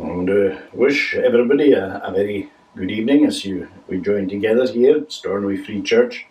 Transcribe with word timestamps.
I 0.00 0.04
want 0.04 0.28
to 0.28 0.58
wish 0.72 1.14
everybody 1.14 1.74
a, 1.74 1.98
a 1.98 2.10
very 2.12 2.50
good 2.74 2.90
evening 2.90 3.26
as 3.26 3.44
you 3.44 3.68
we 3.88 4.00
join 4.00 4.26
together 4.26 4.66
here 4.66 4.96
at 4.96 5.12
Stornoway 5.12 5.58
Free 5.58 5.82
Church 5.82 6.26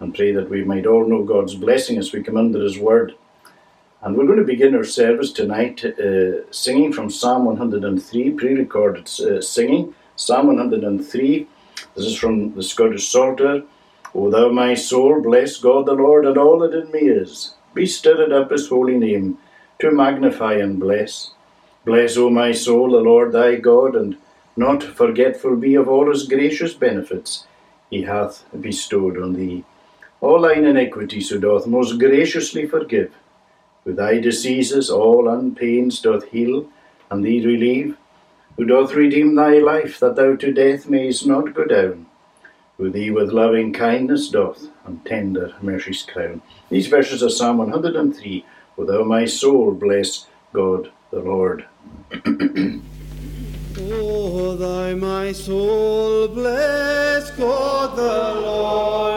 and 0.00 0.14
pray 0.14 0.32
that 0.32 0.48
we 0.48 0.64
might 0.64 0.86
all 0.86 1.06
know 1.06 1.22
God's 1.22 1.54
blessing 1.54 1.98
as 1.98 2.10
we 2.10 2.22
come 2.22 2.38
under 2.38 2.62
His 2.62 2.78
Word. 2.78 3.14
And 4.00 4.16
we're 4.16 4.24
going 4.24 4.38
to 4.38 4.44
begin 4.44 4.74
our 4.74 4.84
service 4.84 5.30
tonight 5.30 5.84
uh, 5.84 6.50
singing 6.50 6.90
from 6.90 7.10
Psalm 7.10 7.44
103, 7.44 8.30
pre 8.30 8.54
recorded 8.54 9.10
uh, 9.20 9.42
singing. 9.42 9.94
Psalm 10.16 10.46
103, 10.46 11.46
this 11.94 12.06
is 12.06 12.16
from 12.16 12.54
the 12.54 12.62
Scottish 12.62 13.10
Psalter. 13.10 13.62
O 14.14 14.30
thou 14.30 14.50
my 14.50 14.72
soul, 14.72 15.20
bless 15.20 15.58
God 15.58 15.84
the 15.84 15.92
Lord, 15.92 16.24
and 16.24 16.38
all 16.38 16.58
that 16.60 16.72
in 16.72 16.90
me 16.90 17.00
is. 17.00 17.56
Be 17.74 17.84
stirred 17.84 18.32
up 18.32 18.50
his 18.50 18.68
holy 18.68 18.96
name, 18.96 19.36
to 19.80 19.90
magnify 19.90 20.54
and 20.54 20.80
bless. 20.80 21.32
Bless, 21.84 22.16
O 22.16 22.30
my 22.30 22.52
soul, 22.52 22.92
the 22.92 22.98
Lord 22.98 23.32
thy 23.32 23.56
God, 23.56 23.96
and 23.96 24.16
not 24.56 24.82
forgetful 24.82 25.56
be 25.56 25.74
of 25.74 25.88
all 25.88 26.10
his 26.10 26.28
gracious 26.28 26.74
benefits 26.74 27.46
he 27.90 28.02
hath 28.02 28.44
bestowed 28.60 29.18
on 29.18 29.34
thee. 29.34 29.64
All 30.20 30.40
thine 30.40 30.64
iniquities 30.64 31.30
who 31.30 31.40
doth 31.40 31.66
most 31.66 31.98
graciously 31.98 32.66
forgive 32.66 33.12
who 33.84 33.92
thy 33.92 34.20
diseases 34.20 34.90
all 34.90 35.28
and 35.28 35.56
pains 35.56 36.00
doth 36.00 36.24
heal, 36.28 36.68
and 37.10 37.24
thee 37.24 37.44
relieve, 37.44 37.96
who 38.56 38.64
doth 38.64 38.94
redeem 38.94 39.34
thy 39.34 39.58
life, 39.58 39.98
that 39.98 40.16
thou 40.16 40.36
to 40.36 40.52
death 40.52 40.88
mayst 40.88 41.26
not 41.26 41.54
go 41.54 41.64
down, 41.64 42.06
who 42.76 42.90
thee 42.90 43.10
with 43.10 43.32
loving 43.32 43.72
kindness 43.72 44.28
doth, 44.28 44.68
and 44.84 45.04
tender 45.04 45.54
mercies 45.60 46.02
crown. 46.02 46.42
These 46.68 46.86
verses 46.86 47.22
of 47.22 47.32
Psalm 47.32 47.58
one 47.58 47.70
hundred 47.70 47.96
and 47.96 48.14
three. 48.14 48.44
103, 48.76 48.78
O 48.78 48.84
thou 48.86 49.04
my 49.04 49.24
soul, 49.26 49.72
bless 49.72 50.26
God 50.52 50.90
the 51.10 51.20
Lord. 51.20 51.66
O 53.78 54.56
thy 54.56 54.94
my 54.94 55.32
soul, 55.32 56.28
bless 56.28 57.30
God 57.32 57.96
the 57.96 58.40
Lord, 58.40 59.11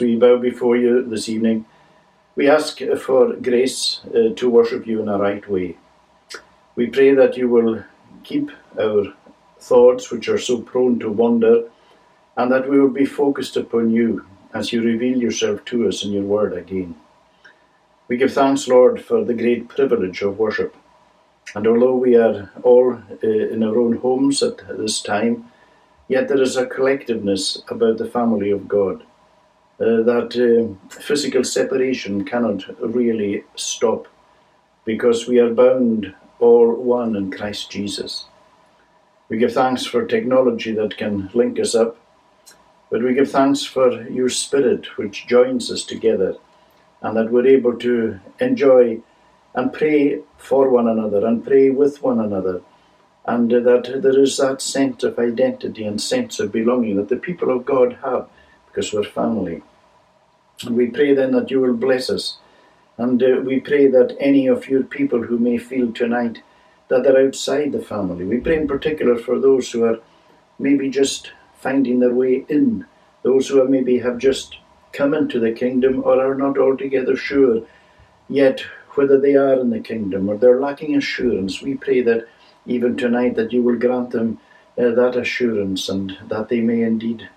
we 0.00 0.16
bow 0.16 0.38
before 0.38 0.76
you 0.76 1.04
this 1.04 1.28
evening, 1.28 1.64
we 2.36 2.48
ask 2.48 2.78
for 3.00 3.34
grace 3.34 4.00
uh, 4.14 4.34
to 4.36 4.48
worship 4.48 4.86
you 4.86 5.02
in 5.02 5.08
a 5.08 5.18
right 5.18 5.48
way. 5.48 5.76
We 6.76 6.86
pray 6.86 7.14
that 7.14 7.36
you 7.36 7.48
will 7.48 7.84
keep 8.22 8.50
our 8.78 9.12
thoughts, 9.58 10.10
which 10.10 10.28
are 10.28 10.38
so 10.38 10.60
prone 10.60 11.00
to 11.00 11.10
wander, 11.10 11.64
and 12.36 12.52
that 12.52 12.68
we 12.68 12.78
will 12.78 12.90
be 12.90 13.04
focused 13.04 13.56
upon 13.56 13.90
you 13.90 14.24
as 14.54 14.72
you 14.72 14.82
reveal 14.82 15.18
yourself 15.18 15.64
to 15.66 15.88
us 15.88 16.04
in 16.04 16.12
your 16.12 16.22
word 16.22 16.52
again. 16.56 16.94
We 18.06 18.16
give 18.16 18.32
thanks, 18.32 18.68
Lord, 18.68 19.04
for 19.04 19.24
the 19.24 19.34
great 19.34 19.68
privilege 19.68 20.22
of 20.22 20.38
worship. 20.38 20.74
And 21.54 21.66
although 21.66 21.96
we 21.96 22.16
are 22.16 22.50
all 22.62 22.94
uh, 22.94 23.26
in 23.26 23.62
our 23.62 23.78
own 23.78 23.96
homes 23.96 24.42
at 24.42 24.58
this 24.78 25.02
time, 25.02 25.50
yet 26.06 26.28
there 26.28 26.40
is 26.40 26.56
a 26.56 26.66
collectiveness 26.66 27.68
about 27.70 27.98
the 27.98 28.08
family 28.08 28.50
of 28.50 28.68
God. 28.68 29.02
Uh, 29.80 30.02
that 30.02 30.34
uh, 30.34 30.90
physical 30.90 31.44
separation 31.44 32.24
cannot 32.24 32.64
really 32.80 33.44
stop 33.54 34.08
because 34.84 35.28
we 35.28 35.38
are 35.38 35.54
bound 35.54 36.12
all 36.40 36.74
one 36.74 37.14
in 37.14 37.30
Christ 37.30 37.70
Jesus. 37.70 38.26
We 39.28 39.38
give 39.38 39.52
thanks 39.52 39.86
for 39.86 40.04
technology 40.04 40.72
that 40.72 40.96
can 40.96 41.30
link 41.32 41.60
us 41.60 41.76
up, 41.76 41.96
but 42.90 43.04
we 43.04 43.14
give 43.14 43.30
thanks 43.30 43.62
for 43.64 44.02
your 44.08 44.28
Spirit 44.28 44.98
which 44.98 45.28
joins 45.28 45.70
us 45.70 45.84
together 45.84 46.36
and 47.00 47.16
that 47.16 47.30
we're 47.30 47.46
able 47.46 47.76
to 47.78 48.18
enjoy 48.40 49.00
and 49.54 49.72
pray 49.72 50.20
for 50.38 50.70
one 50.70 50.88
another 50.88 51.24
and 51.24 51.44
pray 51.44 51.70
with 51.70 52.02
one 52.02 52.18
another, 52.18 52.62
and 53.26 53.50
that 53.50 54.00
there 54.02 54.20
is 54.20 54.38
that 54.38 54.60
sense 54.60 55.04
of 55.04 55.20
identity 55.20 55.84
and 55.84 56.00
sense 56.00 56.40
of 56.40 56.50
belonging 56.50 56.96
that 56.96 57.08
the 57.08 57.16
people 57.16 57.56
of 57.56 57.64
God 57.64 57.98
have 58.02 58.28
because 58.68 58.92
we're 58.92 59.04
family. 59.04 59.62
And 60.64 60.76
we 60.76 60.86
pray 60.88 61.14
then 61.14 61.32
that 61.32 61.50
you 61.50 61.60
will 61.60 61.74
bless 61.74 62.10
us, 62.10 62.38
and 62.96 63.22
uh, 63.22 63.40
we 63.44 63.60
pray 63.60 63.86
that 63.86 64.16
any 64.18 64.46
of 64.48 64.68
your 64.68 64.82
people 64.82 65.22
who 65.22 65.38
may 65.38 65.58
feel 65.58 65.92
tonight 65.92 66.42
that 66.88 67.04
they're 67.04 67.26
outside 67.26 67.72
the 67.72 67.80
family, 67.82 68.24
we 68.24 68.38
pray 68.38 68.56
in 68.56 68.66
particular 68.66 69.18
for 69.18 69.38
those 69.38 69.70
who 69.70 69.84
are 69.84 70.00
maybe 70.58 70.90
just 70.90 71.32
finding 71.58 72.00
their 72.00 72.14
way 72.14 72.44
in, 72.48 72.86
those 73.22 73.48
who 73.48 73.60
are 73.60 73.68
maybe 73.68 73.98
have 73.98 74.18
just 74.18 74.56
come 74.92 75.14
into 75.14 75.38
the 75.38 75.52
kingdom 75.52 76.02
or 76.04 76.20
are 76.20 76.34
not 76.34 76.58
altogether 76.58 77.16
sure 77.16 77.62
yet 78.28 78.64
whether 78.94 79.20
they 79.20 79.36
are 79.36 79.60
in 79.60 79.70
the 79.70 79.80
kingdom 79.80 80.28
or 80.28 80.36
they're 80.36 80.60
lacking 80.60 80.96
assurance. 80.96 81.62
We 81.62 81.74
pray 81.74 82.00
that 82.02 82.26
even 82.66 82.96
tonight 82.96 83.36
that 83.36 83.52
you 83.52 83.62
will 83.62 83.78
grant 83.78 84.10
them 84.10 84.40
uh, 84.76 84.90
that 84.90 85.16
assurance 85.16 85.88
and 85.88 86.16
that 86.28 86.48
they 86.48 86.60
may 86.60 86.82
indeed 86.82 87.28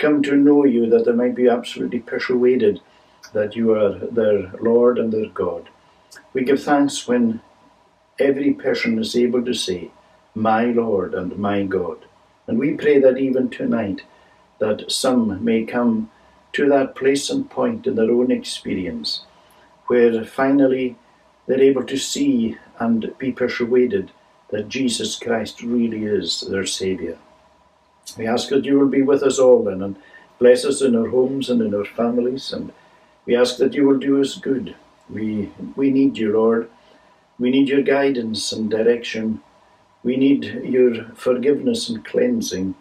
come 0.00 0.22
to 0.24 0.34
know 0.34 0.64
you, 0.64 0.88
that 0.90 1.04
they 1.04 1.12
might 1.12 1.36
be 1.36 1.48
absolutely 1.48 2.00
persuaded 2.00 2.80
that 3.32 3.54
you 3.54 3.72
are 3.72 3.98
their 3.98 4.50
Lord 4.60 4.98
and 4.98 5.12
their 5.12 5.28
God. 5.28 5.68
We 6.32 6.44
give 6.44 6.62
thanks 6.62 7.06
when 7.06 7.40
every 8.18 8.52
person 8.54 8.98
is 8.98 9.14
able 9.14 9.44
to 9.44 9.54
say, 9.54 9.90
My 10.34 10.64
Lord 10.64 11.14
and 11.14 11.38
my 11.38 11.64
God. 11.64 11.98
And 12.46 12.58
we 12.58 12.74
pray 12.74 12.98
that 12.98 13.18
even 13.18 13.48
tonight 13.50 14.02
that 14.58 14.90
some 14.90 15.42
may 15.44 15.64
come 15.64 16.10
to 16.54 16.68
that 16.68 16.96
place 16.96 17.30
and 17.30 17.48
point 17.48 17.86
in 17.86 17.94
their 17.94 18.10
own 18.10 18.30
experience 18.30 19.22
where 19.86 20.24
finally 20.24 20.96
they're 21.46 21.60
able 21.60 21.84
to 21.84 21.96
see 21.96 22.56
and 22.78 23.12
be 23.18 23.32
persuaded 23.32 24.10
that 24.50 24.68
Jesus 24.68 25.16
Christ 25.16 25.62
really 25.62 26.04
is 26.04 26.42
their 26.42 26.66
Saviour. 26.66 27.16
We 28.16 28.26
ask 28.26 28.48
that 28.48 28.64
you 28.64 28.78
will 28.78 28.88
be 28.88 29.02
with 29.02 29.22
us 29.22 29.38
all 29.38 29.62
then 29.62 29.82
and 29.82 29.96
bless 30.38 30.64
us 30.64 30.82
in 30.82 30.96
our 30.96 31.08
homes 31.08 31.50
and 31.50 31.60
in 31.60 31.74
our 31.74 31.84
families, 31.84 32.52
and 32.52 32.72
we 33.26 33.36
ask 33.36 33.56
that 33.58 33.74
you 33.74 33.86
will 33.86 33.98
do 33.98 34.20
us 34.20 34.36
good. 34.36 34.74
We, 35.08 35.50
we 35.76 35.90
need 35.90 36.16
you, 36.16 36.32
Lord. 36.32 36.70
We 37.38 37.50
need 37.50 37.68
your 37.68 37.82
guidance 37.82 38.52
and 38.52 38.70
direction. 38.70 39.42
We 40.02 40.16
need 40.16 40.44
your 40.44 41.04
forgiveness 41.14 41.88
and 41.88 42.04
cleansing. 42.04 42.74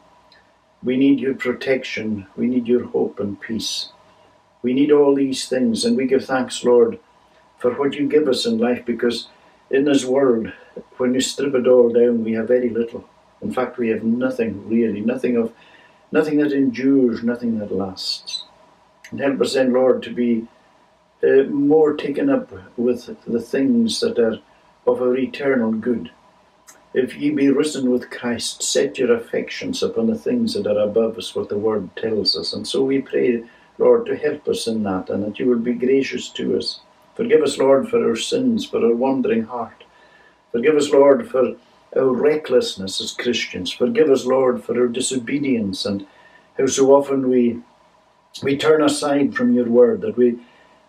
We 0.83 0.95
need 0.95 1.19
your 1.19 1.33
protection. 1.33 2.27
We 2.37 2.47
need 2.47 2.67
your 2.67 2.85
hope 2.85 3.19
and 3.19 3.39
peace. 3.39 3.89
We 4.61 4.73
need 4.73 4.91
all 4.91 5.15
these 5.15 5.47
things, 5.47 5.85
and 5.85 5.97
we 5.97 6.05
give 6.05 6.25
thanks, 6.25 6.63
Lord, 6.63 6.99
for 7.57 7.71
what 7.73 7.95
you 7.95 8.07
give 8.07 8.27
us 8.27 8.45
in 8.45 8.57
life, 8.57 8.85
because 8.85 9.27
in 9.69 9.85
this 9.85 10.05
world, 10.05 10.51
when 10.97 11.13
you 11.13 11.21
strip 11.21 11.53
it 11.55 11.67
all 11.67 11.89
down, 11.89 12.23
we 12.23 12.33
have 12.33 12.47
very 12.47 12.69
little. 12.69 13.07
In 13.41 13.53
fact, 13.53 13.77
we 13.77 13.89
have 13.89 14.03
nothing 14.03 14.67
really, 14.67 15.01
nothing 15.01 15.37
of, 15.37 15.53
nothing 16.11 16.37
that 16.37 16.51
endures, 16.51 17.23
nothing 17.23 17.59
that 17.59 17.71
lasts. 17.71 18.43
And 19.11 19.19
help 19.19 19.41
us 19.41 19.53
then, 19.53 19.73
Lord, 19.73 20.03
to 20.03 20.13
be 20.13 20.47
uh, 21.23 21.43
more 21.49 21.95
taken 21.95 22.29
up 22.29 22.51
with 22.77 23.15
the 23.25 23.41
things 23.41 23.99
that 24.01 24.19
are 24.19 24.39
of 24.85 25.01
our 25.01 25.17
eternal 25.17 25.71
good. 25.71 26.11
If 26.93 27.15
ye 27.15 27.29
be 27.29 27.49
risen 27.49 27.91
with 27.91 28.09
Christ, 28.09 28.63
set 28.63 28.97
your 28.97 29.13
affections 29.13 29.83
upon 29.83 30.07
the 30.07 30.17
things 30.17 30.53
that 30.53 30.65
are 30.65 30.79
above 30.79 31.17
us, 31.17 31.35
what 31.35 31.49
the 31.49 31.57
word 31.57 31.95
tells 31.95 32.35
us. 32.35 32.53
And 32.53 32.67
so 32.67 32.83
we 32.83 32.99
pray, 32.99 33.43
Lord, 33.77 34.07
to 34.07 34.17
help 34.17 34.47
us 34.47 34.65
in 34.65 34.83
that, 34.83 35.09
and 35.09 35.23
that 35.23 35.39
you 35.39 35.47
will 35.47 35.59
be 35.59 35.73
gracious 35.73 36.29
to 36.29 36.57
us. 36.57 36.79
Forgive 37.15 37.43
us, 37.43 37.57
Lord, 37.57 37.89
for 37.89 38.03
our 38.07 38.15
sins, 38.15 38.65
for 38.65 38.83
our 38.83 38.95
wandering 38.95 39.43
heart. 39.43 39.83
Forgive 40.51 40.75
us, 40.75 40.89
Lord, 40.89 41.29
for 41.29 41.55
our 41.95 42.11
recklessness 42.11 43.01
as 43.01 43.11
Christians. 43.11 43.71
Forgive 43.71 44.09
us, 44.09 44.25
Lord, 44.25 44.63
for 44.63 44.79
our 44.79 44.87
disobedience 44.87 45.85
and 45.85 46.05
how 46.57 46.67
so 46.67 46.93
often 46.93 47.29
we 47.29 47.61
we 48.43 48.55
turn 48.55 48.83
aside 48.83 49.33
from 49.33 49.53
your 49.53 49.65
word, 49.65 50.01
that 50.01 50.17
we 50.17 50.39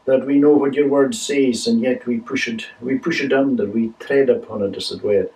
that 0.05 0.26
we 0.26 0.38
know 0.38 0.52
what 0.52 0.75
your 0.75 0.88
word 0.88 1.14
says, 1.14 1.67
and 1.67 1.81
yet 1.81 2.06
we 2.06 2.19
push 2.19 2.49
it 2.49 2.67
we 2.81 2.99
push 2.99 3.23
it 3.23 3.32
under, 3.32 3.67
we 3.67 3.93
tread 3.99 4.29
upon 4.29 4.62
it, 4.62 4.76
as 4.76 4.91
it 4.91 5.02
were, 5.02 5.31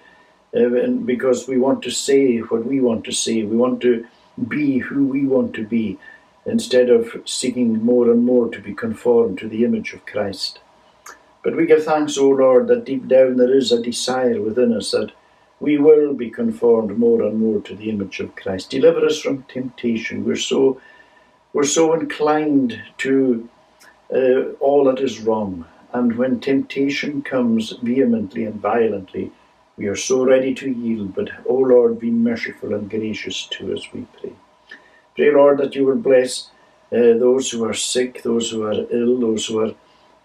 uh, 0.55 0.75
and 0.83 1.07
because 1.07 1.49
we 1.49 1.59
want 1.59 1.83
to 1.83 1.91
say 1.91 2.39
what 2.39 2.67
we 2.67 2.81
want 2.81 3.05
to 3.05 3.13
say, 3.13 3.43
we 3.43 3.57
want 3.57 3.81
to 3.81 4.07
be 4.49 4.79
who 4.79 5.07
we 5.07 5.25
want 5.25 5.55
to 5.55 5.65
be, 5.65 5.99
instead 6.47 6.91
of 6.91 7.17
seeking 7.25 7.83
more 7.85 8.11
and 8.11 8.25
more 8.25 8.51
to 8.51 8.61
be 8.61 8.75
conformed 8.75 9.39
to 9.39 9.49
the 9.49 9.65
image 9.65 9.93
of 9.95 10.05
Christ. 10.07 10.61
But 11.43 11.57
we 11.57 11.67
give 11.67 11.85
thanks, 11.85 12.17
O 12.19 12.29
Lord, 12.29 12.69
that 12.69 12.85
deep 12.85 13.07
down 13.07 13.37
there 13.37 13.55
is 13.57 13.71
a 13.71 13.83
desire 13.83 14.41
within 14.41 14.75
us 14.75 14.91
that 14.93 15.13
we 15.61 15.79
will 15.79 16.15
be 16.15 16.31
conformed 16.31 16.99
more 16.99 17.23
and 17.23 17.39
more 17.39 17.61
to 17.61 17.75
the 17.75 17.91
image 17.91 18.21
of 18.21 18.37
Christ. 18.37 18.71
Deliver 18.71 19.07
us 19.07 19.21
from 19.21 19.45
temptation. 19.45 20.25
We're 20.25 20.37
so 20.37 20.81
we're 21.53 21.65
so 21.65 21.95
inclined 21.95 22.83
to 22.99 23.49
uh, 24.13 24.51
all 24.61 24.85
that 24.85 24.99
is 24.99 25.21
wrong, 25.21 25.65
and 25.93 26.17
when 26.17 26.41
temptation 26.41 27.23
comes 27.23 27.71
vehemently 27.83 28.45
and 28.45 28.61
violently, 28.61 29.31
we 29.77 29.87
are 29.87 29.97
so 29.97 30.25
ready 30.25 30.55
to 30.55 30.71
yield. 30.71 31.15
But, 31.15 31.31
O 31.47 31.55
Lord, 31.55 31.99
be 31.99 32.11
merciful 32.11 32.75
and 32.75 32.91
gracious 32.91 33.47
to 33.53 33.73
us, 33.73 33.93
we 33.93 34.07
pray. 34.21 34.33
Pray, 35.17 35.33
Lord, 35.33 35.59
that 35.59 35.75
you 35.75 35.85
will 35.85 35.97
bless 35.97 36.51
uh, 36.93 37.19
those 37.19 37.51
who 37.51 37.65
are 37.65 37.75
sick, 37.75 38.23
those 38.23 38.51
who 38.51 38.65
are 38.65 38.87
ill, 38.91 39.21
those 39.21 39.47
who 39.47 39.61
are 39.61 39.75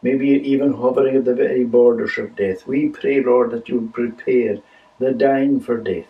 maybe 0.01 0.27
even 0.27 0.73
hovering 0.73 1.17
at 1.17 1.25
the 1.25 1.35
very 1.35 1.63
borders 1.63 2.17
of 2.17 2.35
death. 2.35 2.65
We 2.65 2.89
pray, 2.89 3.21
Lord, 3.21 3.51
that 3.51 3.69
you 3.69 3.79
will 3.79 3.89
prepare 3.89 4.57
the 4.99 5.11
dying 5.11 5.59
for 5.59 5.77
death, 5.77 6.07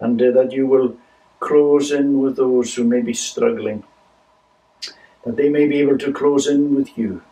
and 0.00 0.20
uh, 0.22 0.30
that 0.30 0.52
you 0.52 0.66
will 0.66 0.96
close 1.40 1.92
in 1.92 2.20
with 2.20 2.36
those 2.36 2.74
who 2.74 2.84
may 2.84 3.00
be 3.00 3.14
struggling, 3.14 3.84
that 5.24 5.36
they 5.36 5.48
may 5.48 5.66
be 5.66 5.80
able 5.80 5.98
to 5.98 6.12
close 6.12 6.46
in 6.46 6.74
with 6.74 6.96
you, 6.96 7.22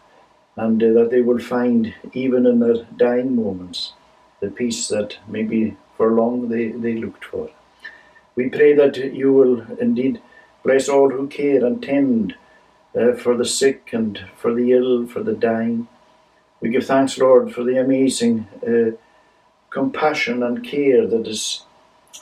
and 0.56 0.82
uh, 0.82 0.93
that 0.93 1.11
they 1.11 1.23
will 1.23 1.38
find, 1.38 1.94
even 2.12 2.46
in 2.46 2.61
their 2.61 2.84
dying 2.96 3.34
moments, 3.37 3.93
the 4.40 4.50
peace 4.50 4.88
that 4.88 5.17
maybe 5.26 5.76
for 5.96 6.12
long 6.12 6.49
they, 6.49 6.69
they 6.69 6.94
looked 6.94 7.25
for. 7.25 7.49
We 8.34 8.49
pray 8.49 8.75
that 8.75 8.96
you 8.96 9.32
will 9.32 9.62
indeed 9.79 10.20
bless 10.64 10.88
all 10.88 11.11
who 11.11 11.29
care 11.29 11.64
and 11.64 11.82
tend 11.82 12.34
uh, 12.99 13.12
for 13.12 13.37
the 13.37 13.44
sick 13.44 13.90
and 13.93 14.20
for 14.37 14.55
the 14.55 14.73
ill, 14.73 15.06
for 15.06 15.23
the 15.23 15.34
dying. 15.34 15.88
We 16.61 16.70
give 16.70 16.87
thanks, 16.87 17.19
Lord, 17.19 17.52
for 17.52 17.64
the 17.64 17.81
amazing 17.81 18.46
uh, 18.67 18.96
compassion 19.73 20.43
and 20.43 20.65
care 20.65 21.07
that 21.07 21.27
is 21.27 21.65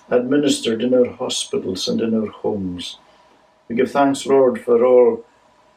administered 0.08 0.82
in 0.82 0.94
our 0.94 1.10
hospitals 1.10 1.88
and 1.88 2.00
in 2.00 2.14
our 2.14 2.28
homes. 2.28 2.98
We 3.68 3.76
give 3.76 3.90
thanks, 3.90 4.26
Lord, 4.26 4.60
for 4.60 4.84
all 4.84 5.24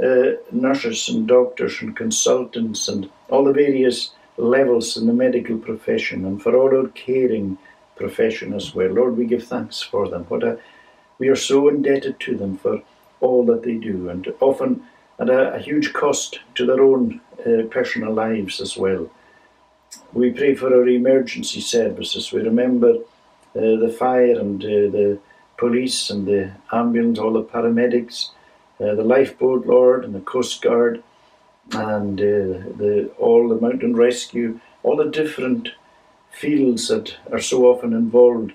uh, 0.04 0.34
nurses 0.52 1.10
and 1.10 1.28
doctors 1.28 1.82
and 1.82 1.96
consultants 1.96 2.88
and 2.88 3.10
all 3.30 3.44
the 3.44 3.54
various 3.54 4.12
levels 4.38 4.98
in 4.98 5.08
the 5.08 5.14
medical 5.14 5.58
profession 5.58 6.26
and 6.26 6.42
for 6.42 6.56
all 6.56 6.76
our 6.76 6.88
caring 6.90 7.58
profession 7.96 8.54
as 8.54 8.74
well. 8.74 8.92
Lord, 8.92 9.18
we 9.18 9.26
give 9.26 9.44
thanks 9.44 9.82
for 9.82 10.10
them. 10.10 10.26
What 10.26 10.44
a, 10.44 10.60
we 11.20 11.28
are 11.30 11.36
so 11.36 11.70
indebted 11.70 12.20
to 12.22 12.38
them 12.38 12.58
for 12.58 12.82
all 13.22 13.46
that 13.46 13.64
they 13.64 13.76
do, 13.76 14.10
and 14.10 14.34
often 14.42 14.84
at 15.20 15.30
a, 15.30 15.54
a 15.54 15.60
huge 15.60 15.94
cost 15.94 16.40
to 16.56 16.66
their 16.66 16.82
own 16.82 17.22
uh, 17.40 17.64
personal 17.70 18.14
lives 18.14 18.60
as 18.60 18.76
well. 18.76 19.10
We 20.14 20.32
pray 20.32 20.56
for 20.56 20.74
our 20.74 20.88
emergency 20.88 21.62
services. 21.62 22.32
We 22.32 22.42
remember 22.42 22.96
uh, 23.56 23.78
the 23.86 23.96
fire 23.98 24.40
and 24.40 24.64
uh, 24.64 24.68
the 24.68 25.20
police 25.58 26.10
and 26.10 26.28
the 26.28 26.52
ambulance, 26.72 27.20
all 27.20 27.34
the 27.34 27.44
paramedics, 27.44 28.30
uh, 28.80 28.96
the 28.96 29.04
lifeboat, 29.04 29.66
Lord, 29.66 30.06
and 30.06 30.16
the 30.16 30.22
Coast 30.22 30.62
Guard, 30.62 31.04
and 31.72 32.20
uh, 32.20 32.76
the 32.78 33.12
all 33.18 33.48
the 33.48 33.62
mountain 33.62 33.96
rescue, 33.96 34.60
all 34.84 34.98
the 34.98 35.10
different 35.10 35.70
fields 36.32 36.88
that 36.88 37.16
are 37.32 37.40
so 37.40 37.66
often 37.66 37.94
involved 37.94 38.54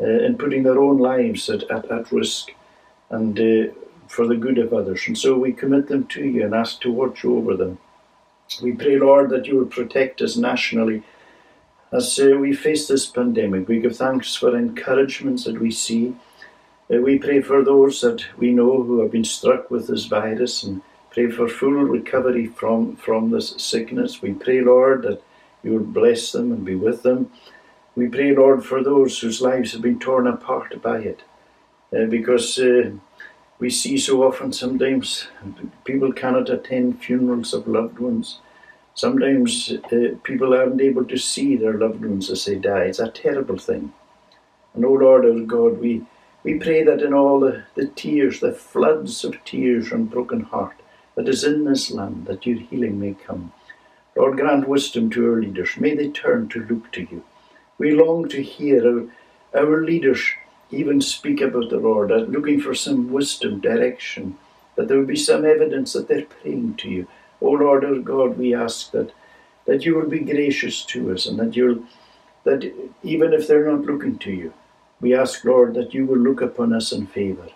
uh, 0.00 0.04
in 0.04 0.36
putting 0.36 0.62
their 0.62 0.78
own 0.78 0.98
lives 0.98 1.48
at, 1.48 1.62
at, 1.70 1.90
at 1.90 2.12
risk. 2.12 2.50
And 3.08 3.38
uh, 3.38 3.72
for 4.08 4.26
the 4.26 4.36
good 4.36 4.58
of 4.58 4.72
others. 4.72 5.04
And 5.06 5.16
so 5.16 5.36
we 5.36 5.52
commit 5.52 5.88
them 5.88 6.06
to 6.08 6.24
you 6.24 6.44
and 6.44 6.54
ask 6.54 6.80
to 6.82 6.92
watch 6.92 7.24
over 7.24 7.56
them. 7.56 7.78
We 8.62 8.72
pray, 8.72 8.96
Lord, 8.96 9.30
that 9.30 9.46
you 9.46 9.56
will 9.56 9.66
protect 9.66 10.22
us 10.22 10.36
nationally 10.36 11.02
as 11.92 12.18
uh, 12.18 12.36
we 12.38 12.54
face 12.54 12.88
this 12.88 13.06
pandemic. 13.06 13.68
We 13.68 13.80
give 13.80 13.96
thanks 13.96 14.34
for 14.34 14.56
encouragements 14.56 15.44
that 15.44 15.60
we 15.60 15.70
see. 15.70 16.14
Uh, 16.92 16.98
we 16.98 17.18
pray 17.18 17.40
for 17.42 17.64
those 17.64 18.00
that 18.00 18.24
we 18.38 18.52
know 18.52 18.82
who 18.82 19.00
have 19.00 19.10
been 19.10 19.24
struck 19.24 19.70
with 19.70 19.88
this 19.88 20.06
virus 20.06 20.62
and 20.62 20.82
pray 21.10 21.30
for 21.30 21.48
full 21.48 21.72
recovery 21.72 22.46
from, 22.46 22.96
from 22.96 23.30
this 23.30 23.54
sickness. 23.56 24.22
We 24.22 24.32
pray, 24.32 24.60
Lord, 24.60 25.02
that 25.02 25.22
you 25.62 25.72
will 25.72 25.84
bless 25.84 26.32
them 26.32 26.52
and 26.52 26.64
be 26.64 26.74
with 26.74 27.02
them. 27.02 27.30
We 27.94 28.08
pray, 28.08 28.34
Lord, 28.34 28.64
for 28.64 28.82
those 28.82 29.18
whose 29.18 29.40
lives 29.40 29.72
have 29.72 29.82
been 29.82 29.98
torn 29.98 30.26
apart 30.26 30.80
by 30.82 30.98
it. 30.98 31.22
Uh, 31.96 32.06
because 32.06 32.58
uh, 32.58 32.90
we 33.58 33.70
see 33.70 33.96
so 33.96 34.22
often 34.22 34.52
sometimes 34.52 35.28
people 35.84 36.12
cannot 36.12 36.50
attend 36.50 37.02
funerals 37.02 37.54
of 37.54 37.66
loved 37.66 37.98
ones. 37.98 38.40
Sometimes 38.94 39.72
uh, 39.92 40.16
people 40.22 40.54
aren't 40.54 40.80
able 40.80 41.04
to 41.04 41.16
see 41.16 41.56
their 41.56 41.74
loved 41.74 42.04
ones 42.04 42.30
as 42.30 42.44
they 42.44 42.56
die. 42.56 42.84
It's 42.84 42.98
a 42.98 43.10
terrible 43.10 43.58
thing. 43.58 43.92
And, 44.74 44.84
O 44.84 44.88
oh 44.88 44.92
Lord 44.92 45.24
our 45.24 45.40
God, 45.40 45.80
we, 45.80 46.04
we 46.42 46.58
pray 46.58 46.82
that 46.84 47.02
in 47.02 47.14
all 47.14 47.40
the, 47.40 47.64
the 47.74 47.86
tears, 47.88 48.40
the 48.40 48.52
floods 48.52 49.24
of 49.24 49.42
tears 49.44 49.90
and 49.90 50.10
broken 50.10 50.40
heart 50.40 50.76
that 51.14 51.28
is 51.28 51.44
in 51.44 51.64
this 51.64 51.90
land, 51.90 52.26
that 52.26 52.46
your 52.46 52.58
healing 52.58 53.00
may 53.00 53.14
come. 53.14 53.52
Lord, 54.14 54.36
grant 54.38 54.68
wisdom 54.68 55.10
to 55.10 55.30
our 55.30 55.40
leaders. 55.40 55.76
May 55.78 55.94
they 55.94 56.08
turn 56.08 56.48
to 56.50 56.64
look 56.64 56.90
to 56.92 57.02
you. 57.02 57.24
We 57.78 57.92
long 57.92 58.28
to 58.30 58.42
hear 58.42 59.08
our, 59.54 59.62
our 59.62 59.84
leaders 59.84 60.22
even 60.70 61.00
speak 61.00 61.40
about 61.40 61.70
the 61.70 61.78
Lord, 61.78 62.10
looking 62.30 62.60
for 62.60 62.74
some 62.74 63.12
wisdom, 63.12 63.60
direction, 63.60 64.38
that 64.74 64.88
there 64.88 64.98
will 64.98 65.06
be 65.06 65.16
some 65.16 65.44
evidence 65.44 65.92
that 65.92 66.08
they're 66.08 66.26
praying 66.26 66.76
to 66.76 66.88
you. 66.88 67.08
O 67.40 67.50
Lord 67.50 67.84
our 67.84 67.98
God, 67.98 68.38
we 68.38 68.54
ask 68.54 68.90
that 68.92 69.12
that 69.66 69.84
you 69.84 69.96
will 69.96 70.08
be 70.08 70.20
gracious 70.20 70.84
to 70.84 71.12
us 71.12 71.26
and 71.26 71.38
that 71.38 71.56
you'll 71.56 71.82
that 72.44 72.72
even 73.02 73.32
if 73.32 73.48
they're 73.48 73.70
not 73.70 73.84
looking 73.84 74.16
to 74.18 74.30
you, 74.30 74.52
we 75.00 75.14
ask, 75.14 75.44
Lord, 75.44 75.74
that 75.74 75.92
you 75.92 76.06
will 76.06 76.18
look 76.18 76.40
upon 76.40 76.72
us 76.72 76.92
in 76.92 77.06
favour 77.06 77.48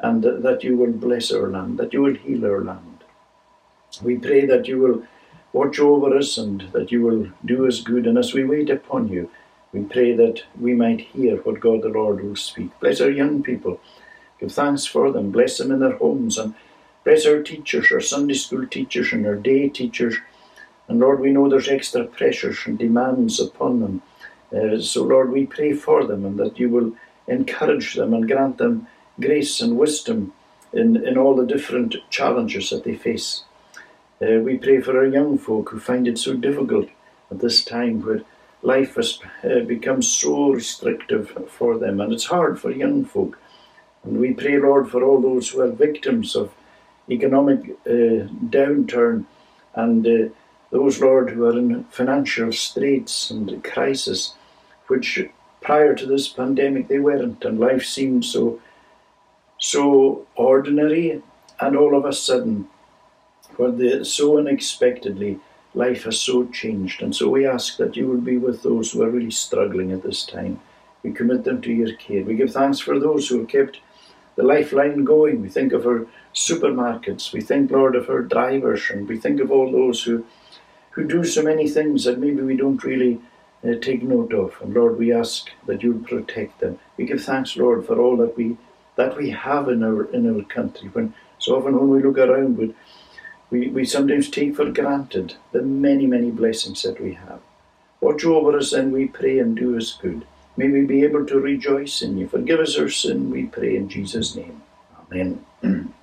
and 0.00 0.22
that 0.24 0.64
you 0.64 0.76
will 0.76 0.92
bless 0.92 1.30
our 1.30 1.46
land, 1.46 1.78
that 1.78 1.92
you 1.92 2.02
will 2.02 2.14
heal 2.14 2.44
our 2.44 2.64
land. 2.64 3.04
We 4.02 4.18
pray 4.18 4.44
that 4.46 4.66
you 4.66 4.78
will 4.80 5.06
watch 5.52 5.78
over 5.78 6.16
us 6.16 6.38
and 6.38 6.62
that 6.72 6.90
you 6.90 7.02
will 7.02 7.28
do 7.44 7.68
us 7.68 7.80
good, 7.80 8.06
and 8.06 8.18
as 8.18 8.34
we 8.34 8.44
wait 8.44 8.68
upon 8.68 9.08
you, 9.08 9.30
we 9.72 9.82
pray 9.84 10.14
that 10.14 10.42
we 10.60 10.74
might 10.74 11.00
hear 11.00 11.36
what 11.38 11.60
God 11.60 11.82
the 11.82 11.88
Lord 11.88 12.22
will 12.22 12.36
speak. 12.36 12.78
Bless 12.80 13.00
our 13.00 13.10
young 13.10 13.42
people. 13.42 13.80
Give 14.38 14.52
thanks 14.52 14.84
for 14.84 15.10
them. 15.10 15.30
Bless 15.30 15.58
them 15.58 15.72
in 15.72 15.80
their 15.80 15.96
homes. 15.96 16.36
And 16.36 16.54
bless 17.04 17.26
our 17.26 17.42
teachers, 17.42 17.90
our 17.90 18.00
Sunday 18.00 18.34
school 18.34 18.66
teachers 18.66 19.12
and 19.12 19.26
our 19.26 19.36
day 19.36 19.68
teachers. 19.68 20.16
And 20.88 21.00
Lord, 21.00 21.20
we 21.20 21.30
know 21.30 21.48
there's 21.48 21.68
extra 21.68 22.04
pressures 22.04 22.58
and 22.66 22.78
demands 22.78 23.40
upon 23.40 23.80
them. 23.80 24.02
Uh, 24.54 24.78
so, 24.78 25.04
Lord, 25.04 25.32
we 25.32 25.46
pray 25.46 25.72
for 25.72 26.04
them 26.04 26.26
and 26.26 26.38
that 26.38 26.58
you 26.58 26.68
will 26.68 26.92
encourage 27.26 27.94
them 27.94 28.12
and 28.12 28.28
grant 28.28 28.58
them 28.58 28.86
grace 29.18 29.60
and 29.60 29.78
wisdom 29.78 30.34
in, 30.72 31.02
in 31.06 31.16
all 31.16 31.34
the 31.34 31.46
different 31.46 31.96
challenges 32.10 32.68
that 32.70 32.84
they 32.84 32.96
face. 32.96 33.44
Uh, 34.20 34.40
we 34.40 34.58
pray 34.58 34.80
for 34.80 34.96
our 34.98 35.06
young 35.06 35.38
folk 35.38 35.70
who 35.70 35.80
find 35.80 36.06
it 36.06 36.18
so 36.18 36.34
difficult 36.34 36.88
at 37.30 37.38
this 37.38 37.64
time 37.64 38.02
where 38.02 38.22
life 38.62 38.94
has 38.94 39.18
uh, 39.44 39.60
become 39.60 40.02
so 40.02 40.50
restrictive 40.50 41.30
for 41.48 41.78
them, 41.78 42.00
and 42.00 42.12
it's 42.12 42.26
hard 42.26 42.60
for 42.60 42.70
young 42.70 43.04
folk. 43.04 43.38
And 44.04 44.18
we 44.18 44.32
pray, 44.32 44.58
Lord, 44.58 44.90
for 44.90 45.02
all 45.02 45.20
those 45.20 45.50
who 45.50 45.60
are 45.60 45.70
victims 45.70 46.34
of 46.34 46.52
economic 47.10 47.70
uh, 47.86 48.28
downturn 48.48 49.26
and 49.74 50.06
uh, 50.06 50.28
those, 50.70 51.00
Lord, 51.00 51.30
who 51.30 51.44
are 51.46 51.58
in 51.58 51.84
financial 51.84 52.52
straits 52.52 53.30
and 53.30 53.62
crisis, 53.62 54.34
which 54.86 55.20
prior 55.60 55.94
to 55.94 56.06
this 56.06 56.28
pandemic 56.28 56.88
they 56.88 56.98
weren't, 56.98 57.44
and 57.44 57.60
life 57.60 57.84
seemed 57.84 58.24
so 58.24 58.60
so 59.58 60.26
ordinary, 60.34 61.22
and 61.60 61.76
all 61.76 61.96
of 61.96 62.04
a 62.04 62.12
sudden, 62.12 62.66
for 63.54 63.70
the, 63.70 64.04
so 64.04 64.38
unexpectedly, 64.38 65.38
life 65.74 66.04
has 66.04 66.20
so 66.20 66.46
changed. 66.46 67.02
And 67.02 67.14
so 67.14 67.28
we 67.28 67.46
ask 67.46 67.76
that 67.78 67.96
you 67.96 68.06
will 68.06 68.20
be 68.20 68.36
with 68.36 68.62
those 68.62 68.92
who 68.92 69.02
are 69.02 69.10
really 69.10 69.30
struggling 69.30 69.92
at 69.92 70.02
this 70.02 70.24
time. 70.24 70.60
We 71.02 71.12
commit 71.12 71.44
them 71.44 71.60
to 71.62 71.72
your 71.72 71.94
care. 71.94 72.22
We 72.22 72.34
give 72.34 72.52
thanks 72.52 72.78
for 72.78 72.98
those 72.98 73.28
who 73.28 73.40
have 73.40 73.48
kept 73.48 73.80
the 74.36 74.42
lifeline 74.42 75.04
going. 75.04 75.42
We 75.42 75.48
think 75.48 75.72
of 75.72 75.86
our 75.86 76.06
supermarkets. 76.34 77.32
We 77.32 77.40
think, 77.40 77.70
Lord, 77.70 77.96
of 77.96 78.08
our 78.08 78.22
drivers, 78.22 78.88
and 78.90 79.08
we 79.08 79.18
think 79.18 79.40
of 79.40 79.50
all 79.50 79.70
those 79.70 80.02
who 80.02 80.24
who 80.90 81.04
do 81.08 81.24
so 81.24 81.42
many 81.42 81.68
things 81.68 82.04
that 82.04 82.18
maybe 82.18 82.42
we 82.42 82.54
don't 82.54 82.84
really 82.84 83.18
uh, 83.64 83.74
take 83.80 84.02
note 84.02 84.34
of. 84.34 84.54
And 84.60 84.74
Lord, 84.74 84.98
we 84.98 85.10
ask 85.12 85.50
that 85.66 85.82
you 85.82 86.04
protect 86.06 86.60
them. 86.60 86.78
We 86.98 87.06
give 87.06 87.24
thanks, 87.24 87.56
Lord, 87.56 87.86
for 87.86 87.98
all 87.98 88.16
that 88.18 88.36
we 88.36 88.56
that 88.96 89.16
we 89.16 89.30
have 89.30 89.68
in 89.68 89.82
our 89.82 90.04
in 90.12 90.34
our 90.34 90.44
country. 90.44 90.88
When 90.92 91.14
so 91.38 91.56
often 91.56 91.76
when 91.76 91.88
we 91.88 92.02
look 92.02 92.18
around, 92.18 92.58
we 92.58 92.74
we, 93.52 93.68
we 93.68 93.84
sometimes 93.84 94.30
take 94.30 94.56
for 94.56 94.70
granted 94.72 95.34
the 95.52 95.62
many 95.62 96.06
many 96.06 96.30
blessings 96.30 96.82
that 96.82 97.00
we 97.00 97.12
have. 97.12 97.40
Watch 98.00 98.24
over 98.24 98.56
us, 98.56 98.72
and 98.72 98.92
we 98.92 99.06
pray, 99.06 99.38
and 99.38 99.54
do 99.54 99.76
us 99.76 99.92
good. 100.00 100.26
May 100.56 100.68
we 100.68 100.80
be 100.86 101.04
able 101.04 101.24
to 101.26 101.38
rejoice 101.38 102.02
in 102.02 102.18
you. 102.18 102.26
Forgive 102.26 102.60
us 102.60 102.78
our 102.78 102.88
sin, 102.88 103.30
we 103.30 103.44
pray 103.44 103.76
in 103.76 103.88
Jesus' 103.88 104.34
name. 104.34 104.62
Amen. 105.12 105.44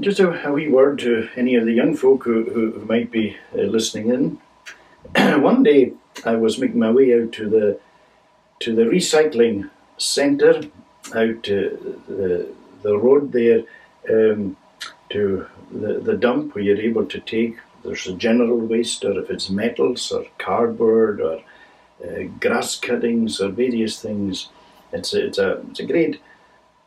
Just 0.00 0.20
a, 0.20 0.48
a, 0.48 0.52
wee 0.52 0.68
word 0.68 0.98
to 1.00 1.28
any 1.36 1.54
of 1.56 1.64
the 1.66 1.72
young 1.72 1.94
folk 1.96 2.24
who, 2.24 2.44
who, 2.44 2.72
who 2.72 2.84
might 2.86 3.10
be 3.10 3.36
uh, 3.54 3.62
listening 3.62 4.08
in. 4.10 4.38
One 5.42 5.62
day 5.62 5.92
I 6.24 6.36
was 6.36 6.58
making 6.58 6.78
my 6.78 6.90
way 6.90 7.20
out 7.20 7.32
to 7.32 7.48
the 7.48 7.78
to 8.60 8.74
the 8.74 8.84
recycling 8.84 9.70
centre, 9.98 10.62
out 11.14 11.42
to 11.42 12.00
the, 12.08 12.48
the 12.82 12.96
road 12.96 13.32
there, 13.32 13.64
um, 14.10 14.56
to 15.10 15.46
the, 15.70 16.00
the 16.00 16.16
dump 16.16 16.54
where 16.54 16.64
you're 16.64 16.80
able 16.80 17.06
to 17.06 17.20
take 17.20 17.56
there's 17.84 18.06
a 18.06 18.14
general 18.14 18.58
waste, 18.58 19.04
or 19.04 19.18
if 19.20 19.30
it's 19.30 19.50
metals 19.50 20.10
or 20.10 20.24
cardboard 20.38 21.20
or 21.20 21.42
uh, 22.02 22.22
grass 22.40 22.76
cuttings 22.76 23.40
or 23.40 23.50
various 23.50 24.00
things. 24.00 24.48
It's 24.92 25.12
a, 25.12 25.26
it's 25.26 25.38
a 25.38 25.60
it's 25.70 25.80
a 25.80 25.86
great 25.86 26.20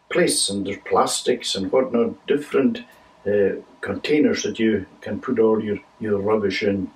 place, 0.09 0.50
and 0.50 0.65
there's 0.65 0.79
plastics 0.86 1.55
and 1.55 1.71
whatnot, 1.71 2.25
different 2.25 2.79
uh, 3.27 3.62
containers 3.81 4.43
that 4.43 4.57
you 4.57 4.88
can 5.01 5.19
put 5.19 5.39
all 5.39 5.63
your, 5.63 5.79
your 6.00 6.19
rubbish 6.19 6.63
in. 6.63 6.89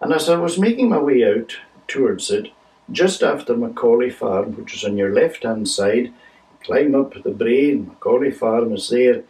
And 0.00 0.12
as 0.12 0.28
I 0.28 0.36
was 0.36 0.58
making 0.58 0.90
my 0.90 0.98
way 0.98 1.24
out 1.24 1.56
towards 1.88 2.30
it, 2.30 2.52
just 2.92 3.22
after 3.22 3.56
Macaulay 3.56 4.10
Farm, 4.10 4.56
which 4.56 4.74
is 4.74 4.84
on 4.84 4.96
your 4.96 5.12
left 5.12 5.42
hand 5.42 5.68
side, 5.68 6.12
climb 6.62 6.94
up 6.94 7.14
the 7.22 7.30
brae, 7.30 7.74
Macaulay 7.74 8.30
Farm 8.30 8.72
is 8.72 8.88
there. 8.88 9.22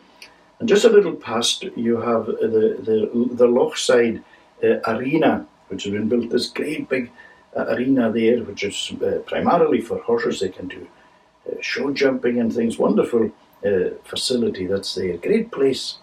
And 0.58 0.68
just 0.68 0.84
a 0.84 0.90
little 0.90 1.14
past, 1.14 1.64
you 1.76 2.00
have 2.00 2.26
the, 2.26 2.76
the, 2.82 3.34
the 3.34 3.46
Lochside 3.46 4.22
uh, 4.62 4.78
Arena, 4.86 5.46
which 5.68 5.84
has 5.84 5.92
been 5.92 6.08
built, 6.08 6.30
this 6.30 6.50
great 6.50 6.88
big 6.88 7.10
uh, 7.56 7.66
arena 7.68 8.12
there, 8.12 8.42
which 8.44 8.62
is 8.62 8.92
uh, 9.02 9.20
primarily 9.26 9.80
for 9.80 9.98
horses. 9.98 10.40
They 10.40 10.50
can 10.50 10.68
do 10.68 10.86
uh, 11.50 11.54
show 11.60 11.92
jumping 11.92 12.38
and 12.38 12.52
things. 12.52 12.78
Wonderful 12.78 13.32
uh, 13.64 13.90
facility 14.04 14.66
that's 14.66 14.94
there. 14.94 15.16
Great 15.16 15.50
place. 15.50 15.98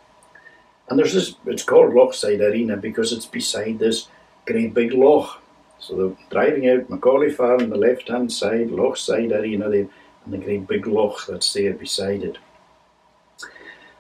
And 0.89 0.98
there's 0.98 1.13
this, 1.13 1.36
it's 1.46 1.63
called 1.63 1.93
Lochside 1.93 2.39
Arena 2.41 2.77
because 2.77 3.12
it's 3.12 3.25
beside 3.25 3.79
this 3.79 4.07
great 4.46 4.74
big 4.74 4.93
loch. 4.93 5.41
So 5.79 5.96
they're 5.96 6.27
driving 6.31 6.69
out 6.69 6.89
Macaulay 6.89 7.29
Farm 7.29 7.62
on 7.62 7.69
the 7.69 7.77
left 7.77 8.07
hand 8.07 8.31
side, 8.31 8.69
Lochside 8.69 9.31
Arena 9.31 9.69
there, 9.69 9.88
and 10.27 10.41
the 10.41 10.46
great 10.46 10.67
big 10.67 10.88
loch 10.88 11.25
that's 11.25 11.53
there 11.53 11.74
beside 11.74 12.22
it. 12.22 12.38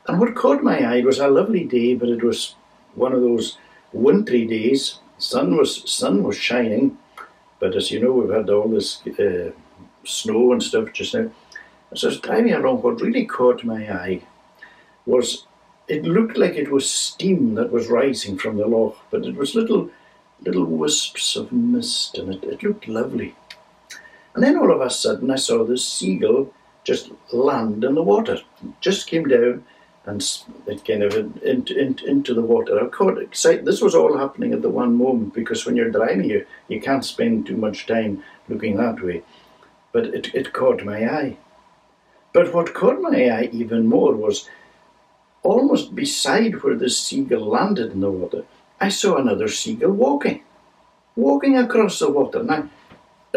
And 0.07 0.19
what 0.19 0.35
caught 0.35 0.61
my 0.61 0.79
eye 0.79 1.01
was 1.01 1.19
a 1.19 1.27
lovely 1.27 1.63
day, 1.63 1.95
but 1.95 2.09
it 2.09 2.23
was 2.23 2.55
one 2.95 3.13
of 3.13 3.21
those 3.21 3.57
wintry 3.93 4.45
days. 4.45 4.99
Sun 5.17 5.55
was 5.55 5.89
sun 5.89 6.23
was 6.23 6.37
shining, 6.37 6.97
but 7.59 7.75
as 7.75 7.91
you 7.91 7.99
know, 8.01 8.11
we've 8.11 8.35
had 8.35 8.49
all 8.49 8.67
this 8.67 9.05
uh, 9.07 9.51
snow 10.03 10.51
and 10.51 10.61
stuff 10.61 10.91
just 10.93 11.13
now. 11.13 11.31
As 11.91 12.03
I 12.03 12.07
was 12.07 12.19
driving 12.19 12.53
along, 12.53 12.81
what 12.81 13.01
really 13.01 13.25
caught 13.25 13.63
my 13.63 13.89
eye 13.89 14.21
was 15.05 15.45
it 15.87 16.03
looked 16.03 16.37
like 16.37 16.55
it 16.55 16.71
was 16.71 16.89
steam 16.91 17.55
that 17.55 17.71
was 17.71 17.87
rising 17.87 18.37
from 18.37 18.57
the 18.57 18.67
loch, 18.67 18.97
but 19.09 19.25
it 19.25 19.35
was 19.35 19.55
little 19.55 19.89
little 20.41 20.65
wisps 20.65 21.35
of 21.37 21.51
mist, 21.51 22.17
and 22.17 22.33
it, 22.33 22.43
it 22.43 22.63
looked 22.63 22.87
lovely. 22.87 23.33
And 24.37 24.43
then 24.43 24.57
all 24.59 24.71
of 24.71 24.81
a 24.81 24.89
sudden, 24.91 25.31
I 25.31 25.35
saw 25.35 25.63
this 25.63 25.83
seagull 25.83 26.53
just 26.83 27.09
land 27.33 27.83
in 27.83 27.95
the 27.95 28.03
water. 28.03 28.35
It 28.35 28.81
just 28.81 29.07
came 29.07 29.27
down 29.27 29.65
and 30.05 30.23
it 30.67 30.85
kind 30.85 31.01
of 31.01 31.43
into, 31.43 31.75
into, 31.75 32.05
into 32.05 32.35
the 32.35 32.43
water. 32.43 32.79
I 32.79 32.87
caught 32.89 33.17
excited. 33.17 33.65
This 33.65 33.81
was 33.81 33.95
all 33.95 34.15
happening 34.15 34.53
at 34.53 34.61
the 34.61 34.69
one 34.69 34.93
moment 34.93 35.33
because 35.33 35.65
when 35.65 35.75
you're 35.75 35.89
driving, 35.89 36.29
you, 36.29 36.45
you 36.67 36.79
can't 36.79 37.03
spend 37.03 37.47
too 37.47 37.57
much 37.57 37.87
time 37.87 38.23
looking 38.47 38.77
that 38.77 39.01
way. 39.03 39.23
But 39.91 40.05
it, 40.13 40.35
it 40.35 40.53
caught 40.53 40.85
my 40.85 41.11
eye. 41.11 41.37
But 42.31 42.53
what 42.53 42.75
caught 42.75 43.01
my 43.01 43.29
eye 43.31 43.49
even 43.51 43.87
more 43.87 44.13
was 44.13 44.47
almost 45.41 45.95
beside 45.95 46.61
where 46.61 46.75
the 46.75 46.91
seagull 46.91 47.47
landed 47.47 47.91
in 47.91 48.01
the 48.01 48.11
water, 48.11 48.43
I 48.79 48.89
saw 48.89 49.17
another 49.17 49.47
seagull 49.47 49.93
walking, 49.93 50.43
walking 51.15 51.57
across 51.57 51.97
the 51.97 52.11
water. 52.11 52.43
Now, 52.43 52.69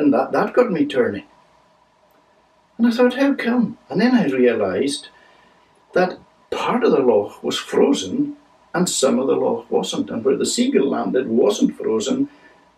and 0.01 0.13
that, 0.13 0.33
that 0.33 0.55
got 0.55 0.73
me 0.73 0.87
turning. 0.87 1.25
And 2.79 2.87
I 2.87 2.91
thought, 2.91 3.15
how 3.15 3.35
come? 3.35 3.79
And 3.89 4.01
then 4.01 4.15
I 4.15 4.27
realized 4.27 5.09
that 5.93 6.19
part 6.51 6.83
of 6.83 6.93
the 6.93 7.01
loch 7.01 7.43
was 7.43 7.59
frozen 7.59 8.37
and 8.75 8.89
some 8.89 9.19
of 9.19 9.27
the 9.27 9.37
loch 9.37 9.71
wasn't. 9.71 10.11
And 10.11 10.25
where 10.25 10.37
the 10.37 10.47
seagull 10.47 10.89
landed 10.89 11.29
wasn't 11.29 11.77
frozen, 11.77 12.29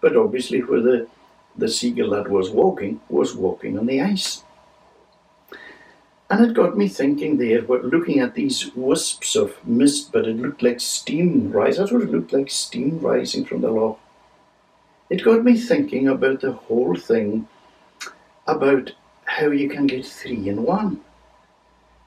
but 0.01 0.17
obviously 0.17 0.61
where 0.61 0.81
the, 0.81 1.09
the 1.57 1.69
seagull 1.69 2.11
that 2.11 2.31
was 2.31 2.51
walking 2.51 3.01
was 3.09 3.35
walking 3.35 3.79
on 3.79 3.87
the 3.87 4.01
ice. 4.01 4.43
And 6.29 6.47
it 6.47 6.55
got 6.55 6.79
me 6.79 6.89
thinking 6.89 7.37
there, 7.37 7.61
looking 7.61 8.19
at 8.21 8.35
these 8.35 8.75
wisps 8.75 9.37
of 9.37 9.55
mist, 9.67 10.13
but 10.13 10.27
it 10.27 10.39
looked 10.39 10.63
like 10.63 10.81
steam 10.81 11.53
rising. 11.53 11.81
That's 11.81 11.93
what 11.93 12.03
it 12.03 12.11
looked 12.11 12.33
like, 12.33 12.51
steam 12.51 13.01
rising 13.01 13.45
from 13.45 13.61
the 13.61 13.71
loch. 13.71 14.01
It 15.13 15.25
got 15.25 15.45
me 15.45 15.59
thinking 15.59 16.09
about 16.09 16.41
the 16.41 16.53
whole 16.53 16.95
thing, 16.95 17.47
about 18.47 18.93
how 19.27 19.49
you 19.51 19.69
can 19.69 19.87
get 19.87 20.07
three 20.07 20.49
in 20.49 20.63
one. 20.63 21.03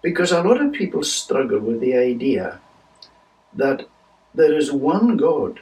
Because 0.02 0.32
a 0.32 0.42
lot 0.42 0.60
of 0.60 0.74
people 0.74 1.04
struggle 1.04 1.60
with 1.60 1.82
the 1.82 1.96
idea 1.96 2.60
that 3.54 3.88
there 4.34 4.58
is 4.58 4.72
one 4.72 5.18
God, 5.18 5.60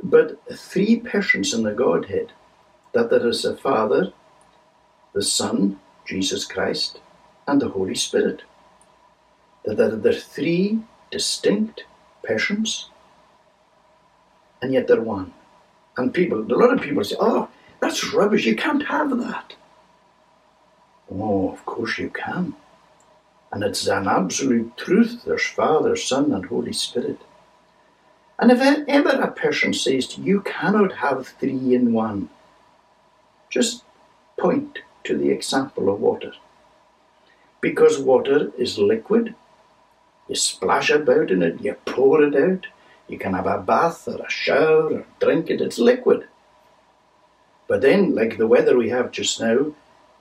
but 0.00 0.40
three 0.56 1.00
persons 1.00 1.52
in 1.52 1.64
the 1.64 1.72
Godhead. 1.72 2.30
That 2.92 3.10
there 3.10 3.26
is 3.26 3.44
a 3.44 3.56
Father, 3.56 4.12
the 5.12 5.22
Son, 5.24 5.80
Jesus 6.06 6.44
Christ, 6.44 7.00
and 7.48 7.60
the 7.60 7.70
Holy 7.70 7.96
Spirit. 7.96 8.42
That 9.64 9.74
there 10.04 10.12
are 10.12 10.28
three 10.36 10.84
distinct 11.10 11.82
persons, 12.22 12.90
and 14.62 14.72
yet 14.72 14.86
they're 14.86 15.00
one. 15.00 15.34
And 15.96 16.12
people, 16.12 16.40
a 16.40 16.56
lot 16.56 16.72
of 16.72 16.80
people 16.80 17.04
say, 17.04 17.16
oh, 17.20 17.48
that's 17.80 18.12
rubbish, 18.12 18.46
you 18.46 18.56
can't 18.56 18.86
have 18.86 19.10
that. 19.18 19.54
Oh, 21.10 21.52
of 21.52 21.64
course 21.64 21.98
you 21.98 22.10
can. 22.10 22.54
And 23.52 23.62
it's 23.62 23.86
an 23.86 24.08
absolute 24.08 24.76
truth. 24.76 25.22
There's 25.24 25.46
Father, 25.46 25.94
Son, 25.94 26.32
and 26.32 26.46
Holy 26.46 26.72
Spirit. 26.72 27.20
And 28.38 28.50
if 28.50 28.60
ever 28.88 29.10
a 29.10 29.30
person 29.30 29.72
says 29.72 30.08
to 30.08 30.20
you, 30.20 30.26
you 30.26 30.40
cannot 30.40 30.94
have 30.94 31.28
three 31.28 31.74
in 31.74 31.92
one, 31.92 32.30
just 33.48 33.84
point 34.36 34.80
to 35.04 35.16
the 35.16 35.30
example 35.30 35.88
of 35.88 36.00
water 36.00 36.32
because 37.64 37.98
water 37.98 38.52
is 38.58 38.78
liquid. 38.78 39.34
You 40.28 40.34
splash 40.34 40.90
about 40.90 41.30
in 41.30 41.42
it, 41.42 41.62
you 41.62 41.74
pour 41.86 42.22
it 42.22 42.36
out. 42.36 42.66
You 43.08 43.18
can 43.18 43.34
have 43.34 43.46
a 43.46 43.58
bath 43.58 44.08
or 44.08 44.24
a 44.24 44.30
shower 44.30 44.92
or 44.92 45.06
drink 45.20 45.50
it, 45.50 45.60
it's 45.60 45.78
liquid. 45.78 46.26
But 47.66 47.80
then, 47.80 48.14
like 48.14 48.38
the 48.38 48.46
weather 48.46 48.76
we 48.76 48.90
have 48.90 49.10
just 49.10 49.40
now, 49.40 49.72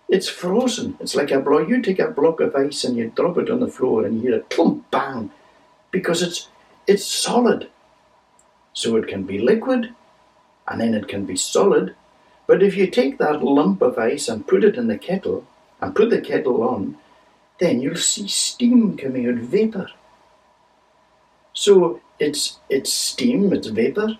it's 0.09 0.29
frozen. 0.29 0.97
It's 0.99 1.15
like 1.15 1.31
a 1.31 1.39
block. 1.39 1.67
You 1.67 1.81
take 1.81 1.99
a 1.99 2.09
block 2.09 2.39
of 2.39 2.55
ice 2.55 2.83
and 2.83 2.97
you 2.97 3.11
drop 3.15 3.37
it 3.37 3.49
on 3.49 3.59
the 3.59 3.67
floor 3.67 4.05
and 4.05 4.15
you 4.15 4.29
hear 4.29 4.39
a 4.39 4.43
clump 4.43 4.89
bang 4.91 5.31
because 5.91 6.21
it's 6.21 6.49
it's 6.87 7.05
solid. 7.05 7.69
So 8.73 8.95
it 8.97 9.07
can 9.07 9.23
be 9.23 9.39
liquid 9.39 9.93
and 10.67 10.81
then 10.81 10.93
it 10.93 11.07
can 11.07 11.25
be 11.25 11.37
solid. 11.37 11.95
But 12.47 12.61
if 12.61 12.75
you 12.75 12.87
take 12.87 13.17
that 13.17 13.43
lump 13.43 13.81
of 13.81 13.97
ice 13.97 14.27
and 14.27 14.47
put 14.47 14.63
it 14.63 14.75
in 14.75 14.87
the 14.87 14.97
kettle 14.97 15.45
and 15.81 15.95
put 15.95 16.09
the 16.09 16.21
kettle 16.21 16.63
on, 16.63 16.97
then 17.59 17.81
you'll 17.81 17.95
see 17.95 18.27
steam 18.27 18.97
coming 18.97 19.27
out, 19.27 19.35
vapor. 19.35 19.89
So 21.53 22.01
it's 22.23 22.59
it's 22.69 22.93
steam, 22.93 23.53
it's 23.53 23.67
vapor. 23.67 24.17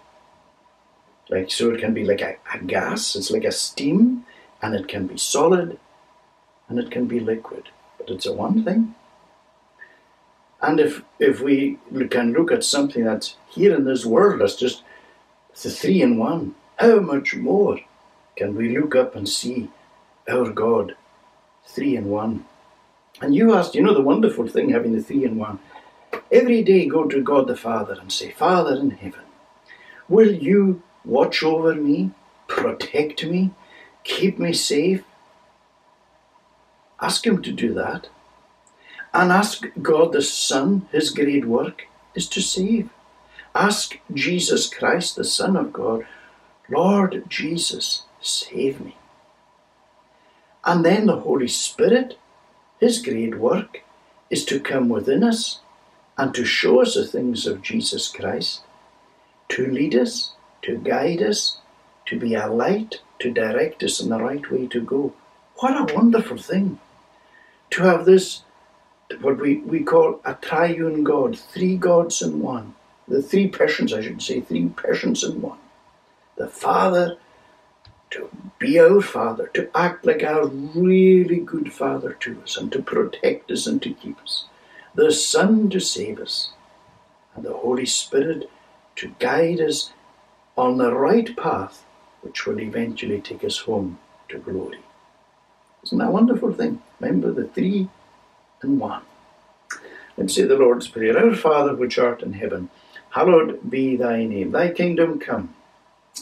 Like 1.30 1.50
so 1.50 1.72
it 1.72 1.80
can 1.80 1.94
be 1.94 2.04
like 2.04 2.22
a, 2.22 2.38
a 2.54 2.60
gas, 2.60 3.16
it's 3.16 3.32
like 3.32 3.46
a 3.46 3.52
steam, 3.52 4.26
and 4.62 4.76
it 4.76 4.88
can 4.88 5.08
be 5.08 5.18
solid 5.18 5.80
and 6.68 6.80
it 6.80 6.92
can 6.92 7.06
be 7.06 7.20
liquid. 7.20 7.70
But 7.98 8.10
it's 8.10 8.26
a 8.26 8.34
one 8.34 8.64
thing. 8.64 8.96
And 10.62 10.80
if 10.80 11.04
if 11.20 11.42
we 11.42 11.78
can 12.10 12.34
look 12.34 12.52
at 12.52 12.64
something 12.64 13.04
that's 13.04 13.36
here 13.50 13.76
in 13.76 13.86
this 13.86 14.06
world 14.06 14.42
that's 14.42 14.56
just 14.56 14.84
the 15.62 15.70
three 15.70 16.02
in 16.02 16.18
one, 16.18 16.56
how 16.78 17.00
much 17.00 17.36
more 17.36 17.80
can 18.36 18.56
we 18.56 18.78
look 18.78 18.96
up 18.96 19.16
and 19.16 19.28
see 19.28 19.70
our 20.28 20.50
God 20.50 20.96
three 21.68 21.96
in 21.96 22.10
one? 22.10 22.46
And 23.22 23.36
you 23.36 23.54
asked, 23.54 23.76
you 23.76 23.84
know, 23.84 23.94
the 23.94 24.02
wonderful 24.02 24.48
thing 24.48 24.70
having 24.70 24.94
the 24.94 25.04
three 25.04 25.24
in 25.24 25.38
one. 25.38 25.60
Every 26.34 26.64
day 26.64 26.88
go 26.88 27.08
to 27.08 27.22
God 27.22 27.46
the 27.46 27.56
Father 27.56 27.94
and 27.94 28.12
say, 28.12 28.32
Father 28.32 28.76
in 28.76 28.90
heaven, 28.90 29.22
will 30.10 30.32
you 30.34 30.82
watch 31.06 31.44
over 31.44 31.76
me, 31.76 32.10
protect 32.48 33.24
me, 33.24 33.52
keep 34.04 34.40
me 34.40 34.52
safe? 34.52 35.04
Ask 37.00 37.28
Him 37.28 37.44
to 37.44 37.52
do 37.52 37.72
that. 37.76 38.08
And 39.14 39.32
ask 39.32 39.68
God 39.80 40.12
the 40.12 40.24
Son, 40.24 40.88
His 40.92 41.12
great 41.12 41.46
work 41.46 41.84
is 42.16 42.28
to 42.30 42.42
save. 42.42 42.90
Ask 43.54 44.00
Jesus 44.12 44.68
Christ, 44.74 45.16
the 45.16 45.24
Son 45.24 45.56
of 45.56 45.72
God, 45.72 46.08
Lord 46.68 47.26
Jesus, 47.30 48.06
save 48.22 48.82
me. 48.82 48.98
And 50.66 50.84
then 50.84 51.06
the 51.06 51.18
Holy 51.18 51.48
Spirit, 51.48 52.18
His 52.80 53.04
great 53.04 53.38
work 53.38 53.84
is 54.32 54.44
to 54.46 54.60
come 54.60 54.90
within 54.90 55.24
us 55.24 55.60
and 56.18 56.34
to 56.36 56.46
show 56.46 56.82
us 56.82 56.96
the 56.96 57.06
things 57.06 57.48
of 57.48 57.62
Jesus 57.62 58.08
Christ, 58.10 58.62
to 59.50 59.66
lead 59.66 59.96
us, 59.96 60.34
to 60.64 60.78
guide 60.78 61.22
us, 61.22 61.58
to 62.06 62.20
be 62.20 62.36
a 62.36 62.48
light, 62.48 63.02
to 63.20 63.32
direct 63.32 63.84
us 63.84 64.00
in 64.00 64.10
the 64.10 64.20
right 64.20 64.50
way 64.52 64.68
to 64.68 64.82
go. 64.82 65.14
What 65.58 65.90
a 65.90 65.94
wonderful 65.94 66.38
thing 66.38 66.80
to 67.72 67.84
have 67.84 68.06
this, 68.06 68.44
what 69.22 69.40
we, 69.40 69.58
we 69.58 69.84
call 69.84 70.22
a 70.26 70.36
triune 70.36 71.04
God, 71.04 71.38
three 71.38 71.78
gods 71.78 72.22
in 72.22 72.40
one. 72.40 72.76
The 73.08 73.22
three 73.22 73.48
persons, 73.48 73.94
I 73.94 74.02
should 74.02 74.22
say, 74.22 74.42
three 74.42 74.70
persons 74.70 75.24
in 75.24 75.42
one. 75.42 75.58
The 76.38 76.48
Father, 76.48 77.18
to 78.12 78.30
be 78.60 78.80
our 78.80 79.02
Father, 79.02 79.48
to 79.56 79.70
act 79.76 80.06
like 80.06 80.24
our 80.24 80.48
really 80.48 81.40
good 81.40 81.74
Father 81.74 82.14
to 82.22 82.42
us, 82.44 82.56
and 82.58 82.72
to 82.72 82.82
protect 82.82 83.52
us 83.52 83.66
and 83.68 83.82
to 83.82 83.94
keep 83.94 84.22
us 84.22 84.46
the 84.96 85.12
Son 85.12 85.70
to 85.72 85.80
save 85.80 86.20
us, 86.20 86.50
and 87.36 87.44
the 87.44 87.54
Holy 87.54 87.86
Spirit 87.86 88.50
to 88.96 89.16
guide 89.20 89.60
us 89.60 89.92
on 90.56 90.78
the 90.78 90.94
right 90.94 91.36
path, 91.36 91.84
which 92.22 92.46
will 92.46 92.60
eventually 92.60 93.20
take 93.20 93.44
us 93.44 93.58
home 93.60 93.98
to 94.30 94.38
glory. 94.38 94.80
Isn't 95.84 95.98
that 95.98 96.10
a 96.10 96.12
wonderful 96.12 96.54
thing? 96.54 96.82
Remember 97.00 97.32
the 97.32 97.48
three 97.48 97.90
and 98.62 98.80
one. 98.80 99.02
Let's 100.16 100.36
say 100.36 100.44
the 100.44 100.56
Lord's 100.56 100.88
Prayer. 100.88 101.18
Our 101.18 101.36
Father 101.36 101.76
which 101.76 101.98
art 101.98 102.22
in 102.22 102.34
heaven, 102.34 102.70
hallowed 103.10 103.70
be 103.70 103.96
thy 103.96 104.26
name. 104.26 104.52
Thy 104.52 104.70
kingdom 104.70 105.20
come. 105.20 105.56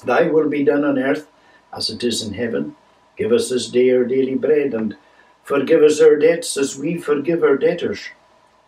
Thy 0.05 0.27
will 0.27 0.47
be 0.47 0.63
done 0.63 0.85
on 0.85 0.97
earth 0.97 1.27
as 1.75 1.89
it 1.89 2.03
is 2.05 2.21
in 2.21 2.33
heaven. 2.35 2.77
Give 3.17 3.33
us 3.33 3.49
this 3.49 3.67
day 3.67 3.91
our 3.91 4.05
daily 4.05 4.35
bread, 4.35 4.73
and 4.73 4.95
forgive 5.43 5.83
us 5.83 5.99
our 5.99 6.15
debts 6.15 6.55
as 6.55 6.77
we 6.77 6.97
forgive 6.97 7.43
our 7.43 7.57
debtors 7.57 7.99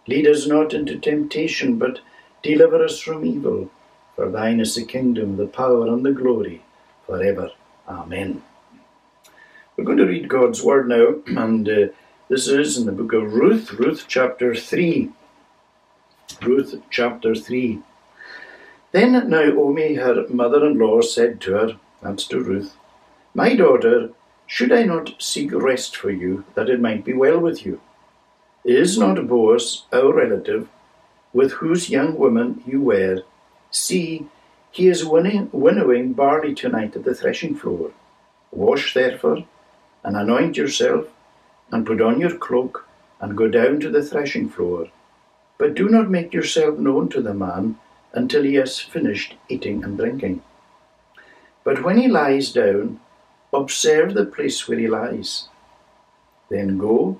Lead 0.08 0.28
us 0.28 0.48
not 0.48 0.74
into 0.74 1.00
temptation, 1.00 1.78
but 1.78 2.00
deliver 2.42 2.84
us 2.84 3.00
from 3.00 3.26
evil. 3.26 3.70
For 4.16 4.30
thine 4.30 4.60
is 4.60 4.76
the 4.76 4.86
kingdom, 4.86 5.38
the 5.38 5.48
power, 5.48 5.88
and 5.88 6.06
the 6.06 6.12
glory, 6.12 6.62
forever. 7.08 7.52
Amen. 7.88 8.44
We're 9.76 9.86
going 9.86 9.98
to 9.98 10.06
read 10.06 10.28
God's 10.30 10.62
word 10.62 10.88
now, 10.88 11.16
and 11.28 11.68
uh, 11.68 11.88
this 12.30 12.48
is 12.48 12.78
in 12.78 12.86
the 12.86 12.92
book 12.92 13.14
of 13.14 13.34
Ruth, 13.34 13.74
Ruth 13.74 14.06
chapter 14.08 14.54
3. 14.54 15.10
Ruth 16.42 16.82
chapter 16.90 17.34
3. 17.34 17.80
Then 18.92 19.30
Naomi, 19.30 19.96
her 19.96 20.28
mother 20.30 20.66
in 20.68 20.78
law, 20.78 21.02
said 21.02 21.42
to 21.42 21.54
her, 21.54 21.80
that's 22.02 22.28
to 22.28 22.40
Ruth, 22.40 22.76
My 23.34 23.56
daughter, 23.56 24.12
should 24.46 24.72
I 24.72 24.84
not 24.84 25.16
seek 25.20 25.52
rest 25.52 25.96
for 25.96 26.12
you, 26.12 26.44
that 26.54 26.70
it 26.70 26.80
might 26.80 27.04
be 27.04 27.14
well 27.14 27.40
with 27.40 27.66
you? 27.66 27.82
Is 28.66 28.98
not 28.98 29.28
Boaz 29.28 29.84
our 29.92 30.14
relative, 30.14 30.70
with 31.34 31.52
whose 31.54 31.90
young 31.90 32.18
woman 32.18 32.64
you 32.66 32.80
were? 32.80 33.24
See, 33.72 34.30
he 34.72 34.88
is 34.88 35.06
winnowing 35.06 36.14
barley 36.14 36.56
tonight 36.56 36.96
at 36.96 37.04
the 37.04 37.14
threshing 37.14 37.56
floor. 37.56 37.92
Wash 38.52 38.94
therefore, 38.94 39.44
and 40.02 40.16
anoint 40.16 40.56
yourself, 40.56 41.08
and 41.72 41.86
put 41.86 42.00
on 42.00 42.22
your 42.22 42.38
cloak, 42.38 42.88
and 43.20 43.36
go 43.36 43.50
down 43.50 43.82
to 43.82 43.90
the 43.90 44.02
threshing 44.02 44.48
floor. 44.48 44.88
But 45.58 45.76
do 45.76 45.90
not 45.90 46.10
make 46.10 46.34
yourself 46.34 46.80
known 46.80 47.10
to 47.10 47.22
the 47.22 47.34
man 47.34 47.80
until 48.14 48.44
he 48.44 48.56
has 48.56 48.80
finished 48.80 49.36
eating 49.50 49.84
and 49.84 49.98
drinking. 49.98 50.42
But 51.66 51.84
when 51.84 51.98
he 51.98 52.08
lies 52.08 52.54
down, 52.54 53.02
observe 53.52 54.14
the 54.14 54.26
place 54.26 54.70
where 54.70 54.80
he 54.80 54.88
lies. 54.88 55.50
Then 56.50 56.78
go 56.78 57.20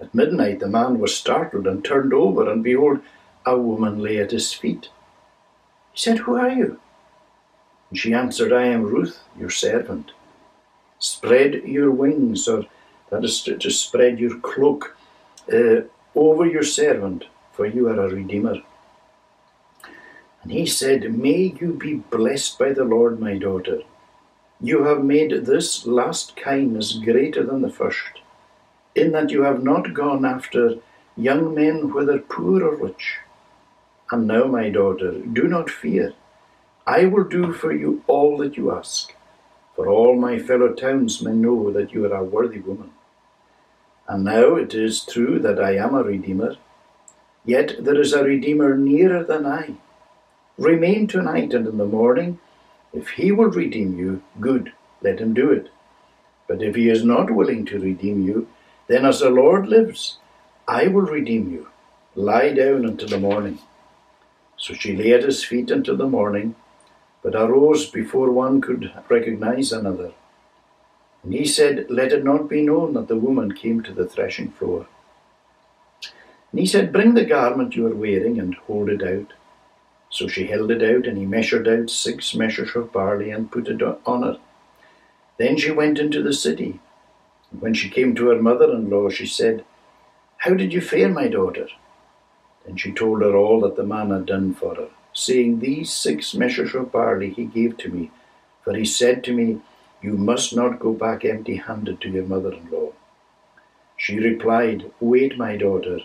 At 0.00 0.14
midnight 0.14 0.60
the 0.60 0.68
man 0.68 0.98
was 0.98 1.16
startled 1.16 1.66
and 1.66 1.84
turned 1.84 2.14
over, 2.14 2.50
and 2.50 2.62
behold, 2.62 3.00
a 3.44 3.58
woman 3.58 3.98
lay 3.98 4.18
at 4.18 4.30
his 4.30 4.52
feet. 4.52 4.90
He 5.92 6.00
said, 6.00 6.18
Who 6.18 6.36
are 6.36 6.50
you? 6.50 6.80
And 7.90 7.98
she 7.98 8.14
answered, 8.14 8.52
I 8.52 8.64
am 8.64 8.82
Ruth, 8.82 9.20
your 9.38 9.50
servant. 9.50 10.12
Spread 10.98 11.64
your 11.64 11.90
wings, 11.90 12.46
or 12.46 12.66
that 13.10 13.24
is 13.24 13.42
to, 13.44 13.56
to 13.56 13.70
spread 13.70 14.18
your 14.18 14.38
cloak 14.38 14.96
uh, 15.52 15.82
over 16.14 16.46
your 16.46 16.62
servant, 16.62 17.24
for 17.52 17.66
you 17.66 17.88
are 17.88 18.00
a 18.00 18.08
redeemer. 18.08 18.56
And 20.42 20.52
he 20.52 20.66
said, 20.66 21.14
May 21.14 21.54
you 21.60 21.72
be 21.72 21.94
blessed 21.94 22.58
by 22.58 22.72
the 22.72 22.84
Lord, 22.84 23.18
my 23.18 23.36
daughter. 23.36 23.80
You 24.60 24.84
have 24.84 25.04
made 25.04 25.30
this 25.46 25.86
last 25.86 26.36
kindness 26.36 26.92
greater 26.92 27.44
than 27.44 27.62
the 27.62 27.70
first 27.70 28.20
in 28.98 29.12
that 29.12 29.30
you 29.30 29.42
have 29.42 29.62
not 29.62 29.94
gone 29.94 30.24
after 30.24 30.76
young 31.16 31.54
men, 31.54 31.92
whether 31.92 32.18
poor 32.18 32.62
or 32.64 32.76
rich. 32.76 33.18
And 34.10 34.26
now, 34.26 34.44
my 34.44 34.70
daughter, 34.70 35.12
do 35.20 35.48
not 35.48 35.70
fear. 35.70 36.14
I 36.86 37.04
will 37.04 37.24
do 37.24 37.52
for 37.52 37.72
you 37.72 38.02
all 38.06 38.38
that 38.38 38.56
you 38.56 38.72
ask, 38.72 39.12
for 39.76 39.88
all 39.88 40.16
my 40.16 40.38
fellow 40.38 40.72
townsmen 40.72 41.42
know 41.42 41.70
that 41.72 41.92
you 41.92 42.06
are 42.06 42.16
a 42.16 42.24
worthy 42.24 42.60
woman. 42.60 42.92
And 44.08 44.24
now 44.24 44.54
it 44.54 44.72
is 44.74 45.04
true 45.04 45.38
that 45.40 45.62
I 45.62 45.76
am 45.76 45.94
a 45.94 46.02
Redeemer, 46.02 46.56
yet 47.44 47.84
there 47.84 48.00
is 48.00 48.14
a 48.14 48.24
Redeemer 48.24 48.76
nearer 48.76 49.22
than 49.22 49.44
I. 49.44 49.74
Remain 50.56 51.06
tonight 51.06 51.52
and 51.52 51.66
in 51.66 51.76
the 51.76 51.84
morning. 51.84 52.40
If 52.94 53.10
he 53.10 53.30
will 53.32 53.50
redeem 53.50 53.98
you, 53.98 54.22
good, 54.40 54.72
let 55.02 55.20
him 55.20 55.34
do 55.34 55.50
it. 55.50 55.68
But 56.48 56.62
if 56.62 56.74
he 56.74 56.88
is 56.88 57.04
not 57.04 57.30
willing 57.30 57.66
to 57.66 57.78
redeem 57.78 58.26
you, 58.26 58.48
then, 58.88 59.04
as 59.04 59.20
the 59.20 59.28
Lord 59.28 59.68
lives, 59.68 60.16
I 60.66 60.86
will 60.86 61.02
redeem 61.02 61.52
you. 61.52 61.68
Lie 62.14 62.54
down 62.54 62.86
until 62.86 63.08
the 63.08 63.20
morning. 63.20 63.58
So 64.56 64.72
she 64.72 64.96
lay 64.96 65.12
at 65.12 65.22
his 65.22 65.44
feet 65.44 65.70
until 65.70 65.96
the 65.96 66.08
morning, 66.08 66.56
but 67.22 67.34
arose 67.34 67.86
before 67.86 68.32
one 68.32 68.62
could 68.62 68.90
recognize 69.10 69.72
another. 69.72 70.12
And 71.22 71.34
he 71.34 71.44
said, 71.44 71.86
Let 71.90 72.12
it 72.12 72.24
not 72.24 72.48
be 72.48 72.62
known 72.62 72.94
that 72.94 73.08
the 73.08 73.16
woman 73.16 73.52
came 73.52 73.82
to 73.82 73.92
the 73.92 74.06
threshing 74.06 74.50
floor. 74.50 74.86
And 76.50 76.60
he 76.60 76.66
said, 76.66 76.92
Bring 76.92 77.12
the 77.12 77.26
garment 77.26 77.76
you 77.76 77.86
are 77.86 77.94
wearing 77.94 78.40
and 78.40 78.54
hold 78.54 78.88
it 78.88 79.02
out. 79.02 79.34
So 80.08 80.26
she 80.28 80.46
held 80.46 80.70
it 80.70 80.82
out, 80.82 81.06
and 81.06 81.18
he 81.18 81.26
measured 81.26 81.68
out 81.68 81.90
six 81.90 82.34
measures 82.34 82.74
of 82.74 82.90
barley 82.90 83.30
and 83.30 83.52
put 83.52 83.68
it 83.68 83.82
on 83.82 84.22
her. 84.22 84.38
Then 85.36 85.58
she 85.58 85.70
went 85.70 85.98
into 85.98 86.22
the 86.22 86.32
city 86.32 86.80
when 87.50 87.74
she 87.74 87.88
came 87.88 88.14
to 88.14 88.28
her 88.28 88.40
mother 88.40 88.72
in 88.72 88.90
law, 88.90 89.08
she 89.08 89.26
said, 89.26 89.64
How 90.38 90.54
did 90.54 90.72
you 90.72 90.80
fare, 90.80 91.08
my 91.08 91.28
daughter? 91.28 91.68
Then 92.64 92.76
she 92.76 92.92
told 92.92 93.22
her 93.22 93.34
all 93.36 93.60
that 93.60 93.76
the 93.76 93.84
man 93.84 94.10
had 94.10 94.26
done 94.26 94.54
for 94.54 94.74
her, 94.74 94.88
saying, 95.12 95.60
These 95.60 95.92
six 95.92 96.34
measures 96.34 96.74
of 96.74 96.92
barley 96.92 97.30
he 97.30 97.44
gave 97.44 97.78
to 97.78 97.88
me, 97.88 98.10
for 98.62 98.74
he 98.74 98.84
said 98.84 99.24
to 99.24 99.32
me, 99.32 99.60
You 100.02 100.12
must 100.12 100.54
not 100.54 100.78
go 100.78 100.92
back 100.92 101.24
empty 101.24 101.56
handed 101.56 102.00
to 102.02 102.10
your 102.10 102.24
mother 102.24 102.52
in 102.52 102.70
law. 102.70 102.92
She 103.96 104.18
replied, 104.18 104.90
Wait, 105.00 105.38
my 105.38 105.56
daughter, 105.56 106.00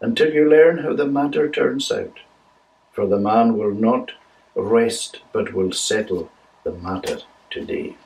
until 0.00 0.32
you 0.32 0.48
learn 0.48 0.78
how 0.78 0.94
the 0.94 1.06
matter 1.06 1.48
turns 1.48 1.92
out, 1.92 2.20
for 2.92 3.06
the 3.06 3.18
man 3.18 3.56
will 3.56 3.72
not 3.72 4.12
rest 4.54 5.20
but 5.32 5.52
will 5.52 5.72
settle 5.72 6.30
the 6.64 6.72
matter 6.72 7.18
today. 7.50 7.96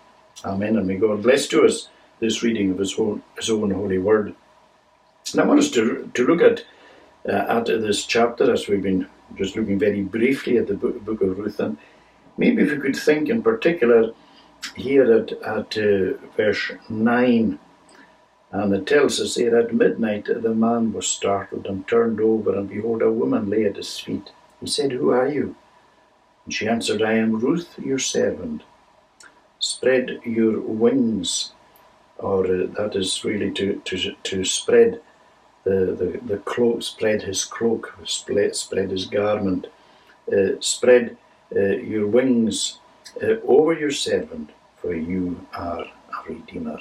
Amen. 0.44 0.76
And 0.76 0.86
may 0.86 0.96
God 0.96 1.22
bless 1.22 1.46
to 1.48 1.64
us 1.64 1.88
this 2.24 2.42
reading 2.42 2.70
of 2.70 2.78
His 2.78 2.98
own, 2.98 3.22
his 3.36 3.50
own 3.50 3.70
holy 3.70 3.98
word. 3.98 4.34
And 5.32 5.40
I 5.40 5.44
want 5.44 5.60
us 5.60 5.70
to, 5.72 6.10
to 6.14 6.26
look 6.26 6.40
at, 6.40 6.64
uh, 7.28 7.58
at 7.58 7.66
this 7.66 8.04
chapter 8.06 8.52
as 8.52 8.66
we've 8.68 8.82
been 8.82 9.06
just 9.36 9.56
looking 9.56 9.78
very 9.78 10.02
briefly 10.02 10.58
at 10.58 10.66
the 10.66 10.74
book, 10.74 11.20
of 11.20 11.38
Ruth. 11.38 11.60
And 11.60 11.76
maybe 12.36 12.62
if 12.62 12.70
we 12.70 12.78
could 12.78 12.96
think 12.96 13.28
in 13.28 13.42
particular 13.42 14.12
here 14.76 15.12
at, 15.12 15.32
at 15.42 15.76
uh, 15.76 16.16
verse 16.36 16.72
9. 16.88 17.58
And 18.52 18.74
it 18.74 18.86
tells 18.86 19.20
us 19.20 19.34
here 19.34 19.56
at 19.58 19.74
midnight 19.74 20.26
the 20.26 20.54
man 20.54 20.92
was 20.92 21.08
startled 21.08 21.66
and 21.66 21.88
turned 21.88 22.20
over, 22.20 22.56
and 22.56 22.68
behold, 22.68 23.02
a 23.02 23.10
woman 23.10 23.50
lay 23.50 23.64
at 23.64 23.76
his 23.76 23.98
feet. 23.98 24.30
He 24.60 24.66
said, 24.68 24.92
Who 24.92 25.10
are 25.10 25.28
you? 25.28 25.56
And 26.44 26.54
she 26.54 26.68
answered, 26.68 27.02
I 27.02 27.14
am 27.14 27.40
Ruth, 27.40 27.78
your 27.78 27.98
servant. 27.98 28.62
Spread 29.58 30.20
your 30.24 30.60
wings, 30.60 31.53
or 32.18 32.46
uh, 32.46 32.66
that 32.76 32.92
is 32.94 33.24
really 33.24 33.50
to, 33.52 33.80
to, 33.84 34.14
to 34.22 34.44
spread 34.44 35.00
the, 35.64 35.96
the, 35.98 36.20
the 36.26 36.38
cloak, 36.38 36.82
spread 36.82 37.22
his 37.22 37.44
cloak, 37.44 37.94
spread, 38.04 38.54
spread 38.54 38.90
his 38.90 39.06
garment, 39.06 39.66
uh, 40.32 40.60
spread 40.60 41.16
uh, 41.54 41.60
your 41.60 42.06
wings 42.06 42.78
uh, 43.22 43.36
over 43.46 43.72
your 43.72 43.90
servant, 43.90 44.50
for 44.76 44.94
you 44.94 45.46
are 45.54 45.80
a 45.82 46.28
redeemer. 46.28 46.78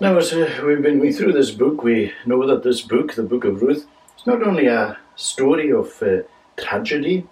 Now, 0.00 0.16
as 0.16 0.32
uh, 0.32 0.62
we've 0.64 0.82
been 0.82 0.98
going 0.98 1.12
through 1.12 1.32
this 1.32 1.50
book, 1.50 1.82
we 1.82 2.12
know 2.24 2.46
that 2.46 2.62
this 2.62 2.82
book, 2.82 3.14
the 3.14 3.22
book 3.22 3.44
of 3.44 3.62
Ruth, 3.62 3.86
is 4.16 4.26
not 4.26 4.42
only 4.42 4.66
a 4.66 4.96
story 5.16 5.72
of 5.72 6.00
uh, 6.02 6.22
tragedy 6.56 7.26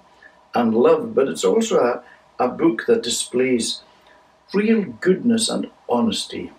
and 0.54 0.74
love, 0.74 1.14
but 1.14 1.28
it's 1.28 1.44
also 1.44 1.78
a, 1.78 2.02
a 2.44 2.48
book 2.48 2.84
that 2.86 3.02
displays 3.02 3.82
real 4.52 4.82
goodness 4.82 5.48
and 5.48 5.70
honesty. 5.88 6.52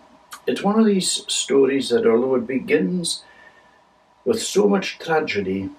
It's 0.47 0.63
one 0.63 0.79
of 0.79 0.85
these 0.85 1.25
stories 1.27 1.89
that, 1.89 2.07
although 2.07 2.35
it 2.35 2.47
begins 2.47 3.23
with 4.23 4.41
so 4.41 4.67
much 4.67 4.97
tragedy, 4.97 5.69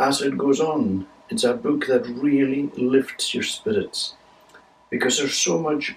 as 0.00 0.20
it 0.20 0.36
goes 0.36 0.60
on, 0.60 1.06
it's 1.30 1.44
a 1.44 1.54
book 1.54 1.86
that 1.86 2.06
really 2.06 2.70
lifts 2.76 3.34
your 3.34 3.44
spirits 3.44 4.14
because 4.90 5.18
there's 5.18 5.38
so 5.38 5.58
much 5.58 5.94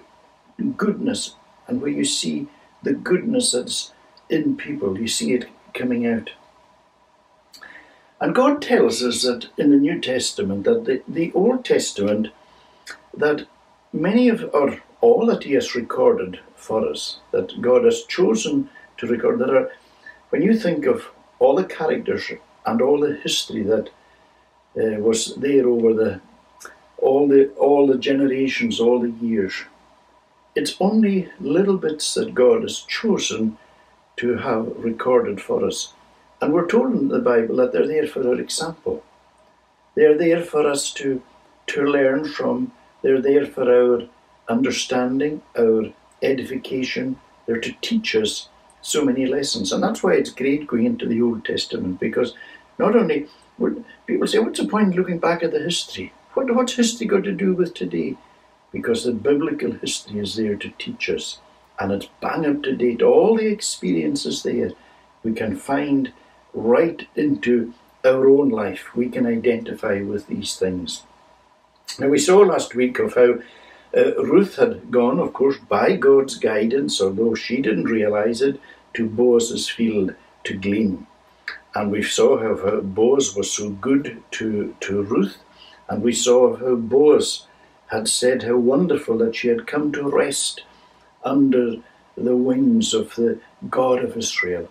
goodness, 0.77 1.35
and 1.67 1.81
where 1.81 1.91
you 1.91 2.05
see 2.05 2.47
the 2.83 2.93
goodness 2.93 3.51
that's 3.51 3.93
in 4.29 4.55
people, 4.55 4.99
you 4.99 5.07
see 5.07 5.33
it 5.33 5.45
coming 5.73 6.05
out. 6.05 6.29
And 8.21 8.35
God 8.35 8.61
tells 8.61 9.01
us 9.01 9.23
that 9.23 9.47
in 9.57 9.71
the 9.71 9.77
New 9.77 9.99
Testament, 9.99 10.65
that 10.65 10.85
the, 10.85 11.01
the 11.07 11.31
Old 11.33 11.65
Testament, 11.65 12.27
that 13.15 13.47
many 13.91 14.29
of, 14.29 14.49
or 14.53 14.81
all 15.01 15.25
that 15.27 15.43
He 15.43 15.53
has 15.53 15.73
recorded 15.73 16.39
for 16.59 16.87
us, 16.87 17.19
that 17.31 17.61
God 17.61 17.85
has 17.85 18.03
chosen 18.03 18.69
to 18.97 19.07
record, 19.07 19.39
there 19.39 19.55
are, 19.55 19.71
when 20.29 20.41
you 20.41 20.57
think 20.57 20.85
of 20.85 21.09
all 21.39 21.55
the 21.55 21.63
characters 21.63 22.31
and 22.65 22.81
all 22.81 22.99
the 22.99 23.15
history 23.15 23.63
that 23.63 23.89
uh, 24.77 24.99
was 24.99 25.35
there 25.35 25.67
over 25.67 25.93
the 25.93 26.21
all 26.97 27.27
the 27.27 27.49
all 27.51 27.87
the 27.87 27.97
generations, 27.97 28.79
all 28.79 28.99
the 28.99 29.11
years, 29.25 29.53
it's 30.55 30.75
only 30.79 31.29
little 31.39 31.77
bits 31.77 32.13
that 32.15 32.33
God 32.33 32.63
has 32.63 32.79
chosen 32.81 33.57
to 34.17 34.35
have 34.37 34.67
recorded 34.77 35.41
for 35.41 35.65
us. 35.65 35.93
And 36.41 36.53
we're 36.53 36.67
told 36.67 36.93
in 36.93 37.07
the 37.07 37.19
Bible 37.19 37.55
that 37.57 37.71
they're 37.71 37.87
there 37.87 38.07
for 38.07 38.27
our 38.27 38.39
example. 38.39 39.03
They're 39.95 40.17
there 40.17 40.43
for 40.43 40.67
us 40.67 40.91
to, 40.93 41.21
to 41.67 41.83
learn 41.83 42.25
from. 42.25 42.71
They're 43.01 43.21
there 43.21 43.45
for 43.45 43.63
our 43.63 44.07
understanding, 44.49 45.41
our 45.57 45.93
edification. 46.21 47.19
They're 47.45 47.59
to 47.59 47.73
teach 47.81 48.15
us 48.15 48.49
so 48.81 49.03
many 49.03 49.25
lessons. 49.25 49.71
And 49.71 49.83
that's 49.83 50.03
why 50.03 50.13
it's 50.13 50.29
great 50.29 50.67
going 50.67 50.85
into 50.85 51.05
the 51.05 51.21
Old 51.21 51.45
Testament 51.45 51.99
because 51.99 52.33
not 52.77 52.95
only 52.95 53.27
would 53.57 53.83
people 54.07 54.27
say, 54.27 54.39
what's 54.39 54.59
the 54.59 54.67
point 54.67 54.95
looking 54.95 55.19
back 55.19 55.43
at 55.43 55.51
the 55.51 55.59
history? 55.59 56.13
What, 56.33 56.53
what's 56.53 56.75
history 56.75 57.07
got 57.07 57.23
to 57.25 57.31
do 57.31 57.53
with 57.53 57.73
today? 57.73 58.15
Because 58.71 59.03
the 59.03 59.11
biblical 59.11 59.71
history 59.73 60.19
is 60.19 60.35
there 60.35 60.55
to 60.55 60.69
teach 60.77 61.09
us 61.09 61.39
and 61.79 61.91
it's 61.91 62.07
bang 62.21 62.45
up 62.45 62.63
to 62.63 62.75
date. 62.75 63.01
All 63.01 63.37
the 63.37 63.47
experiences 63.47 64.43
there 64.43 64.71
we 65.23 65.33
can 65.33 65.55
find 65.55 66.13
right 66.53 67.07
into 67.15 67.73
our 68.05 68.27
own 68.29 68.49
life. 68.49 68.95
We 68.95 69.09
can 69.09 69.25
identify 69.25 70.01
with 70.01 70.27
these 70.27 70.55
things. 70.55 71.03
Now, 71.99 72.07
we 72.07 72.19
saw 72.19 72.39
last 72.39 72.75
week 72.75 72.99
of 72.99 73.15
how 73.15 73.39
uh, 73.95 74.15
Ruth 74.23 74.55
had 74.55 74.91
gone, 74.91 75.19
of 75.19 75.33
course, 75.33 75.57
by 75.57 75.95
God's 75.95 76.37
guidance, 76.37 77.01
although 77.01 77.35
she 77.35 77.61
didn't 77.61 77.85
realize 77.85 78.41
it, 78.41 78.59
to 78.93 79.07
Boaz's 79.07 79.69
field 79.69 80.15
to 80.43 80.57
glean. 80.57 81.07
And 81.75 81.91
we 81.91 82.03
saw 82.03 82.37
how 82.37 82.81
Boaz 82.81 83.35
was 83.35 83.51
so 83.51 83.69
good 83.69 84.21
to, 84.31 84.75
to 84.81 85.03
Ruth, 85.03 85.37
and 85.87 86.03
we 86.03 86.13
saw 86.13 86.55
how 86.55 86.75
Boaz 86.75 87.47
had 87.87 88.07
said 88.07 88.43
how 88.43 88.57
wonderful 88.57 89.17
that 89.17 89.35
she 89.35 89.47
had 89.47 89.67
come 89.67 89.91
to 89.91 90.03
rest 90.03 90.63
under 91.23 91.77
the 92.15 92.35
wings 92.35 92.93
of 92.93 93.15
the 93.15 93.39
God 93.69 94.03
of 94.03 94.17
Israel. 94.17 94.69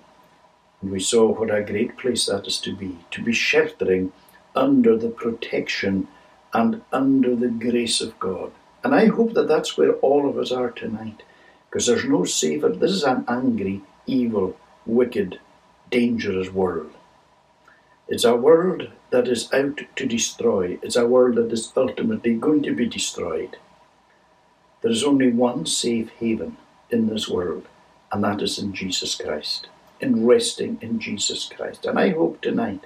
And 0.81 0.93
we 0.93 1.01
saw 1.01 1.33
what 1.33 1.53
a 1.53 1.63
great 1.63 1.97
place 1.97 2.27
that 2.27 2.47
is 2.47 2.61
to 2.61 2.75
be, 2.75 2.99
to 3.11 3.23
be 3.23 3.33
sheltering 3.33 4.13
under 4.55 4.97
the 4.97 5.11
protection 5.11 6.09
and 6.53 6.83
under 6.93 7.35
the 7.35 7.49
grace 7.49 8.01
of 8.01 8.19
God. 8.19 8.53
And 8.89 8.95
I 8.95 9.09
hope 9.09 9.35
that 9.35 9.49
that's 9.49 9.77
where 9.77 9.97
all 9.97 10.27
of 10.27 10.39
us 10.39 10.51
are 10.51 10.71
tonight, 10.71 11.23
because 11.69 11.87
there's 11.87 12.07
no 12.07 12.25
safer. 12.25 12.71
This 12.71 12.93
is 12.93 13.03
an 13.03 13.23
angry, 13.29 13.83
evil, 14.07 14.57
wicked, 14.87 15.39
dangerous 15.91 16.49
world. 16.51 16.95
It's 18.09 18.25
a 18.25 18.35
world 18.35 18.89
that 19.11 19.29
is 19.29 19.53
out 19.53 19.83
to 19.97 20.07
destroy. 20.07 20.79
It's 20.81 20.97
a 20.97 21.07
world 21.07 21.35
that 21.35 21.53
is 21.53 21.71
ultimately 21.77 22.37
going 22.37 22.63
to 22.63 22.75
be 22.75 22.87
destroyed. 22.87 23.59
There 24.81 24.91
is 24.91 25.05
only 25.05 25.31
one 25.31 25.67
safe 25.67 26.09
haven 26.19 26.57
in 26.89 27.09
this 27.09 27.29
world, 27.29 27.67
and 28.11 28.25
that 28.25 28.41
is 28.41 28.59
in 28.59 28.73
Jesus 28.73 29.17
Christ, 29.17 29.69
in 30.01 30.25
resting 30.25 30.79
in 30.81 30.99
Jesus 30.99 31.45
Christ. 31.55 31.85
And 31.85 31.99
I 31.99 32.13
hope 32.13 32.41
tonight 32.41 32.85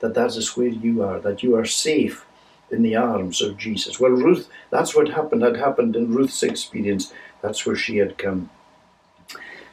that 0.00 0.14
that 0.14 0.34
is 0.34 0.56
where 0.56 0.66
you 0.66 1.04
are, 1.04 1.20
that 1.20 1.44
you 1.44 1.54
are 1.54 1.64
safe 1.64 2.26
in 2.74 2.82
the 2.82 2.96
arms 2.96 3.40
of 3.40 3.56
Jesus. 3.56 4.00
Well, 4.00 4.12
Ruth, 4.12 4.48
that's 4.70 4.94
what 4.94 5.08
happened, 5.08 5.42
had 5.42 5.56
happened 5.56 5.96
in 5.96 6.14
Ruth's 6.14 6.42
experience. 6.42 7.12
That's 7.42 7.64
where 7.64 7.76
she 7.76 7.98
had 7.98 8.18
come. 8.18 8.50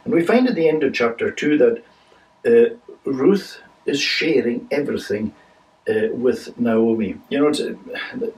And 0.04 0.14
we 0.14 0.26
find 0.26 0.48
at 0.48 0.56
the 0.56 0.68
end 0.68 0.84
of 0.84 0.94
chapter 0.94 1.32
2 1.32 1.58
that 1.58 1.84
uh, 2.46 2.76
Ruth 3.06 3.62
is 3.86 4.00
sharing 4.00 4.68
everything 4.72 5.34
uh, 5.90 6.08
with 6.12 6.58
Naomi. 6.60 7.18
You 7.30 7.40
know, 7.40 7.52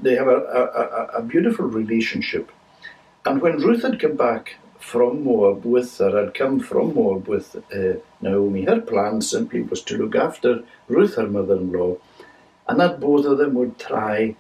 they 0.02 0.15
have 0.15 0.28
a, 0.28 1.10
a, 1.13 1.19
a, 1.19 1.21
beautiful 1.21 1.65
relationship. 1.65 2.52
And 3.26 3.41
when 3.41 3.58
Ruth 3.58 3.84
had 3.84 3.99
come 3.99 4.15
back 4.15 4.56
from 4.80 5.23
Moab 5.23 5.65
with 5.65 5.97
her, 5.97 6.23
had 6.26 6.34
come 6.34 6.60
from 6.60 6.93
Moab 6.93 7.28
with 7.28 7.56
uh, 7.73 7.99
Naomi, 8.21 8.63
her 8.65 8.82
plan 8.82 9.21
simply 9.21 9.62
was 9.62 9.82
to 9.84 9.97
look 9.97 10.15
after 10.15 10.63
Ruth, 10.88 11.15
her 11.15 11.28
mother 11.28 11.56
in 11.56 11.71
law, 11.71 11.97
and 12.67 12.80
that 12.80 12.99
both 12.99 13.26
of 13.26 13.38
them 13.38 13.54
would 13.56 13.78
try 13.78 14.36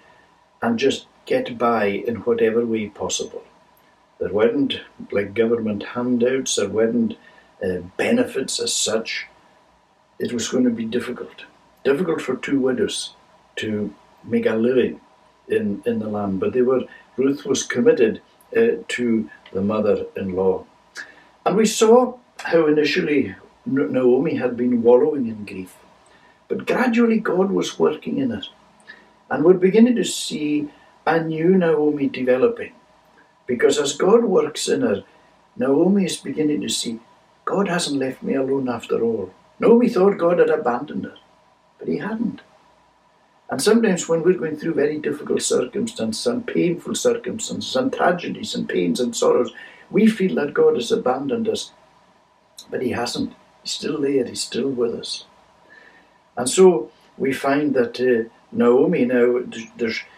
and 0.63 0.79
just 0.79 1.07
get 1.25 1.57
by 1.57 1.85
in 1.85 2.15
whatever 2.27 2.65
way 2.65 2.87
possible. 2.87 3.43
There 4.19 4.31
weren't 4.31 4.79
like 5.11 5.33
government 5.33 5.83
handouts, 5.83 6.55
there 6.55 6.69
weren't 6.69 7.17
uh, 7.63 7.79
benefits 7.97 8.61
as 8.61 8.73
such. 8.73 9.27
It 10.19 10.31
was 10.31 10.47
going 10.47 10.63
to 10.63 10.69
be 10.69 10.85
difficult. 10.85 11.43
Difficult 11.83 12.21
for 12.21 12.37
two 12.37 12.61
widows 12.61 13.13
to 13.57 13.93
make 14.23 14.45
a 14.45 14.55
living 14.55 15.01
in, 15.49 15.83
in 15.85 15.99
the 15.99 16.07
land, 16.07 16.39
but 16.39 16.53
they 16.53 16.61
were 16.61 16.85
Ruth 17.17 17.45
was 17.45 17.63
committed 17.63 18.21
uh, 18.55 18.77
to 18.87 19.29
the 19.51 19.61
mother-in-law. 19.61 20.65
And 21.45 21.57
we 21.57 21.65
saw 21.65 22.17
how 22.37 22.67
initially 22.67 23.35
Naomi 23.65 24.35
had 24.35 24.55
been 24.57 24.81
wallowing 24.81 25.27
in 25.27 25.45
grief. 25.45 25.75
But 26.47 26.65
gradually 26.65 27.19
God 27.19 27.51
was 27.51 27.77
working 27.77 28.17
in 28.17 28.31
it. 28.31 28.47
And 29.33 29.43
we're 29.43 29.55
beginning 29.55 29.95
to 29.95 30.03
see 30.05 30.69
a 31.07 31.19
new 31.19 31.57
Naomi 31.57 32.07
developing. 32.07 32.71
Because 33.47 33.79
as 33.79 33.97
God 33.97 34.25
works 34.25 34.67
in 34.67 34.81
her, 34.81 35.03
Naomi 35.57 36.05
is 36.05 36.17
beginning 36.17 36.61
to 36.61 36.69
see 36.69 36.99
God 37.43 37.67
hasn't 37.67 37.99
left 37.99 38.21
me 38.21 38.35
alone 38.35 38.69
after 38.69 39.01
all. 39.01 39.33
Naomi 39.59 39.89
thought 39.89 40.19
God 40.19 40.37
had 40.37 40.51
abandoned 40.51 41.05
her, 41.05 41.17
but 41.79 41.87
he 41.87 41.97
hadn't. 41.97 42.41
And 43.49 43.59
sometimes 43.59 44.07
when 44.07 44.21
we're 44.21 44.37
going 44.37 44.55
through 44.55 44.75
very 44.75 44.99
difficult 44.99 45.41
circumstances 45.41 46.27
and 46.27 46.45
painful 46.45 46.93
circumstances 46.93 47.75
and 47.75 47.91
tragedies 47.91 48.53
and 48.53 48.69
pains 48.69 48.99
and 48.99 49.15
sorrows, 49.15 49.51
we 49.89 50.05
feel 50.05 50.35
that 50.35 50.53
God 50.53 50.75
has 50.75 50.91
abandoned 50.91 51.49
us. 51.49 51.71
But 52.69 52.83
he 52.83 52.91
hasn't. 52.91 53.33
He's 53.63 53.71
still 53.71 53.99
there, 53.99 54.25
he's 54.25 54.41
still 54.41 54.69
with 54.69 54.93
us. 54.93 55.25
And 56.37 56.47
so 56.47 56.91
we 57.17 57.33
find 57.33 57.73
that 57.73 57.99
uh, 57.99 58.29
Naomi 58.53 59.05
now, 59.05 59.41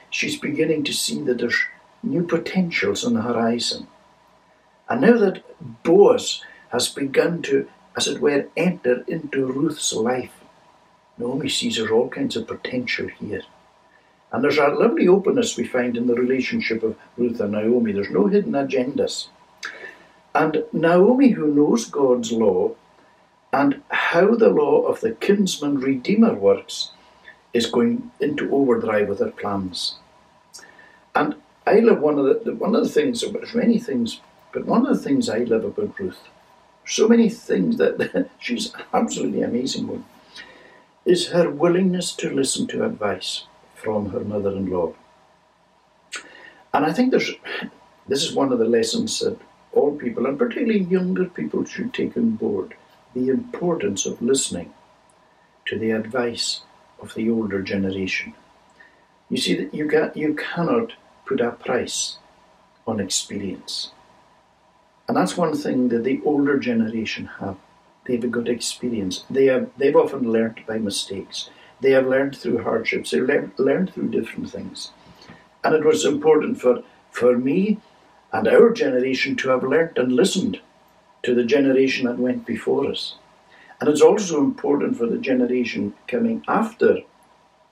she's 0.09 0.37
beginning 0.37 0.83
to 0.83 0.93
see 0.93 1.21
that 1.23 1.37
there's 1.37 1.63
new 2.03 2.23
potentials 2.23 3.05
on 3.05 3.13
the 3.13 3.21
horizon. 3.21 3.87
And 4.89 5.01
now 5.01 5.17
that 5.17 5.43
Boaz 5.83 6.43
has 6.69 6.89
begun 6.89 7.41
to, 7.43 7.67
as 7.97 8.07
it 8.07 8.21
were, 8.21 8.47
enter 8.55 9.03
into 9.07 9.45
Ruth's 9.45 9.93
life, 9.93 10.33
Naomi 11.17 11.49
sees 11.49 11.77
there's 11.77 11.91
all 11.91 12.09
kinds 12.09 12.35
of 12.35 12.47
potential 12.47 13.07
here. 13.07 13.43
And 14.31 14.43
there's 14.43 14.57
a 14.57 14.67
lovely 14.67 15.07
openness 15.07 15.55
we 15.55 15.65
find 15.65 15.95
in 15.95 16.07
the 16.07 16.15
relationship 16.15 16.83
of 16.83 16.97
Ruth 17.15 17.39
and 17.39 17.53
Naomi. 17.53 17.93
There's 17.93 18.09
no 18.09 18.27
hidden 18.27 18.51
agendas. 18.51 19.27
And 20.33 20.65
Naomi, 20.73 21.29
who 21.29 21.47
knows 21.47 21.85
God's 21.85 22.33
law 22.33 22.75
and 23.53 23.81
how 23.87 24.35
the 24.35 24.49
law 24.49 24.81
of 24.81 24.99
the 24.99 25.11
kinsman 25.11 25.79
redeemer 25.79 26.33
works, 26.33 26.91
is 27.55 27.67
going 27.67 28.11
into 28.19 28.53
overdrive 28.53 29.07
with 29.07 29.19
her 29.19 29.31
plans. 29.31 29.95
And 31.15 31.35
I 31.65 31.79
love 31.79 32.01
one 32.01 32.19
of 32.19 32.43
the 32.43 32.53
one 32.53 32.75
of 32.75 32.83
the 32.83 32.89
things. 32.89 33.21
There's 33.21 33.55
many 33.55 33.79
things, 33.79 34.19
but 34.51 34.65
one 34.65 34.85
of 34.85 34.95
the 34.95 35.01
things 35.01 35.29
I 35.29 35.37
love 35.37 35.63
about 35.63 35.97
Ruth, 35.97 36.19
so 36.85 37.07
many 37.07 37.29
things 37.29 37.77
that 37.77 38.29
she's 38.39 38.73
absolutely 38.93 39.41
amazing 39.41 39.87
with, 39.87 40.03
is 41.05 41.29
her 41.29 41.49
willingness 41.49 42.13
to 42.15 42.29
listen 42.29 42.67
to 42.67 42.85
advice 42.85 43.45
from 43.73 44.09
her 44.09 44.19
mother-in-law. 44.19 44.93
And 46.73 46.85
I 46.85 46.91
think 46.91 47.11
there's 47.11 47.31
this 48.09 48.23
is 48.25 48.35
one 48.35 48.51
of 48.51 48.59
the 48.59 48.73
lessons 48.77 49.19
that 49.19 49.39
all 49.71 49.95
people, 49.95 50.25
and 50.25 50.37
particularly 50.37 50.83
younger 50.83 51.25
people, 51.25 51.63
should 51.63 51.93
take 51.93 52.17
on 52.17 52.31
board 52.31 52.75
the 53.13 53.29
importance 53.29 54.05
of 54.05 54.21
listening 54.21 54.73
to 55.67 55.79
the 55.79 55.91
advice 55.91 56.64
of 57.05 57.13
the 57.13 57.29
older 57.29 57.61
generation. 57.61 58.33
You 59.29 59.37
see 59.37 59.55
that 59.55 59.73
you, 59.73 59.87
can, 59.87 60.11
you 60.15 60.33
cannot 60.33 60.93
put 61.25 61.39
a 61.39 61.51
price 61.51 62.17
on 62.87 62.99
experience. 62.99 63.91
And 65.07 65.15
that's 65.15 65.37
one 65.37 65.55
thing 65.55 65.89
that 65.89 66.03
the 66.03 66.21
older 66.25 66.57
generation 66.57 67.27
have. 67.39 67.57
They've 68.05 68.23
a 68.23 68.27
good 68.27 68.49
experience. 68.49 69.23
They 69.29 69.45
have, 69.45 69.69
they've 69.77 69.95
often 69.95 70.31
learned 70.31 70.61
by 70.67 70.77
mistakes. 70.77 71.49
They 71.81 71.91
have 71.91 72.07
learned 72.07 72.37
through 72.37 72.63
hardships. 72.63 73.11
They've 73.11 73.23
learned, 73.23 73.51
learned 73.57 73.93
through 73.93 74.09
different 74.09 74.49
things. 74.51 74.91
And 75.63 75.75
it 75.75 75.85
was 75.85 76.05
important 76.05 76.61
for, 76.61 76.83
for 77.11 77.37
me 77.37 77.79
and 78.31 78.47
our 78.47 78.71
generation 78.71 79.35
to 79.37 79.49
have 79.49 79.63
learnt 79.63 79.97
and 79.97 80.11
listened 80.11 80.59
to 81.23 81.33
the 81.33 81.45
generation 81.45 82.05
that 82.05 82.19
went 82.19 82.45
before 82.45 82.89
us. 82.91 83.15
And 83.79 83.89
it's 83.89 84.01
also 84.01 84.39
important 84.39 84.97
for 84.97 85.07
the 85.07 85.17
generation 85.17 85.93
coming 86.07 86.43
after 86.47 86.99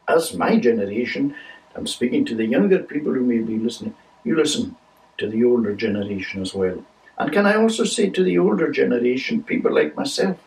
us, 0.08 0.34
my 0.34 0.58
generation, 0.58 1.36
I'm 1.76 1.88
speaking 1.88 2.26
to 2.26 2.36
the 2.36 2.46
younger 2.46 2.80
people 2.80 3.14
who 3.14 3.22
may 3.22 3.40
be 3.40 3.58
listening. 3.58 3.96
You 4.24 4.36
listen 4.36 4.76
to 5.18 5.30
the 5.30 5.44
older 5.44 5.76
generation 5.76 6.42
as 6.42 6.54
well. 6.54 6.84
And 7.18 7.32
can 7.32 7.46
I 7.46 7.56
also 7.56 7.84
say 7.84 8.10
to 8.10 8.24
the 8.24 8.38
older 8.38 8.72
generation, 8.72 9.44
people 9.44 9.74
like 9.74 9.96
myself, 9.96 10.38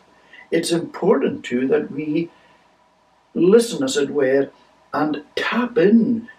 it's 0.51 0.71
important 0.71 1.43
too 1.43 1.67
that 1.67 1.91
we 1.91 2.29
listen, 3.33 3.83
as 3.83 3.97
it 3.97 4.09
were, 4.09 4.49
and 4.93 5.23
tap 5.35 5.77
in 5.77 6.29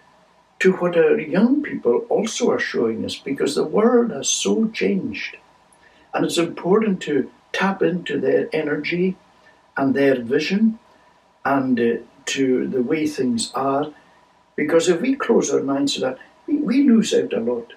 to 0.59 0.73
what 0.73 0.97
our 0.97 1.19
young 1.19 1.61
people 1.63 2.05
also 2.09 2.51
are 2.51 2.59
showing 2.59 3.05
us 3.05 3.15
because 3.15 3.55
the 3.55 3.63
world 3.63 4.11
has 4.11 4.27
so 4.27 4.67
changed. 4.69 5.37
And 6.13 6.25
it's 6.25 6.37
important 6.37 7.01
to 7.03 7.31
tap 7.53 7.81
into 7.81 8.19
their 8.19 8.49
energy 8.53 9.17
and 9.75 9.95
their 9.95 10.21
vision 10.21 10.79
and 11.45 11.79
uh, 11.79 11.93
to 12.25 12.67
the 12.67 12.81
way 12.81 13.07
things 13.07 13.51
are 13.53 13.91
because 14.59 14.89
if 14.89 14.99
we 14.99 15.15
close 15.15 15.49
our 15.51 15.63
minds 15.63 15.93
to 15.93 16.01
that, 16.01 16.17
we, 16.45 16.57
we 16.57 16.83
lose 16.83 17.13
out 17.13 17.31
a 17.31 17.39
lot. 17.39 17.71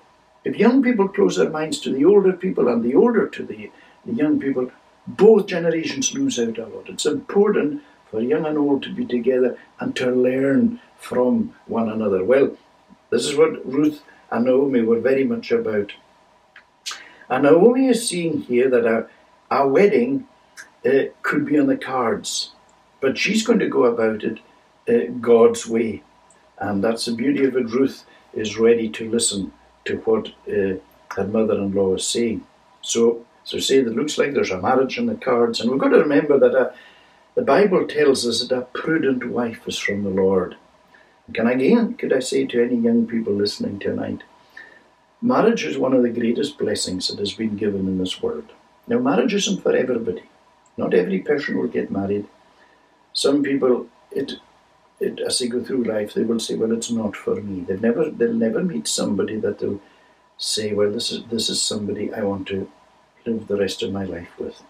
If 0.44 0.56
young 0.56 0.82
people 0.82 1.06
close 1.08 1.36
their 1.36 1.48
minds 1.48 1.78
to 1.82 1.92
the 1.92 2.04
older 2.04 2.32
people 2.32 2.66
and 2.66 2.82
the 2.82 2.96
older 2.96 3.28
to 3.28 3.44
the, 3.44 3.70
the 4.04 4.14
young 4.14 4.40
people, 4.40 4.72
both 5.06 5.46
generations 5.46 6.12
lose 6.12 6.40
out 6.40 6.58
a 6.58 6.66
lot. 6.66 6.88
It's 6.88 7.06
important 7.06 7.82
for 8.10 8.20
young 8.20 8.44
and 8.46 8.58
old 8.58 8.82
to 8.82 8.92
be 8.92 9.06
together 9.06 9.56
and 9.78 9.94
to 9.94 10.10
learn 10.10 10.80
from 10.98 11.54
one 11.66 11.88
another. 11.88 12.24
Well, 12.24 12.56
this 13.10 13.26
is 13.26 13.36
what 13.36 13.64
Ruth 13.64 14.02
and 14.32 14.46
Naomi 14.46 14.82
were 14.82 14.98
very 14.98 15.22
much 15.22 15.52
about. 15.52 15.92
And 17.28 17.44
Naomi 17.44 17.86
is 17.86 18.08
seeing 18.08 18.40
here 18.42 18.68
that 18.70 18.86
our, 18.86 19.08
our 19.52 19.68
wedding 19.68 20.26
uh, 20.86 21.04
could 21.22 21.44
be 21.44 21.58
on 21.58 21.66
the 21.66 21.76
cards, 21.76 22.52
but 23.00 23.18
she's 23.18 23.46
going 23.46 23.58
to 23.58 23.68
go 23.68 23.84
about 23.84 24.24
it 24.24 24.38
uh, 24.88 25.12
God's 25.20 25.66
way. 25.66 26.02
And 26.58 26.82
that's 26.82 27.04
the 27.04 27.12
beauty 27.12 27.44
of 27.44 27.56
it. 27.56 27.70
Ruth 27.70 28.04
is 28.32 28.58
ready 28.58 28.88
to 28.88 29.10
listen 29.10 29.52
to 29.84 29.96
what 29.98 30.28
uh, 30.48 30.80
her 31.16 31.26
mother-in-law 31.26 31.96
is 31.96 32.06
saying. 32.06 32.46
So, 32.80 33.26
so 33.44 33.58
say 33.58 33.82
that 33.82 33.96
looks 33.96 34.16
like 34.16 34.32
there's 34.32 34.50
a 34.50 34.60
marriage 34.60 34.96
in 34.98 35.06
the 35.06 35.16
cards, 35.16 35.60
and 35.60 35.70
we've 35.70 35.80
got 35.80 35.88
to 35.88 35.98
remember 35.98 36.38
that 36.38 36.54
a, 36.54 36.68
uh, 36.68 36.74
the 37.34 37.42
Bible 37.42 37.86
tells 37.86 38.26
us 38.26 38.46
that 38.46 38.56
a 38.56 38.62
prudent 38.62 39.24
wife 39.28 39.66
is 39.66 39.78
from 39.78 40.02
the 40.04 40.10
Lord. 40.10 40.56
Can 41.34 41.46
I 41.46 41.52
again, 41.52 41.94
could 41.94 42.12
I 42.12 42.20
say 42.20 42.46
to 42.46 42.62
any 42.62 42.76
young 42.76 43.06
people 43.06 43.32
listening 43.32 43.78
tonight, 43.78 44.22
marriage 45.20 45.64
is 45.64 45.78
one 45.78 45.94
of 45.94 46.02
the 46.02 46.10
greatest 46.20 46.58
blessings 46.58 47.08
that 47.08 47.18
has 47.18 47.32
been 47.32 47.56
given 47.56 47.86
in 47.88 47.98
this 47.98 48.22
world. 48.22 48.50
Now, 48.86 48.98
marriage 48.98 49.34
isn't 49.34 49.62
for 49.62 49.74
everybody. 49.74 50.24
Not 50.76 50.94
every 50.94 51.20
person 51.20 51.58
will 51.58 51.68
get 51.68 51.90
married. 51.90 52.26
Some 53.12 53.42
people, 53.42 53.86
it 54.10 54.32
it, 55.00 55.20
as 55.20 55.38
they 55.38 55.48
go 55.48 55.62
through 55.62 55.84
life, 55.84 56.14
they 56.14 56.22
will 56.22 56.40
say, 56.40 56.54
"Well, 56.54 56.72
it's 56.72 56.90
not 56.90 57.16
for 57.16 57.36
me." 57.36 57.60
They'll 57.60 57.80
never, 57.80 58.10
they'll 58.10 58.32
never 58.32 58.62
meet 58.62 58.86
somebody 58.88 59.36
that 59.40 59.58
they'll 59.58 59.80
say, 60.38 60.72
"Well, 60.72 60.92
this 60.92 61.10
is 61.12 61.24
this 61.24 61.48
is 61.48 61.60
somebody 61.60 62.12
I 62.12 62.22
want 62.22 62.46
to 62.48 62.68
live 63.26 63.46
the 63.46 63.56
rest 63.56 63.82
of 63.82 63.92
my 63.92 64.04
life 64.04 64.32
with," 64.38 64.62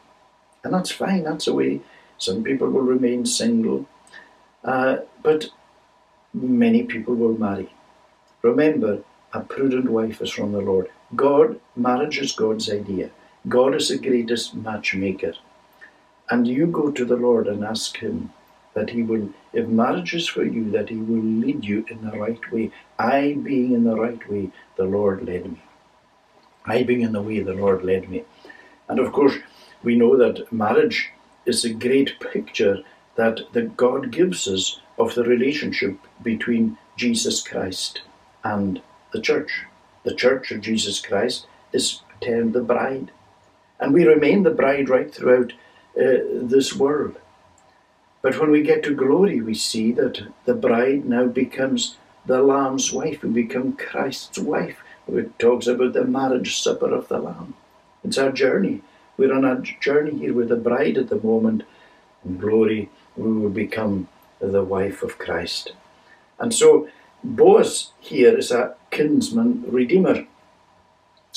and 0.64 0.74
that's 0.74 0.90
fine. 0.90 1.24
That's 1.24 1.44
the 1.44 1.54
way 1.54 1.80
some 2.18 2.42
people 2.42 2.70
will 2.70 2.82
remain 2.82 3.26
single, 3.26 3.86
uh, 4.64 4.96
but 5.22 5.50
many 6.32 6.82
people 6.84 7.14
will 7.14 7.38
marry. 7.38 7.70
Remember, 8.42 9.04
a 9.32 9.40
prudent 9.40 9.90
wife 9.90 10.20
is 10.20 10.30
from 10.30 10.52
the 10.52 10.60
Lord. 10.60 10.90
God, 11.14 11.60
marriage 11.76 12.18
is 12.18 12.32
God's 12.32 12.70
idea. 12.70 13.10
God 13.48 13.74
is 13.74 13.88
the 13.88 13.98
greatest 13.98 14.54
matchmaker. 14.54 15.34
And 16.30 16.46
you 16.46 16.66
go 16.66 16.90
to 16.90 17.04
the 17.04 17.16
Lord 17.16 17.48
and 17.48 17.64
ask 17.64 17.96
Him 17.96 18.32
that 18.74 18.90
He 18.90 19.02
will, 19.02 19.30
if 19.52 19.66
marriage 19.66 20.14
is 20.14 20.28
for 20.28 20.44
you, 20.44 20.70
that 20.70 20.88
He 20.88 20.96
will 20.96 21.22
lead 21.22 21.64
you 21.64 21.84
in 21.88 22.08
the 22.08 22.16
right 22.16 22.52
way. 22.52 22.70
I 22.98 23.34
being 23.34 23.72
in 23.72 23.84
the 23.84 23.96
right 23.96 24.30
way, 24.30 24.50
the 24.76 24.84
Lord 24.84 25.26
led 25.26 25.50
me. 25.50 25.62
I 26.64 26.84
being 26.84 27.00
in 27.00 27.12
the 27.12 27.22
way, 27.22 27.40
the 27.40 27.54
Lord 27.54 27.84
led 27.84 28.08
me. 28.08 28.24
And 28.88 29.00
of 29.00 29.12
course, 29.12 29.34
we 29.82 29.96
know 29.96 30.16
that 30.16 30.52
marriage 30.52 31.10
is 31.44 31.64
a 31.64 31.74
great 31.74 32.20
picture 32.20 32.78
that 33.16 33.40
the 33.52 33.62
God 33.62 34.12
gives 34.12 34.46
us 34.46 34.80
of 34.98 35.14
the 35.14 35.24
relationship 35.24 35.98
between 36.22 36.78
Jesus 36.96 37.42
Christ 37.42 38.02
and 38.44 38.80
the 39.12 39.20
church. 39.20 39.64
The 40.04 40.14
church 40.14 40.52
of 40.52 40.60
Jesus 40.60 41.00
Christ 41.00 41.46
is 41.72 42.02
termed 42.20 42.52
the 42.52 42.62
bride. 42.62 43.10
And 43.82 43.92
we 43.92 44.06
remain 44.06 44.44
the 44.44 44.50
bride 44.50 44.88
right 44.88 45.12
throughout 45.12 45.52
uh, 45.98 46.22
this 46.30 46.72
world. 46.72 47.16
But 48.22 48.38
when 48.38 48.52
we 48.52 48.62
get 48.62 48.84
to 48.84 48.94
glory, 48.94 49.40
we 49.40 49.54
see 49.54 49.90
that 49.92 50.22
the 50.44 50.54
bride 50.54 51.04
now 51.04 51.26
becomes 51.26 51.96
the 52.24 52.40
Lamb's 52.40 52.92
wife, 52.92 53.24
we 53.24 53.30
become 53.30 53.72
Christ's 53.72 54.38
wife. 54.38 54.78
It 55.08 55.36
talks 55.40 55.66
about 55.66 55.94
the 55.94 56.04
marriage 56.04 56.60
supper 56.60 56.94
of 56.94 57.08
the 57.08 57.18
Lamb. 57.18 57.54
It's 58.04 58.18
our 58.18 58.30
journey. 58.30 58.82
We're 59.16 59.34
on 59.34 59.44
a 59.44 59.60
journey 59.60 60.16
here 60.16 60.32
with 60.32 60.50
the 60.50 60.56
bride 60.56 60.96
at 60.96 61.08
the 61.08 61.20
moment. 61.20 61.64
In 62.24 62.38
glory, 62.38 62.88
we 63.16 63.32
will 63.32 63.50
become 63.50 64.06
the 64.38 64.62
wife 64.62 65.02
of 65.02 65.18
Christ. 65.18 65.72
And 66.38 66.54
so, 66.54 66.88
Boaz 67.24 67.90
here 67.98 68.38
is 68.38 68.52
a 68.52 68.76
kinsman 68.92 69.64
redeemer. 69.66 70.26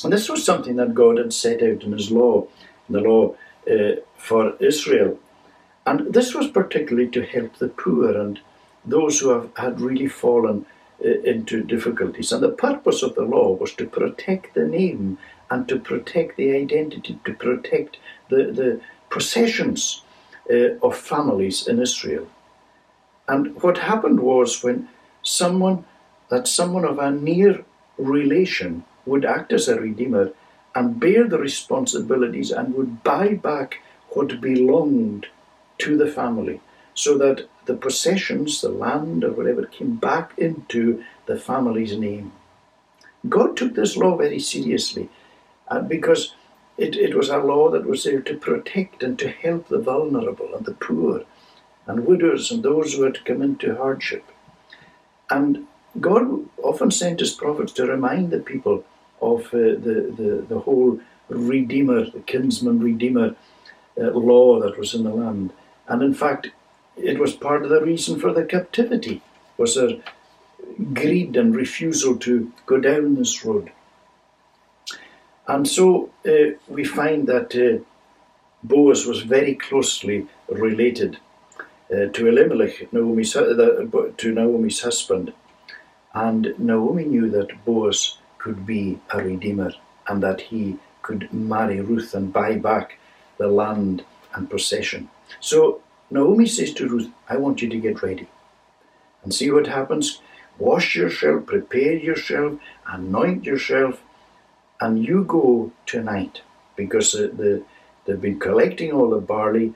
And 0.03 0.11
this 0.11 0.29
was 0.29 0.43
something 0.43 0.75
that 0.75 0.93
God 0.93 1.17
had 1.17 1.33
set 1.33 1.61
out 1.63 1.83
in 1.83 1.91
His 1.91 2.11
law, 2.11 2.47
in 2.89 2.93
the 2.95 3.01
law 3.01 3.35
uh, 3.69 4.01
for 4.17 4.55
Israel. 4.57 5.19
And 5.85 6.13
this 6.13 6.33
was 6.33 6.47
particularly 6.47 7.09
to 7.11 7.23
help 7.23 7.57
the 7.57 7.69
poor 7.69 8.17
and 8.17 8.39
those 8.83 9.19
who 9.19 9.29
have, 9.29 9.49
had 9.55 9.79
really 9.79 10.07
fallen 10.07 10.65
uh, 11.03 11.07
into 11.23 11.63
difficulties. 11.63 12.31
And 12.31 12.43
the 12.43 12.49
purpose 12.49 13.03
of 13.03 13.15
the 13.15 13.23
law 13.23 13.51
was 13.53 13.73
to 13.75 13.85
protect 13.85 14.53
the 14.53 14.65
name 14.65 15.17
and 15.49 15.67
to 15.69 15.79
protect 15.79 16.37
the 16.37 16.55
identity, 16.55 17.19
to 17.23 17.33
protect 17.33 17.97
the, 18.29 18.51
the 18.51 18.81
possessions 19.09 20.03
uh, 20.49 20.77
of 20.81 20.97
families 20.97 21.67
in 21.67 21.81
Israel. 21.81 22.27
And 23.27 23.61
what 23.61 23.77
happened 23.77 24.19
was 24.19 24.63
when 24.63 24.89
someone, 25.23 25.85
that 26.29 26.47
someone 26.47 26.85
of 26.85 26.99
a 26.99 27.11
near 27.11 27.63
relation 27.97 28.83
would 29.05 29.25
act 29.25 29.53
as 29.53 29.67
a 29.67 29.79
redeemer 29.79 30.31
and 30.73 30.99
bear 30.99 31.27
the 31.27 31.39
responsibilities 31.39 32.51
and 32.51 32.73
would 32.73 33.03
buy 33.03 33.33
back 33.33 33.81
what 34.09 34.41
belonged 34.41 35.27
to 35.77 35.97
the 35.97 36.07
family 36.07 36.61
so 36.93 37.17
that 37.17 37.47
the 37.65 37.75
possessions, 37.75 38.61
the 38.61 38.69
land 38.69 39.23
or 39.23 39.31
whatever, 39.31 39.65
came 39.65 39.95
back 39.95 40.33
into 40.37 41.03
the 41.25 41.37
family's 41.37 41.97
name. 41.97 42.31
God 43.27 43.57
took 43.57 43.75
this 43.75 43.97
law 43.97 44.15
very 44.15 44.39
seriously 44.39 45.09
uh, 45.67 45.81
because 45.81 46.35
it, 46.77 46.95
it 46.95 47.15
was 47.15 47.29
a 47.29 47.37
law 47.37 47.69
that 47.71 47.85
was 47.85 48.03
there 48.03 48.21
to 48.21 48.37
protect 48.37 49.01
and 49.01 49.17
to 49.19 49.29
help 49.29 49.67
the 49.67 49.79
vulnerable 49.79 50.53
and 50.55 50.65
the 50.65 50.73
poor 50.73 51.23
and 51.87 52.05
widows 52.05 52.51
and 52.51 52.63
those 52.63 52.93
who 52.93 53.03
had 53.03 53.25
come 53.25 53.41
into 53.41 53.75
hardship. 53.75 54.23
And 55.29 55.67
God 55.99 56.47
often 56.61 56.91
sent 56.91 57.19
his 57.19 57.33
prophets 57.33 57.71
to 57.73 57.85
remind 57.85 58.31
the 58.31 58.39
people 58.39 58.83
of 59.21 59.45
uh, 59.47 59.57
the, 59.57 60.13
the, 60.17 60.45
the 60.49 60.59
whole 60.59 60.99
Redeemer, 61.29 62.09
the 62.09 62.19
kinsman 62.19 62.79
Redeemer 62.79 63.35
uh, 63.97 64.11
law 64.11 64.59
that 64.59 64.77
was 64.77 64.93
in 64.93 65.03
the 65.03 65.09
land. 65.09 65.51
And 65.87 66.01
in 66.01 66.13
fact, 66.13 66.51
it 66.97 67.19
was 67.19 67.33
part 67.33 67.63
of 67.63 67.69
the 67.69 67.81
reason 67.81 68.19
for 68.19 68.33
the 68.33 68.45
captivity, 68.45 69.21
was 69.57 69.75
their 69.75 69.97
greed 70.93 71.35
and 71.35 71.55
refusal 71.55 72.17
to 72.17 72.51
go 72.65 72.79
down 72.79 73.15
this 73.15 73.45
road. 73.45 73.71
And 75.47 75.67
so 75.67 76.09
uh, 76.27 76.57
we 76.67 76.83
find 76.83 77.27
that 77.27 77.55
uh, 77.55 77.83
Boaz 78.63 79.05
was 79.05 79.21
very 79.21 79.55
closely 79.55 80.27
related 80.49 81.17
uh, 81.91 82.07
to 82.13 82.27
Elimelech, 82.27 82.91
Naomi's, 82.91 83.33
to 83.33 84.31
Naomi's 84.33 84.81
husband. 84.81 85.33
And 86.13 86.55
Naomi 86.57 87.05
knew 87.05 87.29
that 87.29 87.63
Boaz 87.65 88.17
could 88.45 88.63
be 88.63 88.99
a 89.09 89.17
redeemer 89.17 89.71
and 90.07 90.21
that 90.21 90.39
he 90.39 90.77
could 91.01 91.33
marry 91.33 91.81
Ruth 91.81 92.13
and 92.13 92.31
buy 92.31 92.51
back 92.57 92.99
the 93.39 93.47
land 93.47 94.05
and 94.35 94.47
possession. 94.47 95.09
So 95.39 95.81
Naomi 96.11 96.45
says 96.45 96.71
to 96.75 96.87
Ruth, 96.87 97.09
I 97.27 97.37
want 97.37 97.63
you 97.63 97.69
to 97.69 97.85
get 97.87 98.03
ready 98.03 98.27
and 99.23 99.33
see 99.33 99.49
what 99.49 99.65
happens. 99.65 100.21
Wash 100.59 100.95
yourself, 100.95 101.47
prepare 101.47 101.93
yourself, 101.93 102.59
anoint 102.85 103.45
yourself, 103.45 104.03
and 104.79 105.03
you 105.03 105.23
go 105.23 105.71
tonight 105.87 106.41
because 106.75 107.13
the, 107.13 107.27
the, 107.29 107.63
they've 108.05 108.21
been 108.21 108.39
collecting 108.39 108.91
all 108.91 109.09
the 109.09 109.25
barley. 109.33 109.73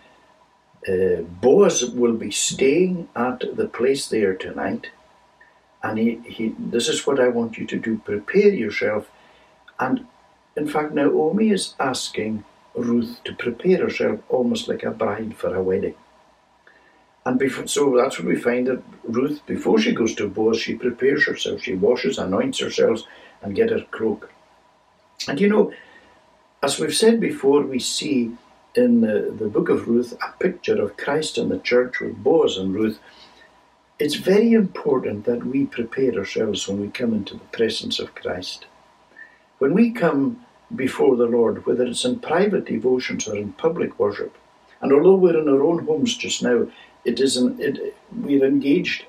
Uh, 0.87 1.21
Boaz 1.41 1.89
will 1.89 2.13
be 2.13 2.29
staying 2.29 3.09
at 3.15 3.39
the 3.55 3.67
place 3.67 4.07
there 4.07 4.35
tonight, 4.35 4.91
and 5.83 5.97
he, 5.97 6.19
he, 6.25 6.55
this 6.57 6.87
is 6.87 7.05
what 7.07 7.19
I 7.19 7.29
want 7.29 7.57
you 7.57 7.65
to 7.67 7.77
do 7.77 7.97
prepare 7.99 8.53
yourself. 8.53 9.09
And 9.79 10.05
in 10.55 10.67
fact, 10.67 10.93
Naomi 10.93 11.51
is 11.51 11.73
asking 11.79 12.43
Ruth 12.75 13.21
to 13.23 13.33
prepare 13.33 13.77
herself 13.77 14.19
almost 14.29 14.67
like 14.67 14.83
a 14.83 14.91
bride 14.91 15.35
for 15.35 15.55
a 15.55 15.63
wedding. 15.63 15.95
And 17.25 17.37
before, 17.37 17.67
so 17.67 17.95
that's 17.95 18.17
what 18.17 18.27
we 18.27 18.35
find 18.35 18.67
that 18.67 18.81
Ruth, 19.03 19.45
before 19.45 19.79
she 19.79 19.93
goes 19.93 20.15
to 20.15 20.27
Boaz, 20.27 20.59
she 20.59 20.75
prepares 20.75 21.25
herself. 21.25 21.61
She 21.61 21.75
washes, 21.75 22.17
anoints 22.17 22.59
herself, 22.59 23.03
and 23.41 23.55
get 23.55 23.69
her 23.69 23.85
cloak. 23.91 24.31
And 25.27 25.39
you 25.39 25.49
know, 25.49 25.73
as 26.63 26.79
we've 26.79 26.95
said 26.95 27.19
before, 27.19 27.61
we 27.61 27.79
see 27.79 28.31
in 28.75 29.01
the, 29.01 29.33
the 29.37 29.47
book 29.47 29.69
of 29.69 29.87
Ruth 29.87 30.17
a 30.21 30.31
picture 30.39 30.81
of 30.81 30.97
Christ 30.97 31.37
and 31.37 31.51
the 31.51 31.59
church 31.59 31.99
with 31.99 32.23
Boaz 32.23 32.57
and 32.57 32.73
Ruth. 32.73 32.99
It's 33.99 34.15
very 34.15 34.53
important 34.53 35.25
that 35.25 35.45
we 35.45 35.65
prepare 35.65 36.13
ourselves 36.13 36.65
when 36.65 36.79
we 36.79 36.87
come 36.87 37.13
into 37.13 37.33
the 37.33 37.51
presence 37.57 37.99
of 37.99 38.15
Christ. 38.15 38.65
When 39.57 39.73
we 39.73 39.91
come 39.91 40.45
before 40.73 41.17
the 41.17 41.25
Lord, 41.25 41.65
whether 41.65 41.85
it's 41.85 42.05
in 42.05 42.19
private 42.19 42.63
devotions 42.63 43.27
or 43.27 43.35
in 43.35 43.51
public 43.51 43.99
worship, 43.99 44.37
and 44.79 44.93
although 44.93 45.15
we're 45.15 45.37
in 45.37 45.49
our 45.49 45.61
own 45.61 45.85
homes 45.85 46.15
just 46.15 46.41
now, 46.41 46.67
it 47.03 47.19
is 47.19 47.35
an, 47.35 47.59
it, 47.59 47.93
we're 48.15 48.45
engaged 48.45 49.05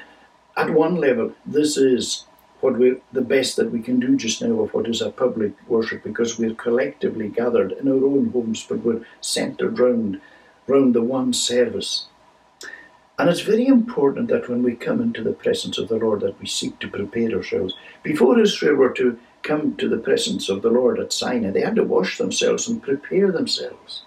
at 0.56 0.70
one 0.70 0.96
level. 0.96 1.32
This 1.46 1.78
is 1.78 2.26
what 2.60 2.78
we're 2.78 3.00
the 3.12 3.22
best 3.22 3.56
that 3.56 3.70
we 3.70 3.80
can 3.80 3.98
do 3.98 4.16
just 4.16 4.42
now 4.42 4.60
of 4.60 4.74
what 4.74 4.86
is 4.86 5.00
a 5.00 5.08
public 5.08 5.52
worship 5.66 6.02
because 6.02 6.38
we're 6.38 6.54
collectively 6.54 7.30
gathered 7.30 7.72
in 7.72 7.88
our 7.88 8.04
own 8.04 8.30
homes, 8.32 8.66
but 8.68 8.80
we're 8.80 9.06
centered 9.22 9.78
round 9.78 10.20
round 10.66 10.94
the 10.94 11.02
one 11.02 11.32
service. 11.32 12.08
And 13.18 13.30
it's 13.30 13.40
very 13.40 13.66
important 13.66 14.28
that 14.28 14.48
when 14.48 14.62
we 14.62 14.74
come 14.74 15.00
into 15.00 15.22
the 15.22 15.32
presence 15.32 15.78
of 15.78 15.88
the 15.88 15.96
Lord 15.96 16.20
that 16.20 16.38
we 16.38 16.46
seek 16.46 16.78
to 16.80 16.88
prepare 16.88 17.32
ourselves. 17.32 17.74
Before 18.02 18.38
Israel 18.38 18.76
were 18.76 18.92
to 18.92 19.18
come 19.42 19.76
to 19.76 19.88
the 19.88 19.98
presence 19.98 20.48
of 20.48 20.62
the 20.62 20.70
Lord 20.70 20.98
at 21.00 21.12
Sinai, 21.12 21.50
they 21.50 21.62
had 21.62 21.76
to 21.76 21.84
wash 21.84 22.18
themselves 22.18 22.68
and 22.68 22.82
prepare 22.82 23.32
themselves. 23.32 24.02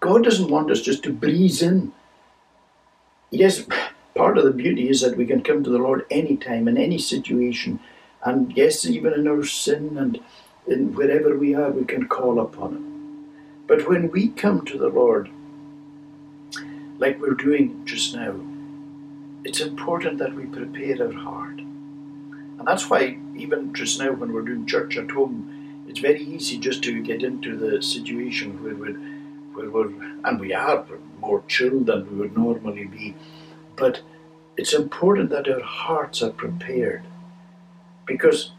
God 0.00 0.22
doesn't 0.22 0.50
want 0.50 0.70
us 0.70 0.80
just 0.80 1.02
to 1.04 1.12
breeze 1.12 1.60
in 1.62 1.92
yes, 3.34 3.66
part 4.14 4.38
of 4.38 4.44
the 4.44 4.52
beauty 4.52 4.88
is 4.88 5.00
that 5.00 5.16
we 5.16 5.26
can 5.26 5.42
come 5.42 5.62
to 5.64 5.70
the 5.70 5.78
Lord 5.78 6.06
anytime, 6.10 6.68
in 6.68 6.76
any 6.78 6.98
situation. 6.98 7.80
And 8.24 8.56
yes, 8.56 8.86
even 8.86 9.12
in 9.12 9.28
our 9.28 9.44
sin 9.44 9.98
and 9.98 10.20
in 10.66 10.94
wherever 10.94 11.36
we 11.36 11.54
are, 11.54 11.70
we 11.70 11.84
can 11.84 12.08
call 12.08 12.40
upon 12.40 12.76
Him. 12.76 13.64
But 13.66 13.88
when 13.88 14.10
we 14.10 14.28
come 14.28 14.64
to 14.66 14.78
the 14.78 14.88
Lord, 14.88 15.30
like 16.98 17.20
we're 17.20 17.34
doing 17.34 17.84
just 17.84 18.14
now, 18.14 18.34
it's 19.44 19.60
important 19.60 20.18
that 20.18 20.34
we 20.34 20.46
prepare 20.46 21.06
our 21.06 21.12
heart. 21.12 21.58
And 21.58 22.66
that's 22.66 22.88
why, 22.88 23.18
even 23.36 23.74
just 23.74 23.98
now, 23.98 24.12
when 24.12 24.32
we're 24.32 24.42
doing 24.42 24.66
church 24.66 24.96
at 24.96 25.10
home, 25.10 25.84
it's 25.88 25.98
very 25.98 26.22
easy 26.22 26.58
just 26.58 26.82
to 26.84 27.02
get 27.02 27.22
into 27.22 27.56
the 27.56 27.82
situation 27.82 28.62
where 28.62 28.74
we're, 28.74 28.98
where 29.54 29.70
we're 29.70 29.92
and 30.24 30.40
we 30.40 30.54
are 30.54 30.86
more 31.20 31.42
chilled 31.48 31.86
than 31.86 32.10
we 32.10 32.16
would 32.20 32.36
normally 32.36 32.86
be. 32.86 33.14
But 33.76 34.00
it's 34.56 34.72
important 34.72 35.30
that 35.30 35.48
our 35.48 35.60
hearts 35.60 36.22
are 36.22 36.30
prepared 36.30 37.02
because 38.06 38.52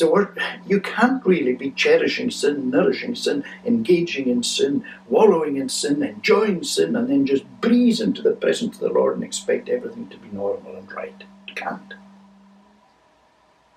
word 0.00 0.38
you 0.66 0.80
can't 0.80 1.24
really 1.26 1.54
be 1.54 1.70
cherishing 1.70 2.30
sin, 2.30 2.70
nourishing 2.70 3.14
sin, 3.14 3.44
engaging 3.64 4.28
in 4.28 4.42
sin, 4.42 4.84
wallowing 5.08 5.56
in 5.56 5.68
sin, 5.68 6.02
enjoying 6.02 6.64
sin, 6.64 6.96
and 6.96 7.08
then 7.08 7.26
just 7.26 7.44
breeze 7.60 8.00
into 8.00 8.22
the 8.22 8.32
presence 8.32 8.76
of 8.76 8.80
the 8.80 8.88
Lord 8.88 9.14
and 9.14 9.24
expect 9.24 9.68
everything 9.68 10.08
to 10.08 10.16
be 10.16 10.28
normal 10.30 10.76
and 10.76 10.90
right. 10.92 11.24
You 11.46 11.54
can't. 11.54 11.94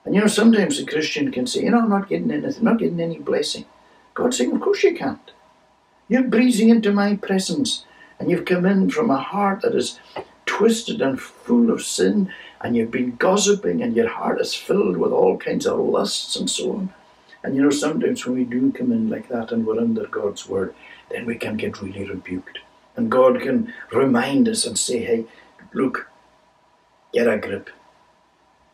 And 0.05 0.13
you 0.13 0.21
know, 0.21 0.27
sometimes 0.27 0.79
a 0.79 0.85
Christian 0.85 1.31
can 1.31 1.47
say, 1.47 1.63
you 1.63 1.71
know, 1.71 1.79
I'm 1.79 1.89
not 1.89 2.07
getting 2.07 2.31
anything, 2.31 2.63
not 2.63 2.77
getting 2.77 3.01
any 3.01 3.17
blessing. 3.17 3.65
God's 4.13 4.37
saying, 4.37 4.53
of 4.53 4.61
course 4.61 4.83
you 4.83 4.95
can't. 4.95 5.31
You're 6.07 6.23
breezing 6.23 6.69
into 6.69 6.93
my 6.93 7.15
presence 7.15 7.85
and 8.19 8.29
you've 8.29 8.45
come 8.45 8.65
in 8.65 8.89
from 8.89 9.09
a 9.09 9.17
heart 9.17 9.61
that 9.61 9.75
is 9.75 9.99
twisted 10.55 11.01
and 11.01 11.21
full 11.21 11.69
of 11.69 11.83
sin, 11.83 12.31
and 12.61 12.77
you've 12.77 12.89
been 12.89 13.13
gossiping, 13.17 13.81
and 13.81 13.93
your 13.93 14.07
heart 14.07 14.39
is 14.39 14.55
filled 14.55 14.95
with 14.95 15.11
all 15.11 15.37
kinds 15.37 15.67
of 15.67 15.77
lusts 15.79 16.37
and 16.37 16.49
so 16.49 16.71
on. 16.71 16.93
And 17.43 17.55
you 17.55 17.61
know, 17.61 17.69
sometimes 17.69 18.25
when 18.25 18.35
we 18.35 18.45
do 18.45 18.71
come 18.71 18.93
in 18.93 19.09
like 19.09 19.27
that 19.27 19.51
and 19.51 19.67
we're 19.67 19.81
under 19.81 20.07
God's 20.07 20.47
word, 20.47 20.73
then 21.11 21.25
we 21.25 21.35
can 21.35 21.57
get 21.57 21.81
really 21.81 22.09
rebuked. 22.09 22.59
And 22.95 23.11
God 23.11 23.41
can 23.41 23.73
remind 23.91 24.47
us 24.47 24.65
and 24.65 24.79
say, 24.79 24.99
hey, 24.99 25.25
look, 25.73 26.09
get 27.13 27.27
a 27.27 27.37
grip. 27.37 27.69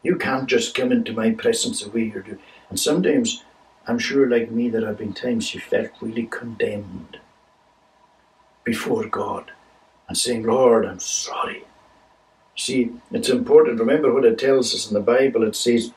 You 0.03 0.17
can't 0.17 0.47
just 0.47 0.75
come 0.75 0.91
into 0.91 1.13
my 1.13 1.31
presence 1.31 1.81
the 1.81 1.89
way 1.89 2.03
you're 2.03 2.21
doing. 2.21 2.39
And 2.69 2.79
sometimes, 2.79 3.43
I'm 3.87 3.97
sure, 3.97 4.29
like 4.29 4.51
me, 4.51 4.69
there 4.69 4.85
have 4.85 4.99
been 4.99 5.13
times 5.13 5.55
you 5.55 5.59
felt 5.59 5.89
really 5.99 6.27
condemned 6.27 7.17
before 8.63 9.07
God 9.07 9.51
and 10.07 10.15
saying, 10.15 10.43
Lord, 10.43 10.85
I'm 10.85 10.99
sorry. 10.99 11.65
See, 12.61 12.91
it's 13.11 13.29
important. 13.29 13.79
Remember 13.79 14.13
what 14.13 14.23
it 14.23 14.37
tells 14.37 14.75
us 14.75 14.87
in 14.87 14.93
the 14.93 14.99
Bible. 14.99 15.41
It 15.41 15.55
says, 15.55 15.93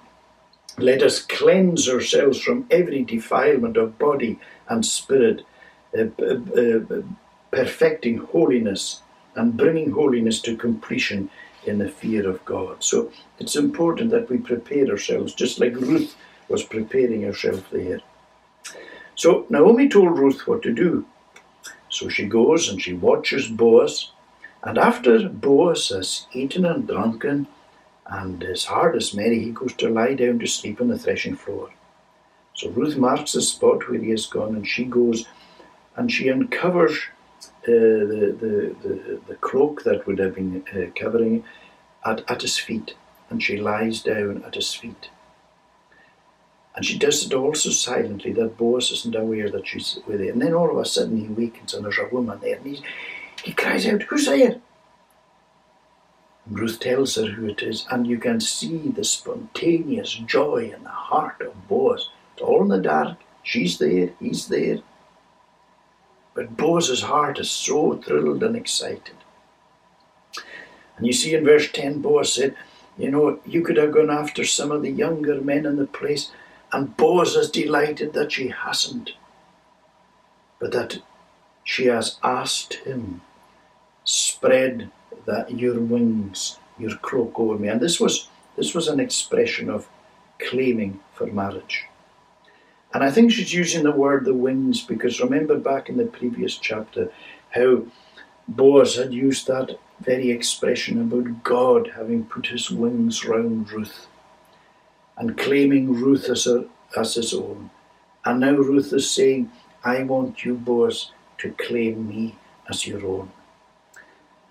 Let 0.79 1.03
us 1.03 1.21
cleanse 1.21 1.91
ourselves 1.91 2.41
from 2.41 2.67
every 2.71 3.05
defilement 3.05 3.77
of 3.77 3.99
body 3.99 4.39
and 4.67 4.87
spirit, 4.87 5.45
uh, 5.95 6.07
uh, 6.19 6.41
uh, 6.59 7.03
perfecting 7.51 8.17
holiness 8.17 9.03
and 9.35 9.59
bringing 9.59 9.91
holiness 9.91 10.41
to 10.41 10.57
completion 10.57 11.29
in 11.67 11.81
the 11.81 11.91
fear 11.91 12.27
of 12.27 12.43
God. 12.47 12.83
So 12.83 13.13
it's 13.39 13.57
important 13.57 14.11
that 14.13 14.31
we 14.31 14.39
prepare 14.39 14.89
ourselves, 14.89 15.35
just 15.35 15.61
like 15.61 15.77
Ruth 15.77 16.17
was 16.49 16.63
preparing 16.63 17.21
herself 17.21 17.69
there. 17.73 18.01
So 19.17 19.45
Naomi 19.51 19.91
told 19.91 20.19
Ruth 20.19 20.47
what 20.47 20.63
to 20.63 20.73
do. 20.73 21.05
So 21.91 22.09
she 22.09 22.25
goes 22.25 22.71
and 22.71 22.81
she 22.81 22.95
watches 22.95 23.49
Boaz. 23.49 24.13
And 24.65 24.79
after 24.79 25.29
Boaz 25.29 25.91
has 25.91 26.27
eaten 26.33 26.65
and 26.65 26.89
drunken, 26.89 27.47
and 28.07 28.43
his 28.43 28.65
heart 28.65 28.97
is 28.97 29.15
merry, 29.15 29.45
he 29.45 29.51
goes 29.51 29.75
to 29.75 29.89
lie 29.91 30.15
down 30.15 30.39
to 30.39 30.47
sleep 30.47 30.81
on 30.81 30.89
the 30.89 30.99
threshing 30.99 31.37
floor. 31.37 31.71
So 32.55 32.71
Ruth 32.71 32.97
marks 32.97 33.33
the 33.33 33.43
spot 33.43 33.89
where 33.89 34.01
he 34.01 34.11
has 34.11 34.27
gone, 34.27 34.55
and 34.57 34.67
she 34.67 34.85
goes 34.85 35.27
and 35.97 36.11
she 36.11 36.31
uncovers 36.31 36.99
uh, 37.43 37.71
the, 37.71 38.37
the, 38.41 38.89
the, 38.89 39.21
the 39.29 39.35
cloak 39.37 39.85
that 39.85 40.07
would 40.07 40.19
have 40.19 40.35
been 40.35 40.65
uh, 40.75 40.91
covering 40.99 41.45
at, 42.05 42.29
at 42.29 42.43
his 42.43 42.59
feet, 42.59 42.95
and 43.31 43.43
she 43.43 43.57
lies 43.57 44.03
down 44.03 44.43
at 44.47 44.55
his 44.55 44.75
feet. 44.75 45.11
And 46.75 46.85
she 46.85 46.99
does 46.99 47.25
it 47.25 47.33
all 47.33 47.55
so 47.55 47.71
silently, 47.71 48.33
that 48.33 48.57
Boaz 48.57 48.91
isn't 48.91 49.15
aware 49.15 49.49
that 49.51 49.69
she's 49.69 50.01
with 50.07 50.21
it. 50.21 50.33
And 50.33 50.43
then 50.43 50.55
all 50.55 50.71
of 50.71 50.79
a 50.79 50.85
sudden 50.85 51.19
he 51.19 51.29
wakens 51.29 51.73
and 51.73 51.85
there's 51.85 51.99
a 51.99 52.09
woman 52.13 52.41
there, 52.41 52.57
and 52.57 52.67
he, 52.67 52.83
he 53.45 53.53
cries 53.53 53.87
out, 53.87 54.05
Who's 54.05 54.25
there? 54.25 54.57
And 56.47 56.59
Ruth 56.59 56.81
tells 56.81 57.17
her 57.17 57.27
who 57.27 57.47
it 57.47 57.63
is, 57.63 57.87
and 57.91 58.07
you 58.07 58.17
can 58.17 58.41
see 58.41 58.89
the 58.89 59.05
spontaneous 59.05 60.15
joy 60.15 60.73
in 60.75 60.83
the 60.83 60.89
heart 60.89 61.43
of 61.43 61.69
Boaz. 61.69 62.09
It's 62.33 62.43
all 62.43 62.63
in 62.63 62.69
the 62.69 62.79
dark. 62.79 63.19
She's 63.43 63.77
there, 63.77 64.13
he's 64.19 64.49
there. 64.49 64.79
But 66.33 66.57
Boaz's 66.57 67.03
heart 67.03 67.39
is 67.39 67.51
so 67.51 67.99
thrilled 67.99 68.43
and 68.43 68.57
excited. 68.57 69.17
And 70.97 71.07
you 71.07 71.13
see 71.13 71.35
in 71.35 71.45
verse 71.45 71.71
10, 71.71 72.01
Boaz 72.01 72.33
said, 72.33 72.57
You 72.97 73.11
know, 73.11 73.41
you 73.45 73.61
could 73.61 73.77
have 73.77 73.93
gone 73.93 74.11
after 74.11 74.45
some 74.45 74.71
of 74.71 74.81
the 74.81 74.91
younger 74.91 75.39
men 75.43 75.67
in 75.67 75.77
the 75.77 75.87
place, 75.87 76.31
and 76.73 76.97
Boaz 76.97 77.37
is 77.37 77.51
delighted 77.51 78.15
that 78.15 78.33
she 78.33 78.49
hasn't, 78.49 79.13
but 80.59 80.73
that 80.73 81.03
she 81.63 81.87
has 81.87 82.17
asked 82.23 82.75
him, 82.75 83.21
Spread 84.05 84.91
that 85.27 85.51
your 85.51 85.81
wings, 85.81 86.59
your 86.79 86.97
cloak 86.99 87.39
over 87.39 87.59
me. 87.59 87.69
And 87.69 87.81
this 87.81 87.99
was 87.99 88.29
this 88.57 88.75
was 88.75 88.89
an 88.89 89.01
expression 89.01 89.69
of 89.69 89.89
claiming 90.39 91.01
for 91.13 91.27
marriage. 91.27 91.87
And 92.93 93.03
I 93.03 93.11
think 93.11 93.33
she's 93.33 93.53
using 93.53 93.83
the 93.83 93.91
word 93.91 94.25
the 94.25 94.35
wings 94.35 94.83
because 94.83 95.21
remember 95.21 95.59
back 95.59 95.89
in 95.89 95.97
the 95.97 96.07
previous 96.07 96.57
chapter 96.57 97.11
how 97.51 97.85
Boaz 98.47 98.97
had 98.97 99.13
used 99.13 99.47
that 99.47 99.79
very 100.01 100.31
expression 100.31 101.01
about 101.01 101.43
God 101.43 101.93
having 101.97 102.25
put 102.25 102.47
his 102.47 102.71
wings 102.71 103.25
round 103.25 103.73
Ruth 103.73 104.07
and 105.17 105.39
claiming 105.39 105.95
Ruth 105.95 106.29
as, 106.29 106.47
a, 106.47 106.67
as 106.97 107.15
his 107.15 107.33
own. 107.33 107.71
And 108.25 108.41
now 108.41 108.53
Ruth 108.53 108.93
is 108.93 109.11
saying, 109.11 109.51
I 109.85 110.03
want 110.03 110.45
you, 110.45 110.55
Boaz, 110.55 111.11
to 111.39 111.53
claim 111.53 112.09
me 112.09 112.37
as 112.69 112.87
your 112.87 113.07
own. 113.07 113.33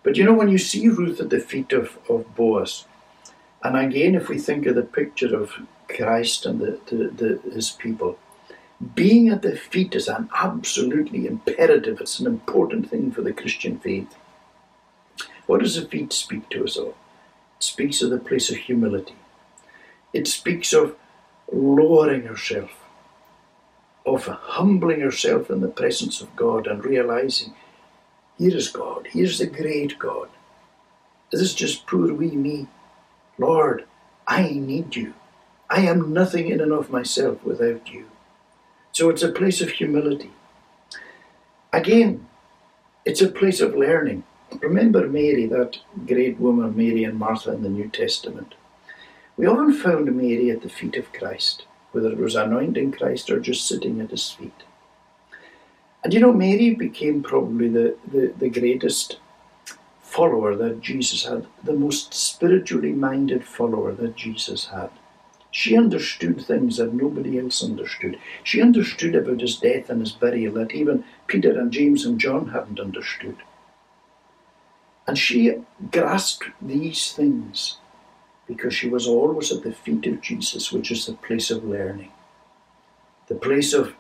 But 0.03 0.17
you 0.17 0.25
know, 0.25 0.33
when 0.33 0.49
you 0.49 0.57
see 0.57 0.89
Ruth 0.89 1.19
at 1.21 1.29
the 1.29 1.39
feet 1.39 1.71
of, 1.71 1.97
of 2.09 2.35
Boaz, 2.35 2.85
and 3.63 3.77
again, 3.77 4.15
if 4.15 4.27
we 4.27 4.37
think 4.37 4.65
of 4.65 4.75
the 4.75 4.83
picture 4.83 5.35
of 5.35 5.53
Christ 5.87 6.45
and 6.45 6.59
the, 6.59 6.79
the, 6.87 7.39
the, 7.43 7.51
his 7.51 7.71
people, 7.71 8.19
being 8.95 9.29
at 9.29 9.41
the 9.41 9.55
feet 9.55 9.95
is 9.95 10.09
an 10.09 10.29
absolutely 10.35 11.25
imperative, 11.25 12.01
it's 12.01 12.19
an 12.19 12.27
important 12.27 12.89
thing 12.89 13.11
for 13.11 13.21
the 13.21 13.31
Christian 13.31 13.79
faith. 13.79 14.13
What 15.45 15.61
does 15.61 15.75
the 15.75 15.87
feet 15.87 16.11
speak 16.11 16.49
to 16.49 16.65
us 16.65 16.75
of? 16.75 16.87
It 16.87 16.95
speaks 17.59 18.01
of 18.01 18.09
the 18.09 18.17
place 18.17 18.49
of 18.49 18.57
humility. 18.57 19.15
It 20.11 20.27
speaks 20.27 20.73
of 20.73 20.97
lowering 21.51 22.23
yourself, 22.23 22.71
of 24.05 24.25
humbling 24.25 24.99
yourself 24.99 25.49
in 25.49 25.61
the 25.61 25.69
presence 25.69 26.19
of 26.19 26.35
God 26.35 26.67
and 26.67 26.83
realizing 26.83 27.53
here 28.37 28.55
is 28.55 28.69
God. 28.69 29.07
Here's 29.11 29.37
the 29.37 29.47
great 29.47 29.99
God. 29.99 30.29
This 31.31 31.41
is 31.41 31.53
just 31.53 31.87
poor 31.87 32.13
wee 32.13 32.31
me. 32.31 32.67
Lord, 33.37 33.85
I 34.27 34.49
need 34.49 34.95
you. 34.95 35.13
I 35.69 35.81
am 35.81 36.13
nothing 36.13 36.49
in 36.49 36.61
and 36.61 36.71
of 36.71 36.91
myself 36.91 37.43
without 37.43 37.91
you. 37.91 38.05
So 38.91 39.09
it's 39.09 39.23
a 39.23 39.31
place 39.31 39.61
of 39.61 39.69
humility. 39.69 40.31
Again, 41.71 42.27
it's 43.05 43.21
a 43.21 43.31
place 43.31 43.59
of 43.59 43.75
learning. 43.75 44.23
Remember 44.61 45.07
Mary, 45.07 45.47
that 45.47 45.79
great 46.05 46.39
woman, 46.39 46.77
Mary 46.77 47.03
and 47.03 47.17
Martha 47.17 47.51
in 47.51 47.63
the 47.63 47.69
New 47.69 47.89
Testament. 47.89 48.53
We 49.35 49.47
often 49.47 49.73
found 49.73 50.15
Mary 50.15 50.51
at 50.51 50.61
the 50.61 50.69
feet 50.69 50.95
of 50.95 51.11
Christ, 51.11 51.65
whether 51.91 52.11
it 52.11 52.19
was 52.19 52.35
anointing 52.35 52.91
Christ 52.91 53.31
or 53.31 53.39
just 53.39 53.67
sitting 53.67 53.99
at 53.99 54.11
his 54.11 54.29
feet. 54.29 54.63
And 56.03 56.13
you 56.13 56.19
know, 56.19 56.33
Mary 56.33 56.75
became 56.75 57.23
probably 57.23 57.69
the, 57.69 57.95
the, 58.11 58.33
the 58.37 58.49
greatest 58.49 59.17
follower 60.01 60.55
that 60.55 60.81
Jesus 60.81 61.25
had, 61.25 61.47
the 61.63 61.73
most 61.73 62.13
spiritually 62.13 62.91
minded 62.91 63.45
follower 63.45 63.93
that 63.93 64.15
Jesus 64.15 64.67
had. 64.67 64.89
She 65.49 65.77
understood 65.77 66.41
things 66.41 66.77
that 66.77 66.93
nobody 66.93 67.39
else 67.39 67.63
understood. 67.63 68.19
She 68.43 68.61
understood 68.61 69.15
about 69.15 69.41
his 69.41 69.57
death 69.57 69.89
and 69.89 70.01
his 70.01 70.11
burial 70.11 70.53
that 70.55 70.73
even 70.73 71.03
Peter 71.27 71.57
and 71.59 71.71
James 71.71 72.05
and 72.05 72.19
John 72.19 72.49
hadn't 72.49 72.79
understood. 72.79 73.37
And 75.07 75.17
she 75.17 75.55
grasped 75.91 76.45
these 76.61 77.11
things 77.11 77.77
because 78.47 78.73
she 78.73 78.89
was 78.89 79.07
always 79.07 79.51
at 79.51 79.63
the 79.63 79.73
feet 79.73 80.05
of 80.07 80.21
Jesus, 80.21 80.71
which 80.71 80.91
is 80.91 81.05
the 81.05 81.13
place 81.13 81.51
of 81.51 81.63
learning, 81.63 82.11
the 83.27 83.35
place 83.35 83.73
of 83.73 83.95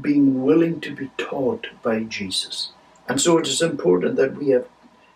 being 0.00 0.42
willing 0.42 0.80
to 0.80 0.94
be 0.94 1.10
taught 1.16 1.68
by 1.82 2.00
Jesus. 2.00 2.70
And 3.08 3.20
so 3.20 3.38
it 3.38 3.46
is 3.46 3.62
important 3.62 4.16
that 4.16 4.36
we 4.36 4.48
have 4.48 4.66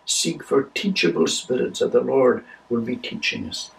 seek 0.05 0.43
for 0.43 0.63
teachable 0.63 1.27
spirits 1.27 1.79
that 1.79 1.91
the 1.91 2.01
Lord 2.01 2.43
will 2.69 2.81
be 2.81 2.95
teaching 2.95 3.47
us. 3.47 3.71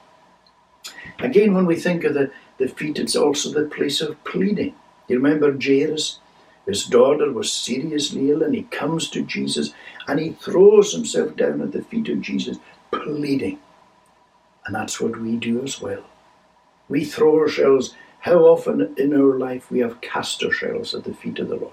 Again, 1.19 1.55
when 1.55 1.67
we 1.67 1.77
think 1.77 2.05
of 2.05 2.15
the, 2.15 2.31
the 2.59 2.69
feet, 2.69 2.99
it's 2.99 3.17
also 3.17 3.51
the 3.51 3.69
place 3.69 4.01
of 4.01 4.23
pleading. 4.25 4.75
You 5.09 5.17
remember 5.17 5.57
Jairus? 5.59 6.19
His 6.67 6.85
daughter 6.85 7.33
was 7.33 7.53
seriously 7.53 8.31
ill, 8.31 8.43
and 8.43 8.55
he 8.55 8.63
comes 8.65 9.11
to 9.11 9.23
Jesus 9.23 9.73
and 10.07 10.21
he 10.21 10.33
throws 10.33 10.93
himself 10.93 11.37
down 11.37 11.61
at 11.61 11.73
the 11.73 11.83
feet 11.83 12.09
of 12.09 12.21
Jesus, 12.21 12.59
pleading. 12.91 13.59
And 14.65 14.75
that's 14.75 15.01
what 15.01 15.21
we 15.21 15.37
do 15.37 15.63
as 15.63 15.81
well. 15.81 16.05
We 16.89 17.05
throw 17.05 17.39
ourselves 17.39 17.95
how 18.23 18.39
often 18.45 18.95
in 18.97 19.13
our 19.15 19.37
life 19.37 19.71
we 19.71 19.81
have 19.81 20.01
cast 20.01 20.43
ourselves 20.45 20.95
at 20.95 21.05
the 21.05 21.15
feet 21.15 21.41
of 21.41 21.49
the 21.49 21.57
Lord, 21.57 21.73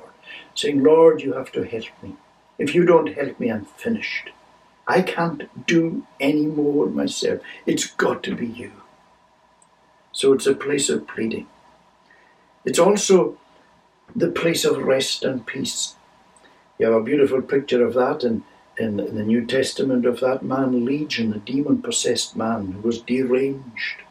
saying, 0.55 0.83
Lord, 0.83 1.21
you 1.21 1.33
have 1.33 1.51
to 1.51 1.63
help 1.63 1.85
me. 2.01 2.15
If 2.57 2.73
you 2.73 2.85
don't 2.85 3.13
help 3.13 3.39
me, 3.39 3.51
I'm 3.51 3.65
finished. 3.65 4.31
I 4.87 5.03
can't 5.03 5.67
do 5.67 6.07
any 6.19 6.47
more 6.47 6.87
myself. 6.87 7.41
It's 7.67 7.85
got 7.85 8.23
to 8.23 8.35
be 8.35 8.47
you. 8.47 8.71
So 10.11 10.33
it's 10.33 10.47
a 10.47 10.55
place 10.55 10.89
of 10.89 11.07
pleading. 11.07 11.47
It's 12.65 12.79
also 12.79 13.37
the 14.15 14.31
place 14.31 14.65
of 14.65 14.79
rest 14.79 15.23
and 15.23 15.45
peace. 15.45 15.95
You 16.79 16.87
have 16.87 16.95
a 16.95 17.03
beautiful 17.03 17.43
picture 17.43 17.85
of 17.85 17.93
that 17.93 18.23
in, 18.23 18.43
in, 18.79 18.97
the 18.97 19.23
New 19.23 19.45
Testament 19.45 20.07
of 20.07 20.19
that 20.21 20.41
man 20.41 20.83
Legion, 20.83 21.29
the 21.29 21.39
demon 21.39 21.83
possessed 21.83 22.35
man 22.35 22.71
who 22.71 22.81
was 22.81 23.01
deranged. 23.01 24.01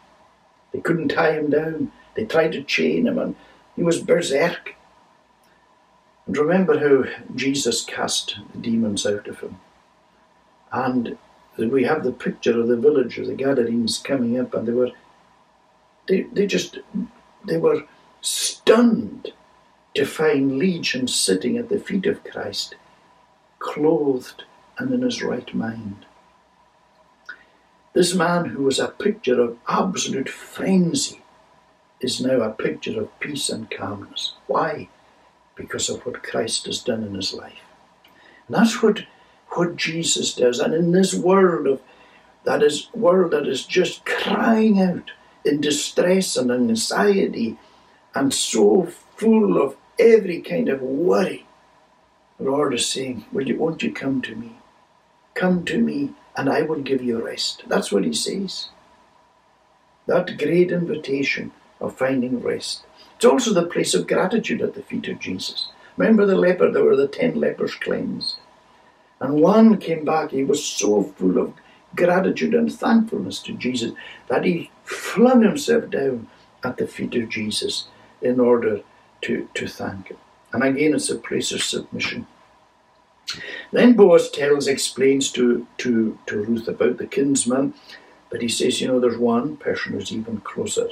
They 0.72 0.80
couldn't 0.80 1.08
tie 1.08 1.32
him 1.32 1.50
down. 1.50 1.90
They 2.18 2.24
tried 2.24 2.50
to 2.50 2.64
chain 2.64 3.06
him 3.06 3.16
and 3.16 3.36
he 3.76 3.84
was 3.84 4.00
berserk. 4.00 4.74
And 6.26 6.36
remember 6.36 6.80
how 6.80 7.04
Jesus 7.36 7.84
cast 7.84 8.36
the 8.52 8.58
demons 8.58 9.06
out 9.06 9.28
of 9.28 9.38
him. 9.38 9.60
And 10.72 11.16
we 11.56 11.84
have 11.84 12.02
the 12.02 12.10
picture 12.10 12.58
of 12.58 12.66
the 12.66 12.76
village 12.76 13.18
of 13.18 13.28
the 13.28 13.36
Gadarenes 13.36 13.98
coming 13.98 14.36
up 14.36 14.52
and 14.52 14.66
they 14.66 14.72
were 14.72 14.90
they, 16.08 16.22
they 16.22 16.48
just 16.48 16.80
they 17.44 17.56
were 17.56 17.84
stunned 18.20 19.32
to 19.94 20.04
find 20.04 20.58
Legion 20.58 21.06
sitting 21.06 21.56
at 21.56 21.68
the 21.68 21.78
feet 21.78 22.06
of 22.06 22.24
Christ, 22.24 22.74
clothed 23.60 24.42
and 24.76 24.92
in 24.92 25.02
his 25.02 25.22
right 25.22 25.54
mind. 25.54 26.04
This 27.92 28.12
man 28.12 28.46
who 28.46 28.64
was 28.64 28.80
a 28.80 28.88
picture 28.88 29.40
of 29.40 29.56
absolute 29.68 30.28
frenzy 30.28 31.17
is 32.00 32.20
now 32.20 32.40
a 32.40 32.50
picture 32.50 33.00
of 33.00 33.20
peace 33.20 33.48
and 33.48 33.70
calmness. 33.70 34.34
Why? 34.46 34.88
Because 35.54 35.88
of 35.88 36.04
what 36.06 36.22
Christ 36.22 36.66
has 36.66 36.82
done 36.82 37.02
in 37.02 37.14
his 37.14 37.34
life. 37.34 37.60
And 38.46 38.56
that's 38.56 38.82
what, 38.82 39.04
what 39.50 39.76
Jesus 39.76 40.34
does. 40.34 40.60
And 40.60 40.74
in 40.74 40.92
this 40.92 41.14
world 41.14 41.66
of 41.66 41.82
that 42.44 42.62
is 42.62 42.88
world 42.94 43.32
that 43.32 43.46
is 43.46 43.66
just 43.66 44.06
crying 44.06 44.80
out 44.80 45.10
in 45.44 45.60
distress 45.60 46.36
and 46.36 46.50
anxiety 46.50 47.58
and 48.14 48.32
so 48.32 48.86
full 49.16 49.60
of 49.60 49.76
every 49.98 50.40
kind 50.40 50.68
of 50.68 50.80
worry, 50.80 51.46
the 52.38 52.44
Lord 52.44 52.72
is 52.74 52.86
saying, 52.86 53.26
Will 53.32 53.46
you 53.46 53.58
won't 53.58 53.82
you 53.82 53.92
come 53.92 54.22
to 54.22 54.34
me? 54.34 54.56
Come 55.34 55.64
to 55.66 55.78
me 55.78 56.14
and 56.36 56.48
I 56.48 56.62
will 56.62 56.80
give 56.80 57.02
you 57.02 57.22
rest. 57.22 57.64
That's 57.66 57.92
what 57.92 58.04
he 58.04 58.12
says. 58.12 58.70
That 60.06 60.38
great 60.38 60.70
invitation 60.70 61.52
of 61.80 61.96
finding 61.96 62.40
rest. 62.40 62.84
It's 63.16 63.24
also 63.24 63.52
the 63.52 63.66
place 63.66 63.94
of 63.94 64.06
gratitude 64.06 64.62
at 64.62 64.74
the 64.74 64.82
feet 64.82 65.08
of 65.08 65.18
Jesus. 65.18 65.68
Remember 65.96 66.24
the 66.24 66.36
leper, 66.36 66.70
there 66.70 66.84
were 66.84 66.96
the 66.96 67.08
ten 67.08 67.34
lepers 67.34 67.74
cleansed. 67.74 68.38
And 69.20 69.42
one 69.42 69.78
came 69.78 70.04
back, 70.04 70.30
he 70.30 70.44
was 70.44 70.64
so 70.64 71.02
full 71.02 71.38
of 71.38 71.52
gratitude 71.96 72.54
and 72.54 72.72
thankfulness 72.72 73.40
to 73.40 73.54
Jesus 73.54 73.92
that 74.28 74.44
he 74.44 74.70
flung 74.84 75.42
himself 75.42 75.90
down 75.90 76.28
at 76.62 76.76
the 76.76 76.86
feet 76.86 77.14
of 77.16 77.28
Jesus 77.28 77.88
in 78.22 78.38
order 78.38 78.82
to, 79.22 79.48
to 79.54 79.66
thank 79.66 80.08
him. 80.08 80.18
And 80.52 80.62
again, 80.62 80.94
it's 80.94 81.10
a 81.10 81.16
place 81.16 81.52
of 81.52 81.62
submission. 81.62 82.26
Then 83.72 83.94
Boaz 83.94 84.30
tells, 84.30 84.66
explains 84.66 85.30
to, 85.32 85.66
to, 85.78 86.18
to 86.26 86.42
Ruth 86.44 86.68
about 86.68 86.96
the 86.98 87.06
kinsman, 87.06 87.74
but 88.30 88.40
he 88.40 88.48
says, 88.48 88.80
you 88.80 88.88
know, 88.88 89.00
there's 89.00 89.18
one 89.18 89.56
person 89.56 89.92
who's 89.92 90.12
even 90.12 90.40
closer 90.40 90.88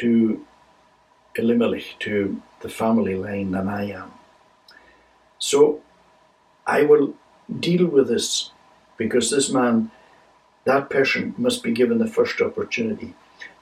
to 0.00 0.44
Elimelech, 1.36 1.98
to 2.00 2.42
the 2.60 2.68
family 2.68 3.14
line 3.14 3.52
than 3.52 3.68
I 3.68 3.90
am. 3.90 4.12
So 5.38 5.80
I 6.66 6.82
will 6.82 7.14
deal 7.60 7.86
with 7.86 8.08
this 8.08 8.50
because 8.96 9.30
this 9.30 9.50
man, 9.50 9.90
that 10.64 10.90
person, 10.90 11.34
must 11.38 11.62
be 11.62 11.72
given 11.72 11.98
the 11.98 12.06
first 12.06 12.40
opportunity. 12.40 13.14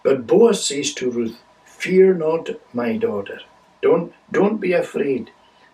But 0.03 0.26
Boaz 0.26 0.66
says 0.66 0.93
to 0.95 1.11
Ruth, 1.11 1.39
Fear 1.64 2.14
not, 2.14 2.49
my 2.72 2.97
daughter. 2.97 3.41
Don't, 3.82 4.12
don't 4.32 4.59
be 4.59 4.72
afraid. 4.72 5.30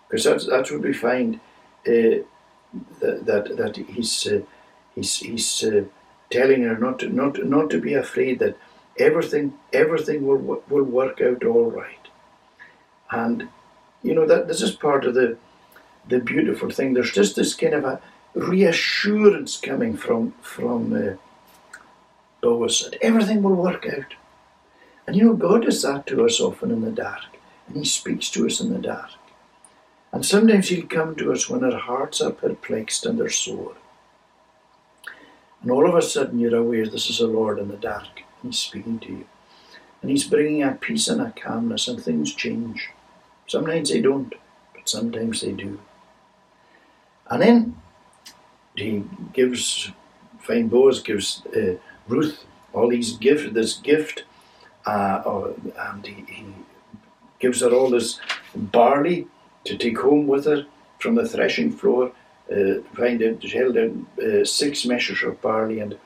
Because 0.07 0.25
that's, 0.25 0.45
that's 0.45 0.69
what 0.69 0.81
we 0.81 0.93
find 0.93 1.39
uh, 1.87 2.21
that, 2.99 3.25
that, 3.25 3.57
that 3.57 3.77
he's, 3.77 4.27
uh, 4.27 4.41
he's, 4.93 5.17
he's 5.17 5.63
uh, 5.63 5.85
telling 6.29 6.63
her 6.63 6.77
not 6.77 6.99
to, 6.99 7.09
not, 7.09 7.43
not 7.45 7.69
to 7.69 7.79
be 7.79 7.93
afraid 7.93 8.39
that 8.39 8.57
everything, 8.97 9.53
everything 9.71 10.25
will, 10.25 10.63
will 10.69 10.83
work 10.83 11.21
out 11.21 11.43
all 11.43 11.69
right. 11.71 12.07
And, 13.11 13.49
you 14.01 14.13
know, 14.13 14.25
that 14.25 14.47
this 14.47 14.61
is 14.61 14.71
part 14.71 15.05
of 15.05 15.13
the, 15.13 15.37
the 16.07 16.19
beautiful 16.19 16.69
thing. 16.69 16.93
There's 16.93 17.11
just 17.11 17.35
this 17.35 17.53
kind 17.53 17.73
of 17.73 17.85
a 17.85 18.01
reassurance 18.33 19.57
coming 19.57 19.95
from, 19.95 20.33
from 20.41 20.93
uh, 20.93 21.15
Boaz 22.41 22.81
that 22.83 23.01
everything 23.01 23.41
will 23.41 23.55
work 23.55 23.85
out. 23.85 24.15
And 25.07 25.15
you 25.15 25.25
know, 25.25 25.33
God 25.33 25.63
does 25.63 25.81
that 25.81 26.07
to 26.07 26.25
us 26.25 26.39
often 26.39 26.71
in 26.71 26.81
the 26.81 26.91
dark, 26.91 27.37
and 27.67 27.77
He 27.77 27.85
speaks 27.85 28.29
to 28.31 28.45
us 28.45 28.59
in 28.59 28.71
the 28.71 28.79
dark. 28.79 29.11
And 30.11 30.25
sometimes 30.25 30.69
He'll 30.69 30.85
come 30.85 31.15
to 31.15 31.31
us 31.31 31.49
when 31.49 31.63
our 31.63 31.79
hearts 31.79 32.21
are 32.21 32.31
perplexed 32.31 33.05
and 33.05 33.19
they're 33.19 33.29
sore. 33.29 33.75
And 35.61 35.71
all 35.71 35.87
of 35.87 35.95
a 35.95 36.01
sudden 36.01 36.39
you're 36.39 36.55
aware 36.55 36.85
this 36.85 37.09
is 37.09 37.19
the 37.19 37.27
Lord 37.27 37.57
in 37.59 37.69
the 37.69 37.77
dark, 37.77 38.21
He's 38.43 38.59
speaking 38.59 38.99
to 38.99 39.07
you. 39.07 39.25
And 40.01 40.11
He's 40.11 40.25
bringing 40.25 40.61
a 40.61 40.73
peace 40.73 41.07
and 41.07 41.21
a 41.21 41.31
calmness, 41.31 41.87
and 41.87 42.01
things 42.01 42.33
change. 42.33 42.89
Sometimes 43.47 43.89
they 43.89 44.01
don't, 44.01 44.33
but 44.75 44.87
sometimes 44.87 45.41
they 45.41 45.51
do. 45.51 45.79
And 47.29 47.41
then 47.41 47.81
he 48.75 49.03
gives, 49.33 49.91
fine 50.39 50.67
Boaz 50.67 50.99
gives 50.99 51.45
uh, 51.47 51.75
Ruth 52.07 52.45
all 52.73 52.89
these 52.89 53.17
gift, 53.17 53.53
this 53.53 53.73
gift 53.77 54.23
uh, 54.85 55.51
and 55.77 56.05
he, 56.05 56.25
he 56.27 56.45
gives 57.39 57.61
her 57.61 57.71
all 57.71 57.89
this 57.89 58.19
barley 58.55 59.27
to 59.65 59.77
take 59.77 59.97
home 59.97 60.27
with 60.27 60.45
her 60.45 60.65
from 60.99 61.15
the 61.15 61.27
threshing 61.27 61.71
floor. 61.71 62.11
Uh, 62.51 62.81
find 62.93 63.21
she 63.41 63.57
held 63.57 63.77
in 63.77 64.05
uh, 64.21 64.43
six 64.43 64.85
measures 64.85 65.23
of 65.23 65.41
barley. 65.41 65.79
And 65.79 65.97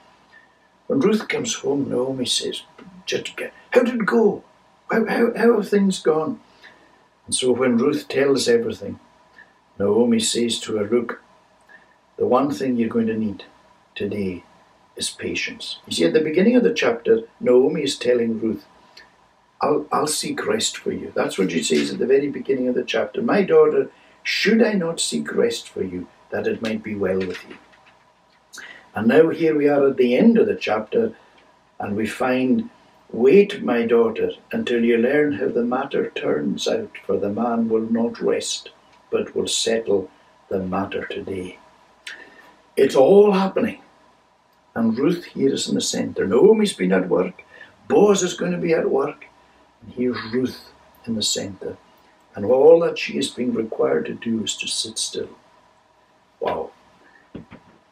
when 0.87 0.99
Ruth 0.99 1.27
comes 1.27 1.53
home, 1.55 1.89
Naomi 1.89 2.25
says, 2.25 2.63
How 2.81 3.83
did 3.83 3.95
it 3.95 4.05
go? 4.05 4.43
How, 4.89 5.05
how, 5.05 5.33
how 5.35 5.57
have 5.57 5.69
things 5.69 5.99
gone? 5.99 6.39
And 7.25 7.35
so 7.35 7.51
when 7.51 7.77
Ruth 7.77 8.07
tells 8.07 8.47
everything, 8.47 8.99
Naomi 9.77 10.19
says 10.19 10.59
to 10.61 10.77
her, 10.77 10.87
Look, 10.87 11.21
the 12.17 12.25
one 12.25 12.51
thing 12.51 12.77
you're 12.77 12.89
going 12.89 13.07
to 13.07 13.17
need 13.17 13.43
today 13.95 14.43
is 14.95 15.09
patience. 15.09 15.79
You 15.85 15.93
see, 15.93 16.05
at 16.05 16.13
the 16.13 16.21
beginning 16.21 16.55
of 16.55 16.63
the 16.63 16.73
chapter, 16.73 17.23
Naomi 17.39 17.83
is 17.83 17.97
telling 17.97 18.39
Ruth, 18.39 18.65
I'll, 19.61 19.85
I'll 19.91 20.07
seek 20.07 20.45
rest 20.45 20.77
for 20.77 20.91
you. 20.91 21.11
That's 21.15 21.37
what 21.37 21.51
she 21.51 21.63
says 21.63 21.91
at 21.91 21.99
the 21.99 22.05
very 22.05 22.29
beginning 22.29 22.67
of 22.67 22.75
the 22.75 22.83
chapter. 22.83 23.21
My 23.21 23.41
daughter, 23.43 23.89
should 24.23 24.63
I 24.63 24.73
not 24.73 24.99
seek 24.99 25.33
rest 25.33 25.67
for 25.67 25.83
you, 25.83 26.07
that 26.31 26.47
it 26.47 26.61
might 26.61 26.83
be 26.83 26.95
well 26.95 27.17
with 27.17 27.43
you? 27.49 27.57
And 28.97 29.09
now 29.09 29.29
here 29.29 29.55
we 29.55 29.67
are 29.69 29.89
at 29.89 29.97
the 29.97 30.17
end 30.17 30.39
of 30.39 30.47
the 30.47 30.55
chapter, 30.55 31.13
and 31.79 31.95
we 31.95 32.07
find, 32.07 32.71
Wait, 33.11 33.61
my 33.61 33.85
daughter, 33.85 34.31
until 34.51 34.83
you 34.83 34.97
learn 34.97 35.33
how 35.33 35.49
the 35.49 35.61
matter 35.61 36.09
turns 36.09 36.67
out, 36.67 36.89
for 37.05 37.19
the 37.19 37.29
man 37.29 37.69
will 37.69 37.87
not 37.91 38.19
rest, 38.19 38.71
but 39.11 39.35
will 39.35 39.47
settle 39.47 40.09
the 40.49 40.61
matter 40.61 41.05
today. 41.05 41.59
It's 42.75 42.95
all 42.95 43.33
happening. 43.33 43.83
And 44.73 44.97
Ruth 44.97 45.25
here 45.25 45.53
is 45.53 45.69
in 45.69 45.75
the 45.75 45.81
centre. 45.81 46.25
Naomi's 46.25 46.73
been 46.73 46.91
at 46.91 47.07
work. 47.07 47.43
Boaz 47.87 48.23
is 48.23 48.33
going 48.33 48.53
to 48.53 48.57
be 48.57 48.73
at 48.73 48.89
work. 48.89 49.27
And 49.83 49.93
here's 49.93 50.33
Ruth 50.33 50.71
in 51.05 51.13
the 51.13 51.21
centre. 51.21 51.77
And 52.33 52.45
all 52.45 52.79
that 52.79 52.97
she 52.97 53.19
is 53.19 53.29
being 53.29 53.53
required 53.53 54.07
to 54.07 54.15
do 54.15 54.43
is 54.43 54.55
to 54.55 54.67
sit 54.67 54.97
still. 54.97 55.29
Wow. 56.39 56.71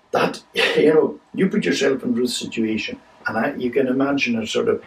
That, 0.10 0.42
you 0.78 0.94
know, 0.94 1.20
you 1.34 1.50
put 1.50 1.66
yourself 1.66 2.04
in 2.04 2.16
Ruth's 2.16 2.38
situation, 2.38 3.00
and 3.28 3.38
I, 3.38 3.56
you 3.56 3.72
can 3.72 3.88
imagine 3.88 4.36
her 4.36 4.46
sort 4.46 4.70
of 4.70 4.84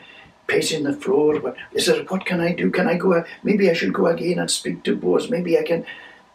pacing 0.47 0.85
the 0.85 0.93
floor. 0.93 1.41
But 1.41 1.57
is 1.73 1.89
it, 1.89 2.11
what 2.11 2.25
can 2.25 2.41
I 2.41 2.53
do? 2.53 2.71
Can 2.71 2.89
I 2.89 2.97
go? 2.97 3.25
Maybe 3.43 3.71
I 3.71 3.75
should 3.75 3.93
go 3.93 4.07
again 4.07 4.39
and 4.39 4.51
speak 4.51 4.83
to 4.85 4.97
Boaz. 4.97 5.31
Maybe 5.31 5.59
I 5.59 5.63
can 5.63 5.85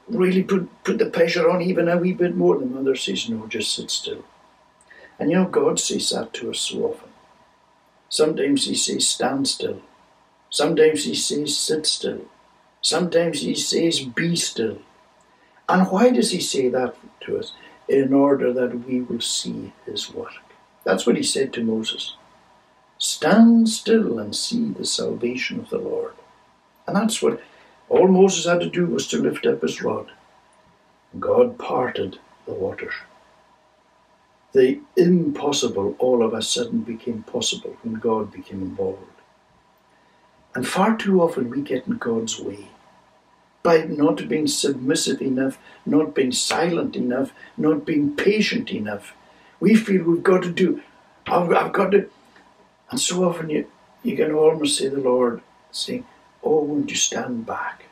really 0.08 0.43
put, 0.43 0.70
put 0.84 0.97
the 0.97 1.10
pressure 1.10 1.49
on 1.49 1.62
even 1.62 1.88
a 1.88 1.97
wee 1.97 2.14
bit 2.14 2.36
more. 2.36 2.58
The 2.58 2.66
mother 2.66 2.95
says, 2.95 3.30
no, 3.30 3.47
just 3.47 3.74
sit 3.74 3.89
still. 3.89 4.24
And 5.20 5.32
you 5.32 5.38
know, 5.38 5.45
God 5.45 5.80
says 5.80 6.10
that 6.10 6.34
to 6.34 6.51
us 6.51 6.60
so 6.60 6.86
often. 6.86 7.10
Sometimes 8.10 8.66
He 8.66 8.76
says, 8.76 9.08
stand 9.08 9.47
still. 9.47 9.82
Sometimes 10.49 11.06
He 11.06 11.16
says, 11.16 11.58
sit 11.58 11.86
still. 11.86 12.22
Sometimes 12.82 13.41
He 13.41 13.56
says, 13.56 14.01
be 14.01 14.36
still. 14.36 14.80
And 15.70 15.88
why 15.89 16.12
does 16.12 16.32
He 16.32 16.41
say 16.41 16.70
that 16.70 16.95
to 17.22 17.39
us? 17.39 17.54
In 17.88 18.13
order 18.13 18.53
that 18.53 18.86
we 18.86 19.01
will 19.01 19.21
see 19.21 19.73
His 19.86 20.13
work. 20.13 20.34
That's 20.84 21.05
what 21.05 21.17
He 21.17 21.23
said 21.23 21.53
to 21.53 21.63
Moses. 21.63 22.15
Stand 22.97 23.69
still 23.69 24.19
and 24.19 24.36
see 24.36 24.71
the 24.71 24.86
salvation 24.86 25.59
of 25.59 25.69
the 25.69 25.77
Lord. 25.77 26.13
And 26.88 26.95
that's 26.95 27.21
what 27.21 27.41
all 27.89 28.07
Moses 28.07 28.45
had 28.45 28.61
to 28.61 28.69
do 28.69 28.86
was 28.86 29.07
to 29.07 29.21
lift 29.21 29.45
up 29.45 29.61
his 29.61 29.81
rod. 29.81 30.11
God 31.19 31.57
parted 31.59 32.19
the 32.45 32.53
waters 32.53 32.93
the 34.53 34.79
impossible 34.95 35.95
all 35.97 36.23
of 36.23 36.34
a 36.34 36.41
sudden 36.41 36.81
became 36.81 37.23
possible 37.23 37.75
when 37.81 37.95
God 37.95 38.31
became 38.31 38.61
involved. 38.61 38.99
And 40.55 40.67
far 40.67 40.95
too 40.95 41.21
often 41.21 41.49
we 41.49 41.61
get 41.61 41.88
in 41.88 41.97
God's 41.97 42.39
way 42.39 42.69
by 43.64 43.84
not 43.84 44.28
being 44.28 44.47
submissive 44.47 45.22
enough, 45.22 45.57
not 45.86 46.14
being 46.14 46.34
silent 46.34 46.95
enough, 46.95 47.32
not 47.57 47.86
being 47.86 48.16
patient 48.16 48.72
enough. 48.72 49.16
We 49.59 49.76
feel 49.76 50.03
we've 50.03 50.22
got 50.22 50.43
to 50.43 50.51
do, 50.51 50.82
I've, 51.26 51.51
I've 51.51 51.72
got 51.72 51.91
to. 51.91 52.09
And 52.91 52.99
so 52.99 53.24
often 53.24 53.49
you, 53.49 53.68
you 54.03 54.18
can 54.18 54.34
almost 54.34 54.78
say 54.78 54.89
the 54.89 54.97
Lord 54.97 55.41
saying, 55.72 56.05
Oh, 56.43 56.64
won't 56.64 56.89
you 56.89 56.97
stand 56.97 57.45
back? 57.45 57.86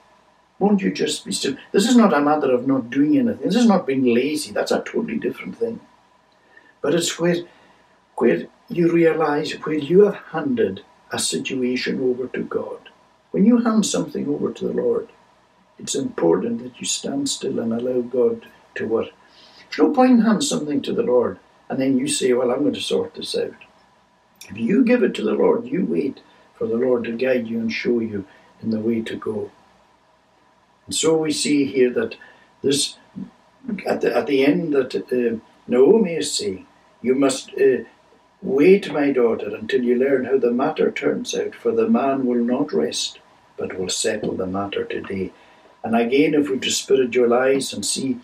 Won't 0.60 0.82
you 0.82 0.92
just 0.92 1.26
be 1.26 1.32
still? 1.32 1.56
This 1.72 1.88
is 1.88 1.96
not 1.96 2.14
a 2.14 2.22
matter 2.22 2.52
of 2.52 2.68
not 2.68 2.90
doing 2.90 3.18
anything. 3.18 3.48
This 3.48 3.56
is 3.56 3.66
not 3.66 3.88
being 3.88 4.04
lazy. 4.04 4.52
That's 4.52 4.72
a 4.72 4.84
totally 4.84 5.18
different 5.18 5.58
thing. 5.58 5.80
But 6.82 6.94
it's 6.94 7.18
where, 7.18 7.38
where 8.18 8.44
you 8.68 8.92
realize 8.92 9.54
where 9.54 9.76
you 9.76 10.02
have 10.02 10.18
handed 10.32 10.84
a 11.12 11.18
situation 11.18 12.02
over 12.02 12.28
to 12.28 12.44
God. 12.44 12.90
When 13.32 13.46
you 13.46 13.64
hand 13.64 13.86
something 13.86 14.28
over 14.28 14.52
to 14.52 14.68
the 14.68 14.74
Lord, 14.74 15.10
it's 15.82 15.96
important 15.96 16.64
that 16.64 16.80
you 16.80 16.86
stand 16.86 17.30
still 17.30 17.60
and 17.60 17.74
allow 17.74 18.02
God 18.02 18.46
to 18.76 18.88
work. 18.88 19.10
There's 19.70 19.80
no 19.80 19.94
point 19.94 20.12
in 20.12 20.22
handing 20.22 20.42
something 20.42 20.82
to 20.84 20.94
the 20.94 21.04
Lord 21.04 21.40
and 21.72 21.80
then 21.80 21.98
you 21.98 22.10
say, 22.10 22.34
Well, 22.34 22.52
I'm 22.52 22.64
going 22.64 22.74
to 22.74 22.82
sort 22.82 23.16
this 23.16 23.34
out. 23.34 23.54
If 24.50 24.58
you 24.58 24.84
give 24.84 25.04
it 25.04 25.16
to 25.16 25.24
the 25.24 25.34
Lord, 25.34 25.66
you 25.66 25.86
wait 25.86 26.20
for 26.54 26.68
the 26.68 26.76
Lord 26.76 27.06
to 27.06 27.14
guide 27.14 27.48
you 27.48 27.60
and 27.60 27.72
show 27.72 28.00
you 28.00 28.26
in 28.62 28.72
the 28.72 28.82
way 28.82 29.02
to 29.02 29.16
go. 29.16 29.52
And 30.86 30.94
so 30.94 31.16
we 31.18 31.32
see 31.32 31.64
here 31.64 31.90
that 31.92 32.18
this, 32.62 32.98
at 33.88 34.02
the, 34.02 34.14
at 34.14 34.28
the 34.28 34.46
end, 34.46 34.74
that 34.74 34.94
uh, 34.96 35.40
Naomi 35.66 36.16
is 36.16 36.34
saying, 36.34 36.68
you 37.02 37.16
must 37.16 37.54
uh, 37.54 37.86
wait, 38.42 38.92
my 38.92 39.12
daughter, 39.12 39.56
until 39.56 39.84
you 39.84 39.96
learn 39.96 40.26
how 40.26 40.38
the 40.38 40.52
matter 40.52 40.92
turns 40.92 41.34
out, 41.34 41.56
for 41.56 41.72
the 41.72 41.88
man 41.88 42.26
will 42.26 42.44
not 42.44 42.74
rest, 42.74 43.20
but 43.56 43.80
will 43.80 43.90
settle 43.90 44.36
the 44.36 44.46
matter 44.46 44.84
today. 44.84 45.32
And 45.84 45.96
again, 45.96 46.34
if 46.34 46.50
we 46.50 46.60
to 46.60 46.72
spiritualize 46.72 47.74
and 47.74 47.86
see 47.86 48.20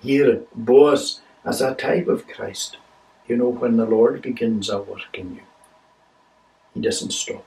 here 0.00 0.42
Boaz 0.54 1.20
as 1.44 1.60
a 1.60 1.74
type 1.74 2.08
of 2.08 2.26
Christ, 2.26 2.78
you 3.26 3.36
know, 3.36 3.48
when 3.48 3.76
the 3.76 3.86
Lord 3.86 4.22
begins 4.22 4.68
a 4.70 4.80
work 4.80 5.14
in 5.14 5.36
you, 5.36 5.42
He 6.74 6.80
doesn't 6.80 7.12
stop. 7.12 7.46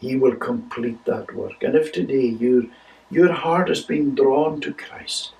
He 0.00 0.16
will 0.16 0.36
complete 0.36 1.04
that 1.06 1.34
work. 1.34 1.62
And 1.62 1.74
if 1.74 1.92
today 1.92 2.26
your, 2.26 2.64
your 3.10 3.32
heart 3.32 3.68
has 3.68 3.82
been 3.82 4.14
drawn 4.14 4.60
to 4.60 4.72
Christ, 4.72 5.32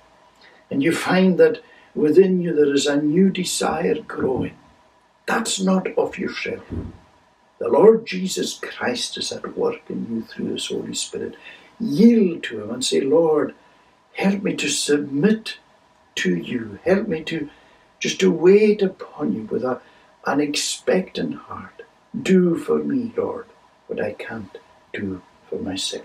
and 0.69 0.83
you 0.83 0.91
find 0.93 1.37
that 1.39 1.61
within 1.95 2.41
you 2.41 2.53
there 2.53 2.73
is 2.73 2.85
a 2.85 3.01
new 3.01 3.29
desire 3.29 4.01
growing. 4.01 4.55
That's 5.25 5.61
not 5.61 5.87
of 5.97 6.17
yourself. 6.17 6.63
The 7.59 7.67
Lord 7.67 8.05
Jesus 8.05 8.57
Christ 8.57 9.17
is 9.17 9.31
at 9.31 9.57
work 9.57 9.81
in 9.89 10.07
you 10.09 10.21
through 10.21 10.53
His 10.53 10.67
Holy 10.67 10.93
Spirit. 10.93 11.35
Yield 11.79 12.43
to 12.43 12.63
Him 12.63 12.71
and 12.71 12.85
say, 12.85 13.01
Lord, 13.01 13.53
Help 14.19 14.43
me 14.43 14.53
to 14.53 14.67
submit 14.67 15.59
to 16.15 16.35
you. 16.35 16.79
Help 16.83 17.07
me 17.07 17.23
to 17.23 17.49
just 18.01 18.19
to 18.19 18.29
wait 18.29 18.81
upon 18.81 19.33
you 19.33 19.43
with 19.43 19.63
a, 19.63 19.79
an 20.25 20.41
expectant 20.41 21.35
heart. 21.35 21.83
Do 22.21 22.57
for 22.57 22.79
me, 22.79 23.13
Lord, 23.15 23.45
what 23.87 24.01
I 24.03 24.11
can't 24.11 24.57
do 24.91 25.21
for 25.49 25.57
myself. 25.59 26.03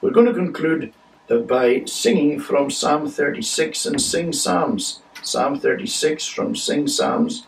We're 0.00 0.10
going 0.10 0.26
to 0.26 0.32
conclude 0.32 0.94
by 1.28 1.84
singing 1.84 2.40
from 2.40 2.70
Psalm 2.70 3.10
36 3.10 3.84
and 3.84 4.00
sing 4.00 4.32
Psalms. 4.32 5.00
Psalm 5.22 5.60
36 5.60 6.26
from 6.26 6.56
Sing 6.56 6.88
Psalms. 6.88 7.46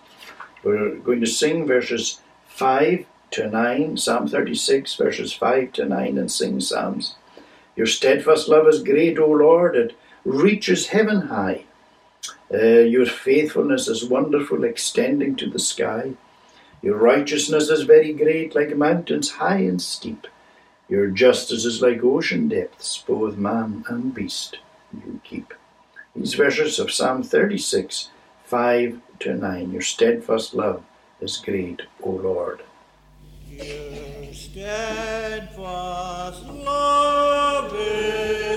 We're 0.62 0.96
going 0.96 1.20
to 1.20 1.26
sing 1.26 1.66
verses 1.66 2.20
5 2.48 3.06
to 3.34 3.48
9, 3.48 3.96
Psalm 3.96 4.28
36, 4.28 4.94
verses 4.94 5.32
5 5.32 5.72
to 5.72 5.84
9, 5.86 6.18
and 6.18 6.30
sing 6.30 6.60
Psalms. 6.60 7.16
Your 7.74 7.86
steadfast 7.86 8.48
love 8.48 8.68
is 8.68 8.80
great, 8.80 9.18
O 9.18 9.26
Lord, 9.26 9.74
it 9.74 9.96
reaches 10.24 10.88
heaven 10.88 11.22
high. 11.22 11.64
Uh, 12.52 12.58
your 12.58 13.06
faithfulness 13.06 13.88
is 13.88 14.04
wonderful, 14.04 14.62
extending 14.62 15.34
to 15.34 15.50
the 15.50 15.58
sky. 15.58 16.12
Your 16.80 16.96
righteousness 16.96 17.70
is 17.70 17.82
very 17.82 18.12
great, 18.12 18.54
like 18.54 18.76
mountains 18.76 19.32
high 19.32 19.62
and 19.62 19.82
steep. 19.82 20.28
Your 20.88 21.08
justice 21.08 21.64
is 21.64 21.82
like 21.82 22.04
ocean 22.04 22.46
depths, 22.46 23.02
both 23.04 23.36
man 23.36 23.84
and 23.88 24.14
beast 24.14 24.58
you 24.92 25.20
keep. 25.24 25.52
These 26.14 26.34
verses 26.34 26.78
of 26.78 26.92
Psalm 26.92 27.24
36, 27.24 28.10
5 28.44 29.00
to 29.18 29.34
9. 29.34 29.72
Your 29.72 29.82
steadfast 29.82 30.54
love 30.54 30.84
is 31.20 31.36
great, 31.38 31.82
O 32.00 32.10
Lord. 32.10 32.62
Your 33.62 34.34
steadfast 34.34 35.54
love 36.46 37.72
is 37.76 38.53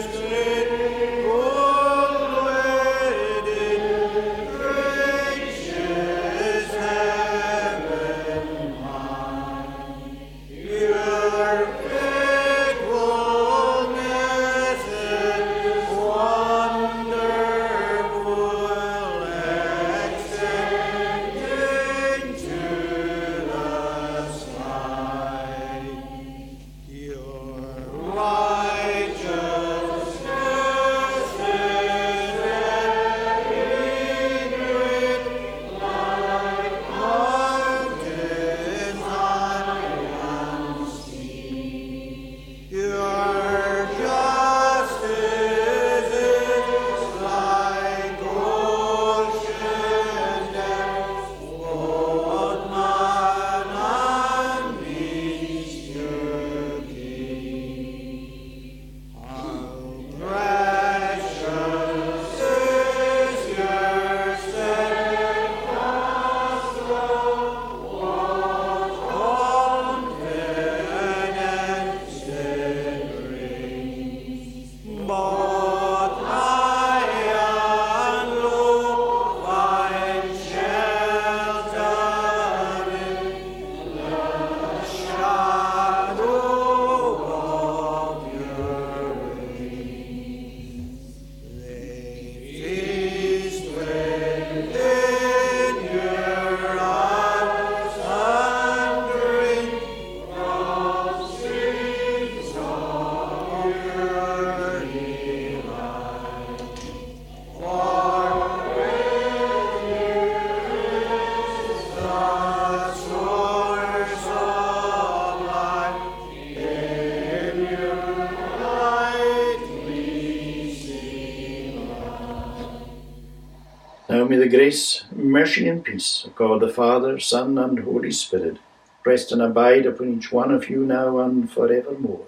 the 124.48 124.58
grace, 124.58 125.04
mercy, 125.14 125.68
and 125.68 125.84
peace 125.84 126.24
of 126.24 126.34
God 126.36 126.62
the 126.62 126.70
Father, 126.70 127.20
Son, 127.20 127.58
and 127.58 127.80
Holy 127.80 128.12
Spirit 128.12 128.58
rest 129.06 129.34
and 129.34 129.42
abide 129.42 129.86
upon 129.86 130.18
each 130.18 130.32
one 130.32 130.52
of 130.52 130.70
you 130.70 130.86
now 130.86 131.20
and 131.20 131.52
forevermore. 131.52 132.28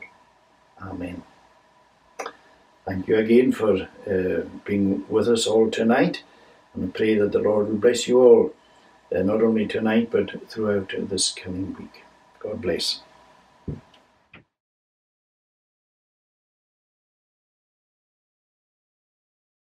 Amen. 0.81 1.23
Thank 2.85 3.07
you 3.07 3.15
again 3.15 3.53
for 3.53 3.87
uh, 4.05 4.41
being 4.65 5.05
with 5.07 5.29
us 5.29 5.47
all 5.47 5.71
tonight, 5.71 6.23
and 6.73 6.89
I 6.89 6.97
pray 6.97 7.15
that 7.15 7.31
the 7.31 7.39
Lord 7.39 7.69
will 7.69 7.77
bless 7.77 8.07
you 8.07 8.19
all, 8.19 8.53
uh, 9.15 9.21
not 9.21 9.41
only 9.41 9.65
tonight 9.65 10.09
but 10.11 10.49
throughout 10.49 10.93
this 10.97 11.31
coming 11.31 11.73
week. 11.79 12.03
God 12.39 12.61
bless. 12.61 13.01